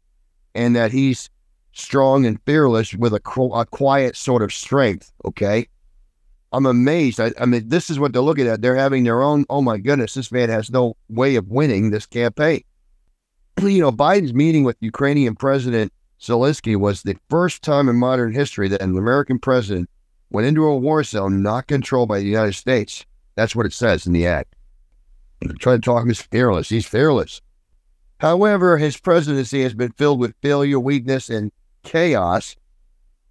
and 0.54 0.74
that 0.74 0.90
he's 0.90 1.28
strong 1.76 2.24
and 2.26 2.40
fearless 2.46 2.94
with 2.94 3.12
a, 3.12 3.20
a 3.54 3.66
quiet 3.66 4.16
sort 4.16 4.42
of 4.42 4.52
strength, 4.52 5.12
okay. 5.24 5.68
I'm 6.52 6.64
amazed. 6.64 7.20
I, 7.20 7.32
I 7.38 7.44
mean, 7.44 7.68
this 7.68 7.90
is 7.90 7.98
what 7.98 8.12
they're 8.12 8.22
looking 8.22 8.46
at. 8.46 8.62
They're 8.62 8.76
having 8.76 9.04
their 9.04 9.22
own, 9.22 9.44
oh 9.50 9.60
my 9.60 9.76
goodness, 9.78 10.14
this 10.14 10.32
man 10.32 10.48
has 10.48 10.70
no 10.70 10.96
way 11.10 11.36
of 11.36 11.48
winning 11.48 11.90
this 11.90 12.06
campaign. 12.06 12.62
you 13.60 13.80
know, 13.80 13.92
Biden's 13.92 14.32
meeting 14.32 14.64
with 14.64 14.76
Ukrainian 14.80 15.34
President 15.34 15.92
Zelensky 16.20 16.76
was 16.76 17.02
the 17.02 17.16
first 17.28 17.62
time 17.62 17.88
in 17.88 17.96
modern 17.96 18.32
history 18.32 18.68
that 18.68 18.80
an 18.80 18.96
American 18.96 19.38
president 19.38 19.90
went 20.30 20.46
into 20.46 20.64
a 20.64 20.76
war 20.76 21.04
zone 21.04 21.42
not 21.42 21.66
controlled 21.66 22.08
by 22.08 22.20
the 22.20 22.26
United 22.26 22.54
States. 22.54 23.04
That's 23.34 23.54
what 23.54 23.66
it 23.66 23.72
says 23.72 24.06
in 24.06 24.14
the 24.14 24.26
act. 24.26 24.54
Trying 25.58 25.80
to 25.80 25.84
talk 25.84 26.08
as 26.08 26.22
fearless. 26.22 26.70
He's 26.70 26.86
fearless. 26.86 27.42
However, 28.18 28.78
his 28.78 28.96
presidency 28.96 29.62
has 29.62 29.74
been 29.74 29.92
filled 29.92 30.20
with 30.20 30.34
failure, 30.40 30.80
weakness, 30.80 31.28
and 31.28 31.52
chaos 31.86 32.56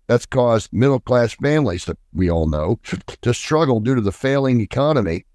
that's 0.08 0.26
caused 0.26 0.74
middle 0.74 1.00
class 1.00 1.34
families 1.34 1.86
that 1.86 1.98
we 2.14 2.30
all 2.32 2.48
know 2.48 2.80
to 3.22 3.34
struggle 3.34 3.80
due 3.80 3.96
to 3.96 4.02
the 4.02 4.12
failing 4.12 4.62
economy 4.62 5.26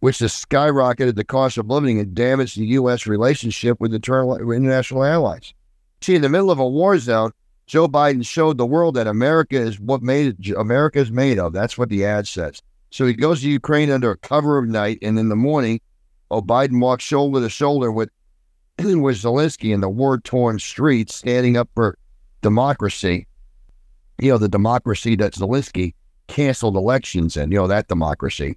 which 0.00 0.18
has 0.20 0.32
skyrocketed 0.32 1.14
the 1.14 1.24
cost 1.24 1.58
of 1.58 1.68
living 1.68 2.00
and 2.00 2.14
damaged 2.14 2.58
the 2.58 2.66
U.S. 2.66 3.06
relationship 3.06 3.78
with 3.80 3.94
international 3.94 5.04
allies. 5.04 5.54
See, 6.00 6.14
in 6.14 6.22
the 6.22 6.28
middle 6.28 6.50
of 6.50 6.58
a 6.58 6.66
war 6.66 6.98
zone, 6.98 7.32
Joe 7.66 7.86
Biden 7.86 8.26
showed 8.26 8.56
the 8.58 8.66
world 8.66 8.94
that 8.94 9.06
America 9.06 9.56
is 9.56 9.78
what 9.78 10.02
made 10.02 10.50
America 10.56 10.98
is 10.98 11.12
made 11.12 11.38
of. 11.38 11.52
That's 11.52 11.78
what 11.78 11.90
the 11.90 12.04
ad 12.04 12.26
says. 12.26 12.62
So 12.90 13.06
he 13.06 13.12
goes 13.12 13.42
to 13.42 13.50
Ukraine 13.50 13.90
under 13.90 14.16
cover 14.16 14.58
of 14.58 14.66
night, 14.66 14.98
and 15.02 15.18
in 15.18 15.28
the 15.28 15.36
morning, 15.36 15.80
oh, 16.30 16.42
Biden 16.42 16.80
walks 16.80 17.04
shoulder 17.04 17.40
to 17.40 17.48
shoulder 17.48 17.92
with 17.92 18.08
with 18.78 19.22
Zelensky 19.22 19.72
in 19.72 19.80
the 19.80 19.88
war-torn 19.90 20.58
streets, 20.58 21.14
standing 21.14 21.56
up 21.56 21.68
for 21.74 21.96
democracy. 22.40 23.26
You 24.18 24.32
know, 24.32 24.38
the 24.38 24.48
democracy 24.48 25.16
that 25.16 25.32
Zelensky 25.32 25.94
canceled 26.28 26.76
elections 26.76 27.36
in. 27.36 27.50
You 27.50 27.58
know 27.58 27.66
that 27.66 27.88
democracy. 27.88 28.56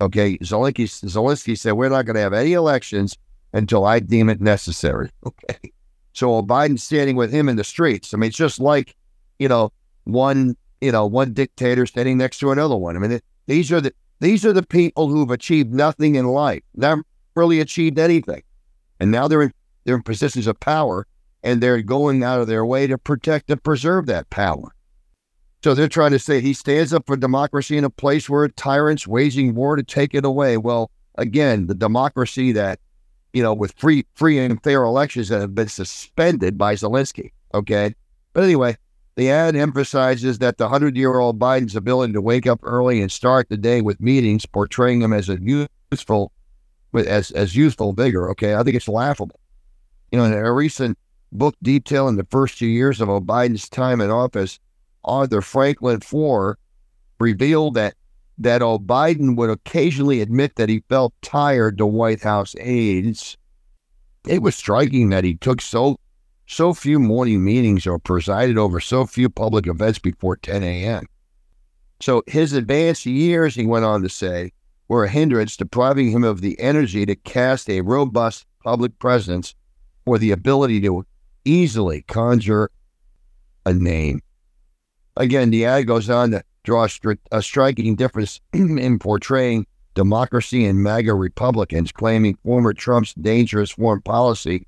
Okay, 0.00 0.38
Zelensky, 0.38 0.84
Zelensky 0.84 1.58
said, 1.58 1.72
We're 1.72 1.90
not 1.90 2.06
going 2.06 2.14
to 2.14 2.22
have 2.22 2.32
any 2.32 2.54
elections 2.54 3.16
until 3.52 3.84
I 3.84 4.00
deem 4.00 4.28
it 4.28 4.40
necessary. 4.40 5.10
Okay. 5.26 5.72
So 6.12 6.42
Biden's 6.42 6.82
standing 6.82 7.14
with 7.14 7.32
him 7.32 7.48
in 7.48 7.54
the 7.54 7.62
streets. 7.62 8.12
I 8.12 8.16
mean, 8.16 8.28
it's 8.28 8.36
just 8.36 8.58
like, 8.58 8.96
you 9.38 9.48
know, 9.48 9.72
one, 10.04 10.56
you 10.80 10.90
know, 10.90 11.06
one 11.06 11.32
dictator 11.32 11.86
standing 11.86 12.18
next 12.18 12.40
to 12.40 12.50
another 12.50 12.76
one. 12.76 12.96
I 12.96 12.98
mean, 12.98 13.12
it, 13.12 13.24
these 13.46 13.70
are 13.70 13.80
the 13.80 13.92
these 14.18 14.44
are 14.44 14.52
the 14.52 14.64
people 14.64 15.08
who've 15.08 15.30
achieved 15.30 15.72
nothing 15.72 16.16
in 16.16 16.26
life, 16.26 16.62
never 16.74 17.04
really 17.36 17.60
achieved 17.60 17.98
anything, 17.98 18.42
and 18.98 19.10
now 19.10 19.28
they're 19.28 19.42
in 19.42 19.52
they're 19.84 19.94
in 19.94 20.02
positions 20.02 20.46
of 20.46 20.58
power, 20.58 21.06
and 21.42 21.60
they're 21.60 21.82
going 21.82 22.22
out 22.22 22.40
of 22.40 22.46
their 22.46 22.64
way 22.64 22.86
to 22.86 22.98
protect 22.98 23.50
and 23.50 23.62
preserve 23.62 24.06
that 24.06 24.30
power. 24.30 24.74
So 25.62 25.74
they're 25.74 25.88
trying 25.88 26.12
to 26.12 26.18
say 26.18 26.40
he 26.40 26.54
stands 26.54 26.92
up 26.92 27.06
for 27.06 27.16
democracy 27.16 27.76
in 27.76 27.84
a 27.84 27.90
place 27.90 28.30
where 28.30 28.48
tyrants 28.48 29.06
waging 29.06 29.54
war 29.54 29.76
to 29.76 29.82
take 29.82 30.14
it 30.14 30.24
away. 30.24 30.56
Well, 30.56 30.90
again, 31.16 31.66
the 31.66 31.74
democracy 31.74 32.52
that, 32.52 32.80
you 33.34 33.42
know, 33.42 33.52
with 33.52 33.74
free, 33.76 34.06
free 34.14 34.38
and 34.38 34.62
fair 34.62 34.82
elections 34.84 35.28
that 35.28 35.40
have 35.40 35.54
been 35.54 35.68
suspended 35.68 36.56
by 36.56 36.74
Zelensky. 36.74 37.32
Okay. 37.52 37.94
But 38.32 38.44
anyway, 38.44 38.76
the 39.16 39.30
ad 39.30 39.54
emphasizes 39.54 40.38
that 40.38 40.56
the 40.56 40.64
100 40.64 40.96
year 40.96 41.18
old 41.18 41.38
Biden's 41.38 41.76
ability 41.76 42.14
to 42.14 42.22
wake 42.22 42.46
up 42.46 42.60
early 42.62 43.02
and 43.02 43.12
start 43.12 43.48
the 43.50 43.58
day 43.58 43.82
with 43.82 44.00
meetings, 44.00 44.46
portraying 44.46 45.02
him 45.02 45.12
as 45.12 45.28
a 45.28 45.38
useful, 45.42 46.32
as, 46.94 47.32
as 47.32 47.54
useful 47.54 47.92
vigor. 47.92 48.30
Okay. 48.30 48.54
I 48.54 48.62
think 48.62 48.76
it's 48.76 48.88
laughable. 48.88 49.38
You 50.10 50.18
know, 50.18 50.24
in 50.24 50.32
a 50.32 50.52
recent 50.52 50.96
book 51.32 51.56
detail 51.62 52.08
in 52.08 52.16
the 52.16 52.26
first 52.30 52.58
two 52.58 52.66
years 52.66 53.00
of 53.00 53.08
Biden's 53.08 53.68
time 53.68 54.00
in 54.00 54.10
office, 54.10 54.58
author 55.02 55.40
Franklin 55.40 56.00
Foer 56.00 56.58
revealed 57.18 57.74
that 57.74 57.94
that 58.38 58.62
Biden 58.62 59.36
would 59.36 59.50
occasionally 59.50 60.22
admit 60.22 60.56
that 60.56 60.70
he 60.70 60.82
felt 60.88 61.12
tired 61.20 61.76
to 61.76 61.84
White 61.84 62.22
House 62.22 62.56
aides. 62.58 63.36
It 64.26 64.40
was 64.40 64.56
striking 64.56 65.10
that 65.10 65.24
he 65.24 65.34
took 65.34 65.60
so 65.60 65.98
so 66.46 66.74
few 66.74 66.98
morning 66.98 67.44
meetings 67.44 67.86
or 67.86 67.98
presided 67.98 68.58
over 68.58 68.80
so 68.80 69.06
few 69.06 69.28
public 69.28 69.66
events 69.68 70.00
before 70.00 70.36
10 70.36 70.64
a.m. 70.64 71.06
So 72.00 72.24
his 72.26 72.54
advanced 72.54 73.06
years, 73.06 73.54
he 73.54 73.66
went 73.66 73.84
on 73.84 74.02
to 74.02 74.08
say, 74.08 74.52
were 74.88 75.04
a 75.04 75.08
hindrance, 75.08 75.56
depriving 75.56 76.10
him 76.10 76.24
of 76.24 76.40
the 76.40 76.58
energy 76.58 77.06
to 77.06 77.14
cast 77.14 77.70
a 77.70 77.82
robust 77.82 78.46
public 78.64 78.98
presence 78.98 79.54
or 80.06 80.18
the 80.18 80.32
ability 80.32 80.80
to 80.80 81.06
easily 81.44 82.02
conjure 82.02 82.70
a 83.66 83.72
name. 83.72 84.20
Again, 85.16 85.50
the 85.50 85.66
ad 85.66 85.86
goes 85.86 86.08
on 86.08 86.30
to 86.30 86.42
draw 86.64 86.86
a, 87.32 87.42
striking 87.42 87.96
difference 87.96 88.40
in 88.52 88.98
portraying 88.98 89.66
democracy 89.94 90.64
and 90.66 90.82
MAGA 90.82 91.14
Republicans, 91.14 91.92
claiming 91.92 92.36
former 92.44 92.72
Trump's 92.72 93.14
dangerous 93.14 93.72
foreign 93.72 94.02
policy 94.02 94.66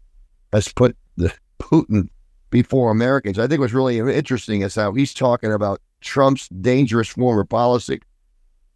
has 0.53 0.69
put 0.73 0.97
the 1.17 1.33
Putin 1.59 2.09
before 2.51 2.91
Americans. 2.91 3.39
I 3.39 3.47
think 3.47 3.61
what's 3.61 3.73
really 3.73 3.99
interesting 3.99 4.63
is 4.63 4.75
how 4.75 4.93
he's 4.93 5.15
talking 5.15 5.53
about 5.53 5.81
Trump's 6.01 6.49
dangerous 6.49 7.09
foreign 7.09 7.47
policy. 7.47 8.01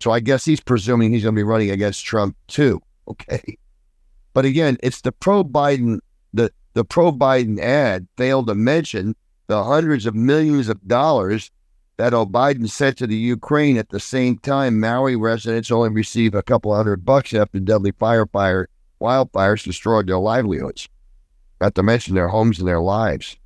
So 0.00 0.10
I 0.10 0.20
guess 0.20 0.44
he's 0.44 0.60
presuming 0.60 1.12
he's 1.12 1.22
going 1.22 1.34
to 1.34 1.38
be 1.38 1.42
running 1.42 1.70
against 1.70 2.04
Trump 2.04 2.36
too. 2.48 2.80
Okay. 3.08 3.56
But 4.34 4.44
again, 4.44 4.78
it's 4.82 5.02
the 5.02 5.12
pro 5.12 5.44
Biden, 5.44 6.00
the, 6.76 6.84
pro 6.84 7.10
Biden 7.10 7.58
ad 7.58 8.06
failed 8.16 8.48
to 8.48 8.54
mention 8.54 9.16
the 9.46 9.64
hundreds 9.64 10.04
of 10.04 10.14
millions 10.14 10.68
of 10.68 10.86
dollars 10.86 11.50
that 11.96 12.12
Biden 12.12 12.68
sent 12.68 12.98
to 12.98 13.06
the 13.06 13.16
Ukraine 13.16 13.78
at 13.78 13.88
the 13.88 13.98
same 13.98 14.36
time 14.38 14.78
Maui 14.78 15.16
residents 15.16 15.70
only 15.70 15.88
receive 15.88 16.34
a 16.34 16.42
couple 16.42 16.74
hundred 16.74 17.04
bucks 17.04 17.32
after 17.32 17.58
deadly 17.58 17.92
fire 17.92 18.26
fire 18.26 18.68
wildfires 19.00 19.64
destroyed 19.64 20.06
their 20.06 20.18
livelihoods, 20.18 20.88
not 21.60 21.74
to 21.74 21.82
mention 21.82 22.14
their 22.14 22.28
homes 22.28 22.58
and 22.58 22.68
their 22.68 22.80
lives. 22.80 23.38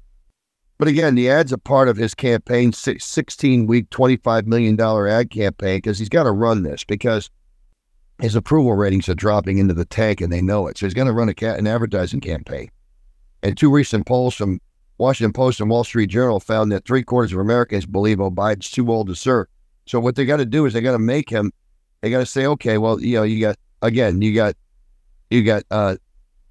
But 0.79 0.89
again, 0.89 1.15
the 1.15 1.31
ad's 1.31 1.53
a 1.53 1.59
part 1.59 1.89
of 1.89 1.97
his 1.97 2.15
campaign, 2.15 2.73
16 2.73 3.67
week, 3.67 3.91
$25 3.91 4.47
million 4.47 4.81
ad 4.81 5.31
campaign, 5.31 5.79
because 5.79 5.99
he's 5.99 6.09
got 6.09 6.25
to 6.25 6.33
run 6.33 6.63
this 6.63 6.83
because 6.83 7.31
his 8.21 8.35
approval 8.35 8.75
ratings 8.75 9.09
are 9.09 9.15
dropping 9.15 9.59
into 9.59 9.75
the 9.75 9.85
tank 9.85 10.21
and 10.21 10.33
they 10.33 10.43
know 10.43 10.67
it. 10.67 10.79
So 10.79 10.87
he's 10.87 10.95
going 10.95 11.07
to 11.07 11.13
run 11.13 11.29
a 11.29 11.47
an 11.47 11.67
advertising 11.67 12.21
campaign. 12.21 12.71
And 13.43 13.57
two 13.57 13.71
recent 13.71 14.07
polls 14.07 14.35
from 14.35 14.61
Washington 14.99 15.33
Post 15.33 15.61
and 15.61 15.71
Wall 15.71 15.83
Street 15.85 16.09
Journal 16.09 16.41
found 16.41 16.71
that 16.73 16.85
three 16.85 17.03
quarters 17.03 17.33
of 17.33 17.39
Americans 17.39 17.87
believe 17.87 18.19
Biden's 18.19 18.71
too 18.71 18.91
old 18.93 19.09
to 19.09 19.15
serve. 19.15 19.47
So 19.87 19.99
what 19.99 20.15
they 20.15 20.27
got 20.27 20.37
to 20.37 20.45
do 20.45 20.67
is 20.67 20.73
they 20.73 20.83
got 20.83 20.93
to 20.93 20.99
make 20.99 21.31
him. 21.31 21.53
They 22.01 22.11
got 22.11 22.19
to 22.19 22.27
say, 22.27 22.47
okay, 22.47 22.79
well, 22.79 23.01
you 23.01 23.17
know, 23.17 23.23
you 23.23 23.41
got 23.41 23.57
again, 23.83 24.21
you 24.21 24.35
got 24.35 24.55
you 25.31 25.43
got 25.43 25.65
uh, 25.71 25.97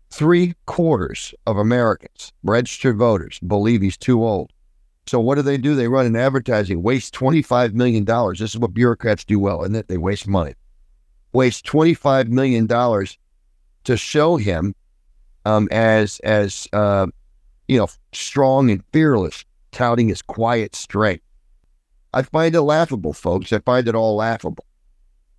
three 0.10 0.56
quarters 0.66 1.34
of 1.46 1.58
Americans, 1.58 2.34
registered 2.44 2.98
voters, 2.98 3.40
believe 3.40 3.82
he's 3.82 3.98
too 3.98 4.24
old. 4.24 4.52
So 5.06 5.20
what 5.20 5.36
do 5.36 5.42
they 5.42 5.58
do? 5.58 5.76
They 5.76 5.88
run 5.88 6.06
an 6.06 6.16
advertising, 6.16 6.84
waste 6.84 7.14
twenty 7.14 7.42
five 7.42 7.74
million 7.74 8.04
dollars. 8.04 8.40
This 8.40 8.54
is 8.54 8.60
what 8.60 8.74
bureaucrats 8.74 9.24
do 9.24 9.40
well, 9.40 9.64
and 9.64 9.74
that 9.76 9.88
they 9.88 9.98
waste 9.98 10.28
money. 10.28 10.54
Waste 11.34 11.66
twenty 11.66 11.94
five 11.94 12.30
million 12.30 12.66
dollars 12.66 13.18
to 13.86 13.96
show 13.96 14.38
him 14.38 14.76
um, 15.50 15.68
as 15.72 16.20
as 16.20 16.68
uh, 16.74 17.08
you 17.68 17.78
know, 17.78 17.88
strong 18.14 18.70
and 18.70 18.84
fearless, 18.91 19.45
touting 19.72 20.10
his 20.10 20.22
quiet 20.22 20.76
strength. 20.76 21.24
I 22.14 22.24
find 22.24 22.56
it 22.56 22.62
laughable, 22.62 23.14
folks. 23.14 23.54
I 23.54 23.60
find 23.60 23.88
it 23.88 23.95
all 23.95 24.16
laughable. 24.16 24.66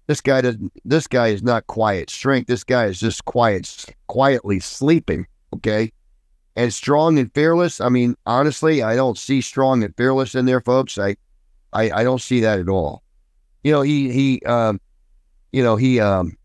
This 0.07 0.21
guy 0.21 0.41
doesn't. 0.41 0.73
This 0.85 1.07
guy 1.07 1.29
is 1.29 1.43
not 1.43 1.67
quiet 1.67 2.11
strength. 2.11 2.49
This 2.49 2.65
guy 2.65 2.87
is 2.87 3.01
just 3.01 3.25
quiet, 3.25 3.85
quietly 4.09 4.61
sleeping. 4.61 5.27
Okay, 5.55 5.93
and 6.57 6.73
strong 6.73 7.19
and 7.19 7.33
fearless. 7.35 7.81
I 7.81 7.89
mean, 7.89 8.17
honestly, 8.27 8.83
I 8.83 8.97
don't 8.97 9.19
see 9.19 9.41
strong 9.41 9.83
and 9.83 9.97
fearless 9.97 10.35
in 10.35 10.47
there, 10.47 10.61
folks. 10.61 10.99
I, 10.99 11.17
I, 11.73 11.91
I 11.91 12.05
don't 12.05 12.21
see 12.21 12.41
that 12.41 12.59
at 12.61 12.69
all. 12.69 13.03
You 13.63 13.73
know, 13.73 13.83
he 13.83 14.13
he, 14.13 14.41
um, 14.47 14.81
you 15.53 15.63
know, 15.63 15.77
he 15.77 16.01
um, 16.01 16.37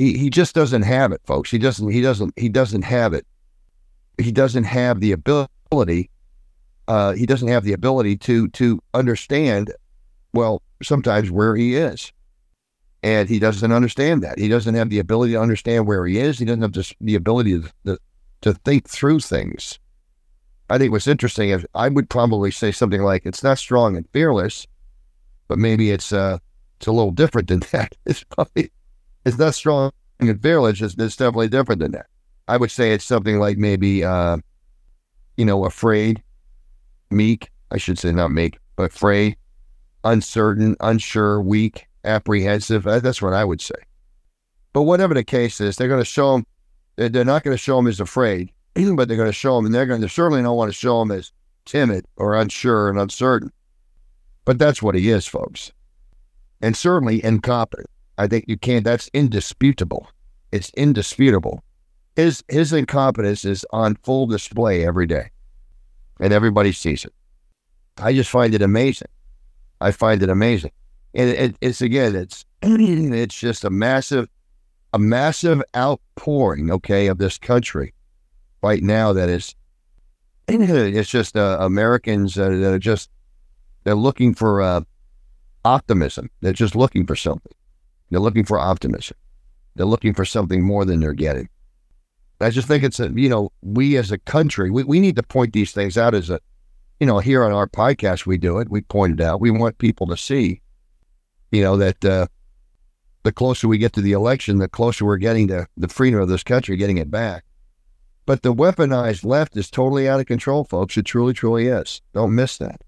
he 0.00 0.30
just 0.30 0.54
doesn't 0.54 0.82
have 0.82 1.12
it, 1.12 1.20
folks. 1.24 1.50
He 1.50 1.58
doesn't. 1.58 1.90
He 1.90 2.00
doesn't. 2.00 2.38
He 2.38 2.48
doesn't 2.48 2.82
have 2.82 3.12
it 3.12 3.26
he 4.20 4.32
doesn't 4.32 4.64
have 4.64 5.00
the 5.00 5.12
ability. 5.12 6.10
Uh, 6.88 7.12
he 7.12 7.26
doesn't 7.26 7.48
have 7.48 7.64
the 7.64 7.72
ability 7.72 8.16
to 8.16 8.48
to 8.48 8.80
understand. 8.94 9.72
Well, 10.32 10.62
sometimes 10.82 11.30
where 11.30 11.56
he 11.56 11.76
is, 11.76 12.12
and 13.02 13.28
he 13.28 13.38
doesn't 13.38 13.72
understand 13.72 14.22
that. 14.22 14.38
He 14.38 14.48
doesn't 14.48 14.74
have 14.74 14.90
the 14.90 14.98
ability 14.98 15.32
to 15.32 15.40
understand 15.40 15.86
where 15.86 16.06
he 16.06 16.18
is. 16.18 16.38
He 16.38 16.44
doesn't 16.44 16.62
have 16.62 16.72
the, 16.72 16.92
the 17.00 17.14
ability 17.14 17.60
to, 17.60 17.68
to 17.86 17.98
to 18.42 18.54
think 18.54 18.88
through 18.88 19.20
things. 19.20 19.78
I 20.68 20.78
think 20.78 20.92
what's 20.92 21.08
interesting 21.08 21.50
is 21.50 21.66
I 21.74 21.88
would 21.88 22.08
probably 22.08 22.50
say 22.50 22.70
something 22.70 23.02
like 23.02 23.26
it's 23.26 23.42
not 23.42 23.58
strong 23.58 23.96
and 23.96 24.08
fearless, 24.12 24.66
but 25.48 25.58
maybe 25.58 25.90
it's 25.90 26.12
uh 26.12 26.38
it's 26.78 26.86
a 26.86 26.92
little 26.92 27.10
different 27.10 27.48
than 27.48 27.60
that. 27.72 27.94
It's 28.06 28.24
probably 28.24 28.70
it's 29.24 29.38
not 29.38 29.54
strong 29.54 29.92
fearless. 30.40 30.80
It's, 30.80 30.94
it's 30.94 31.16
definitely 31.16 31.48
different 31.48 31.80
than 31.80 31.92
that. 31.92 32.06
I 32.48 32.56
would 32.56 32.70
say 32.70 32.92
it's 32.92 33.04
something 33.04 33.38
like 33.38 33.58
maybe, 33.58 34.04
uh, 34.04 34.38
you 35.36 35.44
know, 35.44 35.64
afraid, 35.64 36.22
meek. 37.10 37.50
I 37.70 37.78
should 37.78 37.98
say 37.98 38.12
not 38.12 38.32
meek, 38.32 38.58
but 38.76 38.92
afraid, 38.92 39.36
uncertain, 40.04 40.76
unsure, 40.80 41.40
weak, 41.40 41.86
apprehensive. 42.04 42.82
That's 42.82 43.22
what 43.22 43.32
I 43.32 43.44
would 43.44 43.60
say. 43.60 43.76
But 44.72 44.82
whatever 44.82 45.14
the 45.14 45.24
case 45.24 45.60
is, 45.60 45.76
they're 45.76 45.88
going 45.88 46.00
to 46.00 46.04
show 46.04 46.36
him. 46.36 46.46
They're 46.96 47.24
not 47.24 47.44
going 47.44 47.54
to 47.54 47.62
show 47.62 47.78
him 47.78 47.86
as 47.86 48.00
afraid, 48.00 48.52
but 48.74 49.08
they're 49.08 49.16
going 49.16 49.28
to 49.28 49.32
show 49.32 49.56
him, 49.56 49.66
and 49.66 49.74
they're 49.74 49.86
going 49.86 50.00
to 50.00 50.08
certainly 50.08 50.42
don't 50.42 50.56
want 50.56 50.70
to 50.70 50.76
show 50.76 51.00
him 51.00 51.10
as 51.10 51.32
timid 51.64 52.04
or 52.16 52.34
unsure 52.36 52.88
and 52.90 52.98
uncertain. 52.98 53.52
But 54.44 54.58
that's 54.58 54.82
what 54.82 54.94
he 54.94 55.10
is, 55.10 55.26
folks, 55.26 55.70
and 56.60 56.76
certainly 56.76 57.24
incompetent. 57.24 57.88
I 58.20 58.26
think 58.26 58.44
you 58.48 58.56
can't. 58.56 58.84
That's 58.84 59.08
indisputable. 59.12 60.08
It's 60.52 60.70
indisputable 60.70 61.62
his 62.16 62.44
his 62.48 62.72
incompetence 62.72 63.44
is 63.44 63.64
on 63.72 63.96
full 64.02 64.26
display 64.26 64.86
every 64.86 65.06
day, 65.06 65.30
and 66.18 66.32
everybody 66.32 66.72
sees 66.72 67.04
it. 67.04 67.14
I 67.98 68.12
just 68.12 68.30
find 68.30 68.54
it 68.54 68.62
amazing. 68.62 69.08
I 69.80 69.92
find 69.92 70.22
it 70.22 70.28
amazing, 70.28 70.72
and 71.14 71.30
it, 71.30 71.56
it's 71.60 71.80
again, 71.80 72.14
it's 72.14 72.44
it's 72.62 73.38
just 73.38 73.64
a 73.64 73.70
massive, 73.70 74.28
a 74.92 74.98
massive 74.98 75.62
outpouring, 75.76 76.70
okay, 76.70 77.06
of 77.06 77.18
this 77.18 77.38
country 77.38 77.94
right 78.62 78.82
now. 78.82 79.12
That 79.12 79.28
is, 79.28 79.54
it's 80.48 81.10
just 81.10 81.36
uh, 81.36 81.58
Americans 81.60 82.38
uh, 82.38 82.48
that 82.48 82.72
are 82.72 82.78
just 82.78 83.10
they're 83.84 83.94
looking 83.94 84.34
for 84.34 84.60
uh, 84.60 84.82
optimism. 85.64 86.28
They're 86.40 86.52
just 86.52 86.74
looking 86.74 87.06
for 87.06 87.16
something. 87.16 87.52
They're 88.10 88.20
looking 88.20 88.44
for 88.44 88.58
optimism. 88.58 89.16
They're 89.74 89.86
looking 89.86 90.14
for 90.14 90.24
something 90.24 90.62
more 90.62 90.84
than 90.84 91.00
they're 91.00 91.14
getting. 91.14 91.48
I 92.40 92.50
just 92.50 92.66
think 92.66 92.82
it's 92.82 92.98
a, 92.98 93.10
you 93.14 93.28
know, 93.28 93.52
we 93.62 93.96
as 93.96 94.10
a 94.10 94.18
country, 94.18 94.70
we, 94.70 94.82
we 94.84 94.98
need 94.98 95.16
to 95.16 95.22
point 95.22 95.52
these 95.52 95.72
things 95.72 95.98
out 95.98 96.14
as 96.14 96.30
a, 96.30 96.40
you 96.98 97.06
know, 97.06 97.18
here 97.18 97.44
on 97.44 97.52
our 97.52 97.66
podcast, 97.66 98.26
we 98.26 98.38
do 98.38 98.58
it. 98.58 98.70
We 98.70 98.80
point 98.80 99.20
it 99.20 99.24
out. 99.24 99.40
We 99.40 99.50
want 99.50 99.78
people 99.78 100.06
to 100.08 100.16
see, 100.16 100.62
you 101.50 101.62
know, 101.62 101.76
that 101.76 102.04
uh, 102.04 102.26
the 103.22 103.32
closer 103.32 103.68
we 103.68 103.78
get 103.78 103.92
to 103.94 104.00
the 104.00 104.12
election, 104.12 104.58
the 104.58 104.68
closer 104.68 105.04
we're 105.04 105.18
getting 105.18 105.48
to 105.48 105.66
the 105.76 105.88
freedom 105.88 106.20
of 106.20 106.28
this 106.28 106.42
country, 106.42 106.76
getting 106.76 106.98
it 106.98 107.10
back. 107.10 107.44
But 108.26 108.42
the 108.42 108.54
weaponized 108.54 109.24
left 109.24 109.56
is 109.56 109.70
totally 109.70 110.08
out 110.08 110.20
of 110.20 110.26
control, 110.26 110.64
folks. 110.64 110.96
It 110.96 111.04
truly, 111.04 111.32
truly 111.32 111.66
is. 111.66 112.00
Don't 112.14 112.34
miss 112.34 112.58
that. 112.58 112.82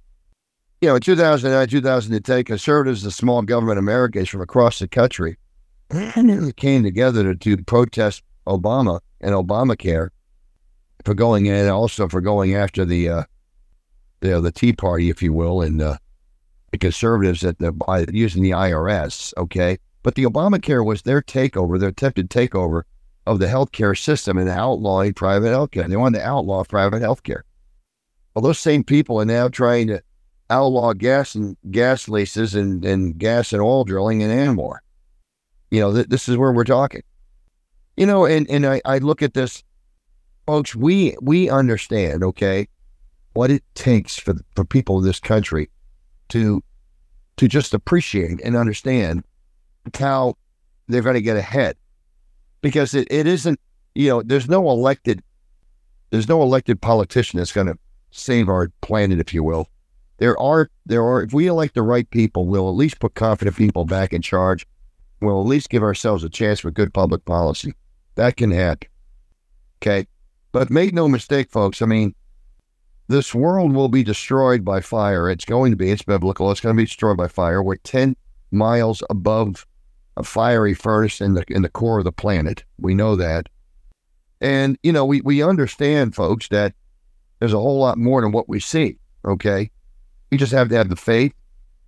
You 0.83 0.89
know, 0.89 0.97
in 0.97 1.01
2009, 1.01 1.69
2010, 1.69 2.43
conservatives, 2.43 3.05
the 3.05 3.13
small 3.13 3.41
government 3.43 3.79
Americans 3.79 4.29
from 4.29 4.41
across 4.41 4.81
the 4.81 4.89
country 4.89 5.39
came 6.57 6.83
together 6.83 7.23
to, 7.23 7.57
to 7.57 7.63
protest 7.63 8.25
Obama 8.49 8.99
and 9.21 9.33
Obamacare 9.33 10.09
for 11.05 11.15
going 11.15 11.47
in, 11.47 11.55
and 11.55 11.71
also 11.71 12.09
for 12.09 12.21
going 12.21 12.57
after 12.57 12.85
the 12.85 13.09
uh, 13.09 13.23
the 14.23 14.41
the 14.41 14.51
Tea 14.51 14.73
Party, 14.73 15.09
if 15.09 15.23
you 15.23 15.33
will, 15.33 15.63
and 15.63 15.81
uh, 15.81 15.99
the 16.73 16.79
conservatives 16.79 17.43
that 17.43 17.61
the, 17.61 17.71
by 17.71 18.05
using 18.11 18.43
the 18.43 18.51
IRS. 18.51 19.33
Okay, 19.37 19.79
but 20.03 20.17
the 20.17 20.25
Obamacare 20.25 20.85
was 20.85 21.03
their 21.03 21.23
takeover, 21.23 21.79
their 21.79 21.91
attempted 21.91 22.29
takeover 22.29 22.83
of 23.25 23.39
the 23.39 23.47
healthcare 23.47 23.97
system 23.97 24.37
and 24.37 24.49
outlawing 24.49 25.15
private 25.15 25.51
healthcare. 25.51 25.87
They 25.87 25.97
wanted 25.97 26.19
to 26.19 26.27
outlaw 26.27 26.65
private 26.65 27.03
healthcare. 27.03 27.43
Well, 28.35 28.43
those 28.43 28.59
same 28.59 28.83
people 28.83 29.21
are 29.21 29.25
now 29.25 29.47
trying 29.47 29.87
to 29.87 30.03
outlaw 30.53 30.93
gas 30.93 31.35
and 31.35 31.57
gas 31.71 32.09
leases 32.09 32.55
and, 32.55 32.85
and 32.85 33.19
gas 33.19 33.53
and 33.53 33.63
oil 33.63 33.85
drilling 33.85 34.23
and 34.23 34.55
more. 34.55 34.83
You 35.71 35.81
know, 35.81 35.95
th- 35.95 36.09
this 36.09 36.29
is 36.29 36.37
where 36.37 36.53
we're 36.53 36.65
talking. 36.65 37.03
You 37.97 38.07
know, 38.07 38.27
and, 38.27 38.49
and 38.51 38.67
I, 38.67 38.83
I 38.85 38.99
look 38.99 39.23
at 39.23 39.35
this, 39.35 39.65
folks, 40.47 40.75
we 40.75 41.17
we 41.21 41.49
understand, 41.49 42.23
okay, 42.23 42.69
what 43.33 43.51
it 43.51 43.63
takes 43.75 44.19
for 44.19 44.35
for 44.55 44.65
people 44.65 44.99
in 44.99 45.05
this 45.05 45.21
country 45.21 45.71
to 46.29 46.63
to 47.39 47.49
just 47.49 47.73
appreciate 47.75 48.41
and 48.43 48.57
understand 48.57 49.25
how 49.99 50.37
they're 50.89 51.03
going 51.03 51.15
to 51.15 51.23
get 51.23 51.37
ahead. 51.37 51.77
Because 52.61 52.95
it, 52.95 53.09
it 53.11 53.27
isn't, 53.27 53.59
you 53.95 54.09
know, 54.09 54.23
there's 54.23 54.49
no 54.49 54.71
elected 54.71 55.23
there's 56.11 56.29
no 56.29 56.43
elected 56.43 56.81
politician 56.83 57.39
that's 57.39 57.53
going 57.53 57.69
to 57.69 57.79
save 58.11 58.51
our 58.51 58.69
planet, 58.83 59.19
if 59.19 59.33
you 59.33 59.43
will. 59.43 59.67
There 60.19 60.39
are 60.39 60.71
there 60.87 61.03
are 61.05 61.23
if 61.23 61.33
we 61.33 61.47
elect 61.47 61.75
the 61.75 61.83
right 61.83 62.09
people, 62.11 62.47
we'll 62.47 62.69
at 62.69 62.77
least 62.77 63.01
put 63.01 63.15
confident 63.15 63.57
people 63.57 63.85
back 63.85 64.13
in 64.13 64.23
charge. 64.23 64.67
We'll 65.21 65.41
at 65.41 65.47
least 65.47 65.71
give 65.71 65.83
ourselves 65.83 66.25
a 66.25 66.29
chance 66.29 66.61
for 66.61 66.71
good 66.71 66.93
public 66.93 67.25
policy. 67.25 67.75
That 68.17 68.37
can 68.37 68.51
happen. 68.51 68.89
Okay. 69.81 70.07
But 70.53 70.71
make 70.71 70.93
no 70.93 71.09
mistake, 71.09 71.51
folks. 71.51 71.81
I 71.81 71.87
mean, 71.87 72.15
this 73.09 73.35
world 73.35 73.75
will 73.75 73.89
be 73.89 74.05
destroyed 74.05 74.65
by 74.65 74.81
fire. 74.81 75.29
It's 75.29 75.45
going 75.45 75.73
to 75.73 75.77
be. 75.77 75.91
It's 75.91 76.03
biblical. 76.03 76.51
It's 76.51 76.61
going 76.61 76.77
to 76.77 76.81
be 76.81 76.87
destroyed 76.87 77.17
by 77.17 77.29
fire. 77.29 77.63
We're 77.63 77.77
10 77.77 78.15
miles 78.53 79.03
above 79.11 79.67
a 80.17 80.23
fiery 80.23 80.75
furnace 80.75 81.21
in 81.21 81.35
the 81.35 81.45
in 81.49 81.63
the 81.63 81.69
core 81.69 81.99
of 81.99 82.05
the 82.05 82.13
planet. 82.13 82.65
We 82.79 82.95
know 82.95 83.17
that. 83.17 83.49
And, 84.41 84.79
you 84.83 84.93
know, 84.93 85.05
we, 85.05 85.21
we 85.23 85.43
understand, 85.43 86.15
folks, 86.15 86.49
that 86.49 86.75
there's 87.39 87.53
a 87.53 87.59
whole 87.59 87.81
lot 87.81 87.99
more 87.99 88.21
than 88.21 88.31
what 88.33 88.49
we 88.49 88.61
see. 88.61 88.99
Okay. 89.25 89.72
We 90.33 90.39
just 90.39 90.53
have 90.53 90.71
to 90.71 90.77
have 90.77 90.89
the 90.89 90.97
faith 90.97 91.35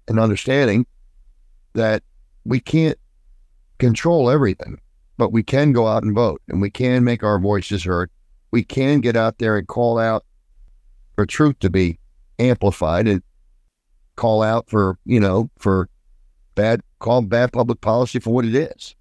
and 0.07 0.21
understanding 0.21 0.85
that 1.73 2.03
we 2.45 2.61
can't 2.61 2.99
control 3.79 4.29
everything, 4.29 4.83
but 5.17 5.33
we 5.33 5.43
can 5.43 5.73
go 5.73 5.87
out 5.89 6.03
and 6.03 6.15
vote 6.15 6.43
and 6.49 6.61
we 6.61 6.69
can 6.69 7.05
make 7.05 7.23
our 7.23 7.39
voices 7.39 7.85
heard. 7.85 8.11
We 8.51 8.63
can 8.63 9.01
get 9.01 9.17
out 9.17 9.39
there 9.39 9.57
and 9.57 9.67
call 9.67 9.99
out 9.99 10.27
for 11.15 11.25
truth 11.25 11.59
to 11.61 11.71
be 11.71 11.99
amplified 12.39 13.09
and 13.09 13.23
call 14.17 14.43
out 14.43 14.69
for, 14.69 14.99
you 15.07 15.21
know, 15.21 15.49
for 15.59 15.89
bad, 16.55 16.83
call 16.99 17.23
bad 17.23 17.51
public 17.51 17.81
policy 17.81 18.19
for 18.19 18.35
what 18.35 18.45
it 18.45 18.55
is. 18.55 18.95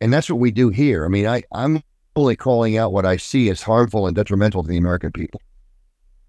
And 0.00 0.12
that's 0.12 0.28
what 0.28 0.40
we 0.40 0.50
do 0.50 0.70
here. 0.70 1.04
I 1.04 1.08
mean, 1.08 1.28
I, 1.28 1.44
I'm 1.52 1.80
only 2.16 2.34
calling 2.34 2.76
out 2.76 2.92
what 2.92 3.06
I 3.06 3.18
see 3.18 3.48
as 3.50 3.62
harmful 3.62 4.08
and 4.08 4.16
detrimental 4.16 4.64
to 4.64 4.68
the 4.68 4.78
American 4.78 5.12
people. 5.12 5.40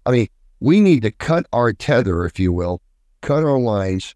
I 0.06 0.12
mean, 0.12 0.28
we 0.60 0.80
need 0.80 1.02
to 1.02 1.10
cut 1.10 1.46
our 1.52 1.72
tether, 1.72 2.24
if 2.24 2.38
you 2.38 2.52
will, 2.52 2.80
cut 3.20 3.44
our 3.44 3.58
lines 3.58 4.14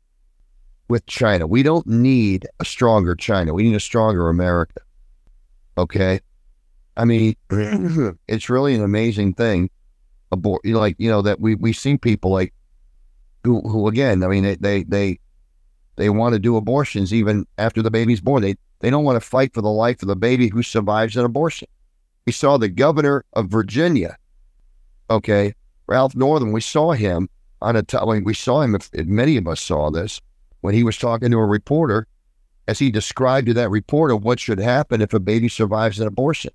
with 0.88 1.06
China. 1.06 1.46
We 1.46 1.62
don't 1.62 1.86
need 1.86 2.46
a 2.58 2.64
stronger 2.64 3.14
China. 3.14 3.54
We 3.54 3.62
need 3.62 3.76
a 3.76 3.80
stronger 3.80 4.28
America. 4.28 4.80
Okay. 5.78 6.20
I 6.96 7.04
mean, 7.04 7.36
it's 8.28 8.50
really 8.50 8.74
an 8.74 8.82
amazing 8.82 9.34
thing. 9.34 9.70
Abort, 10.32 10.64
like 10.64 10.94
you 10.98 11.10
know 11.10 11.22
that 11.22 11.40
we 11.40 11.56
we 11.56 11.72
see 11.72 11.96
people 11.96 12.30
like 12.30 12.54
who 13.42 13.60
who 13.62 13.88
again. 13.88 14.22
I 14.22 14.28
mean, 14.28 14.44
they 14.44 14.54
they 14.56 14.82
they, 14.84 15.18
they 15.96 16.10
want 16.10 16.34
to 16.34 16.38
do 16.38 16.56
abortions 16.56 17.12
even 17.12 17.46
after 17.58 17.82
the 17.82 17.90
baby's 17.90 18.20
born. 18.20 18.42
They 18.42 18.54
they 18.78 18.90
don't 18.90 19.04
want 19.04 19.16
to 19.16 19.28
fight 19.28 19.54
for 19.54 19.60
the 19.60 19.70
life 19.70 20.02
of 20.02 20.08
the 20.08 20.16
baby 20.16 20.48
who 20.48 20.62
survives 20.62 21.16
an 21.16 21.24
abortion. 21.24 21.68
We 22.26 22.32
saw 22.32 22.58
the 22.58 22.68
governor 22.68 23.24
of 23.32 23.48
Virginia. 23.48 24.16
Okay, 25.10 25.54
Ralph 25.90 26.14
Northam. 26.14 26.52
We 26.52 26.60
saw 26.60 26.92
him 26.92 27.28
on 27.60 27.76
a. 27.76 27.82
T- 27.82 27.98
I 27.98 28.04
mean, 28.04 28.24
we 28.24 28.34
saw 28.34 28.62
him. 28.62 28.74
If, 28.74 28.90
many 28.94 29.36
of 29.36 29.46
us 29.46 29.60
saw 29.60 29.90
this 29.90 30.20
when 30.62 30.74
he 30.74 30.84
was 30.84 30.96
talking 30.96 31.30
to 31.30 31.38
a 31.38 31.46
reporter, 31.46 32.06
as 32.68 32.78
he 32.78 32.90
described 32.90 33.48
to 33.48 33.54
that 33.54 33.70
reporter 33.70 34.16
what 34.16 34.40
should 34.40 34.60
happen 34.60 35.00
if 35.00 35.12
a 35.12 35.20
baby 35.20 35.48
survives 35.48 36.00
an 36.00 36.06
abortion 36.06 36.52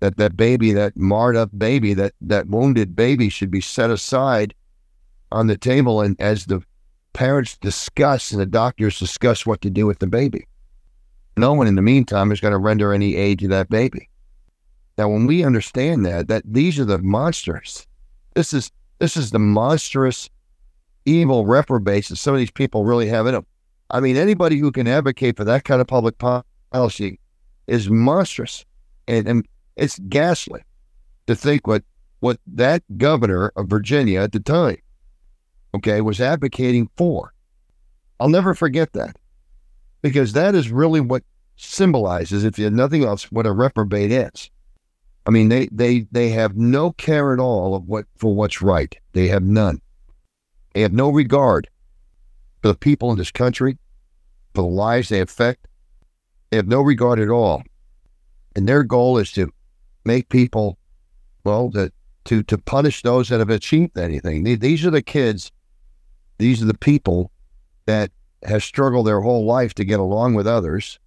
that 0.00 0.18
that 0.18 0.36
baby, 0.36 0.72
that 0.72 0.96
marred 0.96 1.34
up 1.34 1.50
baby, 1.56 1.94
that 1.94 2.12
that 2.20 2.46
wounded 2.48 2.94
baby 2.94 3.30
should 3.30 3.50
be 3.50 3.60
set 3.60 3.90
aside 3.90 4.54
on 5.32 5.46
the 5.46 5.56
table 5.56 6.02
and 6.02 6.20
as 6.20 6.44
the 6.44 6.62
parents 7.14 7.56
discuss 7.56 8.30
and 8.30 8.40
the 8.40 8.46
doctors 8.46 8.98
discuss 8.98 9.46
what 9.46 9.62
to 9.62 9.70
do 9.70 9.86
with 9.86 10.00
the 10.00 10.06
baby. 10.06 10.46
No 11.38 11.54
one 11.54 11.66
in 11.66 11.74
the 11.74 11.82
meantime 11.82 12.32
is 12.32 12.40
going 12.40 12.52
to 12.52 12.58
render 12.58 12.92
any 12.92 13.16
aid 13.16 13.38
to 13.38 13.48
that 13.48 13.70
baby. 13.70 14.10
Now, 14.98 15.08
when 15.08 15.26
we 15.26 15.42
understand 15.42 16.04
that, 16.06 16.28
that 16.28 16.42
these 16.44 16.78
are 16.78 16.84
the 16.84 16.98
monsters. 16.98 17.86
This 18.34 18.52
is 18.52 18.70
this 18.98 19.16
is 19.16 19.30
the 19.30 19.38
monstrous 19.38 20.30
evil 21.04 21.46
reprobates 21.46 22.08
that 22.08 22.16
some 22.16 22.34
of 22.34 22.38
these 22.38 22.50
people 22.50 22.84
really 22.84 23.08
have 23.08 23.26
in 23.26 23.34
them. 23.34 23.46
I 23.90 24.00
mean, 24.00 24.16
anybody 24.16 24.56
who 24.58 24.72
can 24.72 24.86
advocate 24.86 25.36
for 25.36 25.44
that 25.44 25.64
kind 25.64 25.80
of 25.80 25.86
public 25.86 26.16
policy 26.18 27.18
is 27.66 27.90
monstrous. 27.90 28.64
And, 29.06 29.28
and 29.28 29.48
it's 29.76 29.98
ghastly 30.08 30.62
to 31.26 31.34
think 31.34 31.66
what 31.66 31.82
what 32.20 32.40
that 32.46 32.82
governor 32.96 33.52
of 33.56 33.68
Virginia 33.68 34.20
at 34.20 34.32
the 34.32 34.40
time, 34.40 34.78
okay, 35.74 36.00
was 36.00 36.20
advocating 36.20 36.88
for. 36.96 37.34
I'll 38.18 38.30
never 38.30 38.54
forget 38.54 38.94
that 38.94 39.16
because 40.00 40.32
that 40.32 40.54
is 40.54 40.70
really 40.70 41.00
what 41.00 41.22
symbolizes, 41.56 42.44
if 42.44 42.58
nothing 42.58 43.04
else, 43.04 43.30
what 43.30 43.46
a 43.46 43.52
reprobate 43.52 44.10
is. 44.10 44.50
I 45.26 45.30
mean, 45.30 45.48
they 45.48 45.68
they 45.72 46.06
they 46.12 46.30
have 46.30 46.56
no 46.56 46.92
care 46.92 47.32
at 47.32 47.40
all 47.40 47.74
of 47.74 47.88
what 47.88 48.06
for 48.16 48.34
what's 48.34 48.60
right. 48.60 48.94
They 49.12 49.28
have 49.28 49.42
none. 49.42 49.80
They 50.74 50.82
have 50.82 50.92
no 50.92 51.10
regard 51.10 51.68
for 52.60 52.68
the 52.68 52.74
people 52.74 53.10
in 53.10 53.18
this 53.18 53.30
country, 53.30 53.78
for 54.54 54.62
the 54.62 54.68
lives 54.68 55.08
they 55.08 55.20
affect. 55.20 55.66
They 56.50 56.56
have 56.56 56.68
no 56.68 56.82
regard 56.82 57.20
at 57.20 57.30
all. 57.30 57.62
And 58.56 58.68
their 58.68 58.84
goal 58.84 59.18
is 59.18 59.32
to 59.32 59.52
make 60.04 60.28
people, 60.28 60.78
well, 61.42 61.70
that 61.70 61.92
to 62.26 62.42
to 62.44 62.58
punish 62.58 63.02
those 63.02 63.28
that 63.28 63.38
have 63.38 63.50
achieved 63.50 63.98
anything. 63.98 64.44
These 64.44 64.84
are 64.84 64.90
the 64.90 65.02
kids, 65.02 65.52
these 66.38 66.62
are 66.62 66.66
the 66.66 66.78
people 66.78 67.30
that 67.86 68.10
have 68.44 68.62
struggled 68.62 69.06
their 69.06 69.20
whole 69.20 69.46
life 69.46 69.74
to 69.74 69.84
get 69.84 70.00
along 70.00 70.34
with 70.34 70.46
others, 70.46 70.98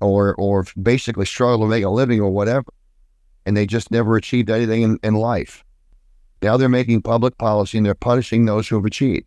or 0.00 0.34
or 0.36 0.64
basically 0.80 1.26
struggle 1.26 1.66
to 1.66 1.70
make 1.70 1.84
a 1.84 1.90
living 1.90 2.20
or 2.20 2.30
whatever, 2.30 2.72
and 3.46 3.56
they 3.56 3.66
just 3.66 3.90
never 3.90 4.16
achieved 4.16 4.50
anything 4.50 4.82
in, 4.82 4.98
in 5.02 5.14
life. 5.14 5.64
Now 6.42 6.56
they're 6.56 6.68
making 6.68 7.02
public 7.02 7.38
policy 7.38 7.78
and 7.78 7.86
they're 7.86 7.94
punishing 7.94 8.44
those 8.44 8.68
who 8.68 8.76
have 8.76 8.84
achieved. 8.84 9.26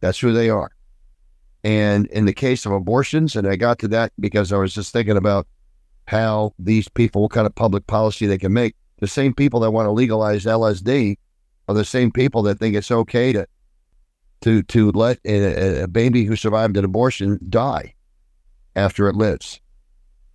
That's 0.00 0.18
who 0.18 0.32
they 0.32 0.50
are. 0.50 0.70
And 1.62 2.06
in 2.06 2.24
the 2.24 2.32
case 2.32 2.64
of 2.64 2.72
abortions, 2.72 3.36
and 3.36 3.46
I 3.46 3.56
got 3.56 3.78
to 3.80 3.88
that 3.88 4.12
because 4.18 4.52
I 4.52 4.56
was 4.56 4.74
just 4.74 4.92
thinking 4.92 5.16
about 5.16 5.46
how 6.06 6.52
these 6.58 6.88
people, 6.88 7.22
what 7.22 7.30
kind 7.30 7.46
of 7.46 7.54
public 7.54 7.86
policy 7.86 8.26
they 8.26 8.38
can 8.38 8.52
make. 8.52 8.74
The 8.98 9.06
same 9.06 9.32
people 9.32 9.60
that 9.60 9.70
want 9.70 9.86
to 9.86 9.92
legalize 9.92 10.44
LSD 10.44 11.16
are 11.68 11.74
the 11.74 11.84
same 11.84 12.10
people 12.10 12.42
that 12.42 12.58
think 12.58 12.74
it's 12.74 12.90
okay 12.90 13.32
to 13.32 13.46
to 14.40 14.62
to 14.64 14.90
let 14.92 15.18
a, 15.24 15.82
a 15.82 15.88
baby 15.88 16.24
who 16.24 16.34
survived 16.34 16.76
an 16.76 16.84
abortion 16.84 17.38
die 17.48 17.94
after 18.74 19.08
it 19.08 19.14
lives, 19.14 19.60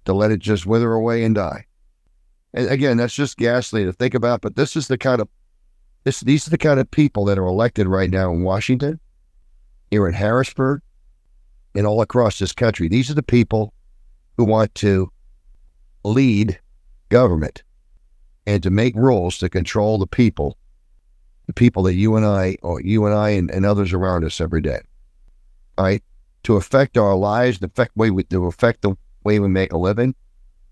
to 0.05 0.13
let 0.13 0.31
it 0.31 0.39
just 0.39 0.65
wither 0.65 0.93
away 0.93 1.23
and 1.23 1.35
die. 1.35 1.64
And 2.55 2.69
again, 2.69 2.95
that's 2.97 3.13
just 3.13 3.37
ghastly 3.37 3.83
to 3.83 3.91
think 3.91 4.13
about. 4.13 4.41
But 4.41 4.55
this 4.55 4.75
is 4.75 4.87
the 4.87 4.97
kind 4.97 5.21
of 5.21 5.27
this 6.05 6.21
these 6.21 6.47
are 6.47 6.51
the 6.51 6.57
kind 6.57 6.79
of 6.79 6.89
people 6.89 7.25
that 7.25 7.37
are 7.37 7.45
elected 7.45 7.85
right 7.85 8.09
now 8.09 8.31
in 8.31 8.43
Washington, 8.43 8.99
here 9.91 10.07
in 10.07 10.13
Harrisburg, 10.13 10.81
and 11.75 11.85
all 11.85 12.01
across 12.01 12.39
this 12.39 12.53
country. 12.53 12.87
These 12.87 13.11
are 13.11 13.15
the 13.15 13.21
people 13.21 13.73
who 14.37 14.45
want 14.45 14.73
to 14.75 15.11
lead 16.03 16.59
government 17.09 17.63
and 18.47 18.63
to 18.63 18.69
make 18.69 18.95
rules 18.95 19.37
to 19.39 19.49
control 19.49 19.97
the 19.97 20.07
people, 20.07 20.57
the 21.47 21.53
people 21.53 21.83
that 21.83 21.95
you 21.95 22.15
and 22.15 22.25
I, 22.25 22.57
or 22.61 22.81
you 22.81 23.05
and 23.05 23.15
I 23.15 23.31
and, 23.31 23.51
and 23.51 23.65
others 23.65 23.91
around 23.91 24.23
us 24.23 24.39
every 24.39 24.61
day, 24.61 24.81
right? 25.77 26.03
To 26.43 26.55
affect 26.55 26.97
our 26.97 27.15
lives, 27.15 27.61
affect 27.61 27.97
way 27.97 28.11
we, 28.11 28.23
to 28.25 28.45
affect 28.45 28.81
the 28.81 28.95
way 29.23 29.39
we 29.39 29.49
make 29.49 29.73
a 29.73 29.77
living, 29.77 30.15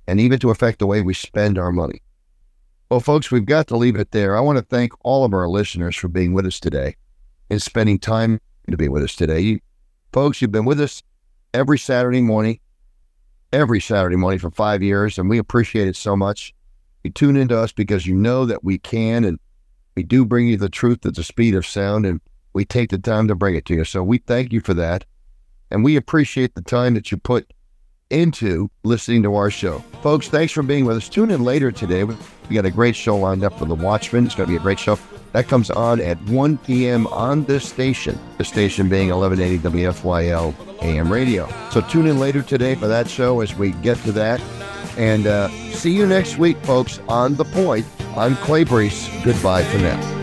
and 0.08 0.20
even 0.20 0.40
to 0.40 0.50
affect 0.50 0.80
the 0.80 0.88
way 0.88 1.02
we 1.02 1.14
spend 1.14 1.58
our 1.58 1.72
money. 1.72 2.02
Well, 2.90 3.00
folks, 3.00 3.32
we've 3.32 3.46
got 3.46 3.68
to 3.68 3.78
leave 3.78 3.96
it 3.96 4.12
there. 4.12 4.38
I 4.38 4.42
want 4.42 4.58
to 4.58 4.66
thank 4.66 4.94
all 5.04 5.26
of 5.26 5.34
our 5.34 5.48
listeners 5.48 5.96
for 5.96 6.08
being 6.08 6.34
with 6.34 6.46
us 6.46 6.60
today 6.60 6.96
and 7.50 7.62
spending 7.62 7.98
time 8.00 8.40
to 8.70 8.78
be 8.78 8.88
with 8.88 9.04
us 9.04 9.16
today. 9.16 9.40
You, 9.40 9.60
folks, 10.12 10.42
you've 10.42 10.52
been 10.52 10.66
with 10.66 10.80
us 10.80 11.02
every 11.54 11.80
Saturday 11.80 12.22
morning 12.22 12.60
every 13.54 13.80
Saturday 13.80 14.16
morning 14.16 14.40
for 14.40 14.50
five 14.50 14.82
years, 14.82 15.18
and 15.18 15.30
we 15.30 15.38
appreciate 15.38 15.88
it 15.88 15.96
so 15.96 16.18
much. 16.18 16.54
You 17.04 17.12
tune 17.12 17.38
into 17.38 17.58
us 17.58 17.72
because 17.72 18.08
you 18.08 18.16
know 18.16 18.46
that 18.46 18.64
we 18.64 18.80
can, 18.80 19.24
and 19.24 19.40
we 19.96 20.04
do 20.04 20.26
bring 20.26 20.48
you 20.48 20.58
the 20.58 20.70
truth 20.70 21.06
at 21.06 21.16
the 21.16 21.24
speed 21.24 21.54
of 21.54 21.66
sound, 21.66 22.06
and 22.06 22.20
we 22.54 22.66
take 22.66 22.90
the 22.90 22.98
time 22.98 23.28
to 23.28 23.36
bring 23.36 23.56
it 23.56 23.66
to 23.66 23.76
you. 23.76 23.86
So 23.86 24.04
we 24.04 24.18
thank 24.18 24.52
you 24.52 24.60
for 24.60 24.74
that, 24.74 25.06
and 25.70 25.84
we 25.84 25.96
appreciate 25.96 26.56
the 26.56 26.62
time 26.62 26.96
that 26.96 27.12
you 27.12 27.18
put 27.18 27.54
into 28.14 28.70
listening 28.84 29.24
to 29.24 29.36
our 29.36 29.50
show. 29.50 29.80
Folks, 30.02 30.30
thanks 30.30 30.54
for 30.54 30.64
being 30.64 30.86
with 30.86 30.98
us. 30.98 31.10
Tune 31.10 31.32
in 31.32 31.44
later 31.44 31.72
today. 31.72 32.04
We 32.04 32.16
got 32.52 32.66
a 32.66 32.72
great 32.72 32.96
show 32.96 33.18
lined 33.18 33.44
up 33.44 33.58
for 33.58 33.66
the 33.66 33.76
Watchmen. 33.76 34.26
It's 34.26 34.36
going 34.36 34.48
to 34.48 34.52
be 34.52 34.58
a 34.58 34.62
great 34.62 34.80
show. 34.80 34.98
That 35.34 35.48
comes 35.48 35.72
on 35.72 36.00
at 36.00 36.22
1 36.26 36.60
p.m. 36.60 37.08
on 37.08 37.44
this 37.46 37.68
station, 37.68 38.20
the 38.38 38.46
station 38.46 38.88
being 38.88 39.10
1180 39.10 39.68
WFYL 39.68 40.84
AM 40.84 41.12
radio. 41.12 41.50
So 41.72 41.82
tune 41.82 42.06
in 42.06 42.20
later 42.20 42.44
today 42.44 42.76
for 42.76 42.88
that 42.88 43.10
show 43.10 43.42
as 43.42 43.56
we 43.56 43.72
get 43.72 43.98
to 44.04 44.12
that. 44.12 44.40
And 44.96 45.26
uh, 45.26 45.50
see 45.72 45.92
you 45.92 46.06
next 46.06 46.38
week, 46.38 46.58
folks, 46.58 47.00
on 47.08 47.36
The 47.36 47.46
Point. 47.46 47.88
I'm 48.16 48.36
Clay 48.38 48.64
Brees. 48.64 49.24
Goodbye 49.24 49.64
for 49.64 49.80
now. 49.80 50.23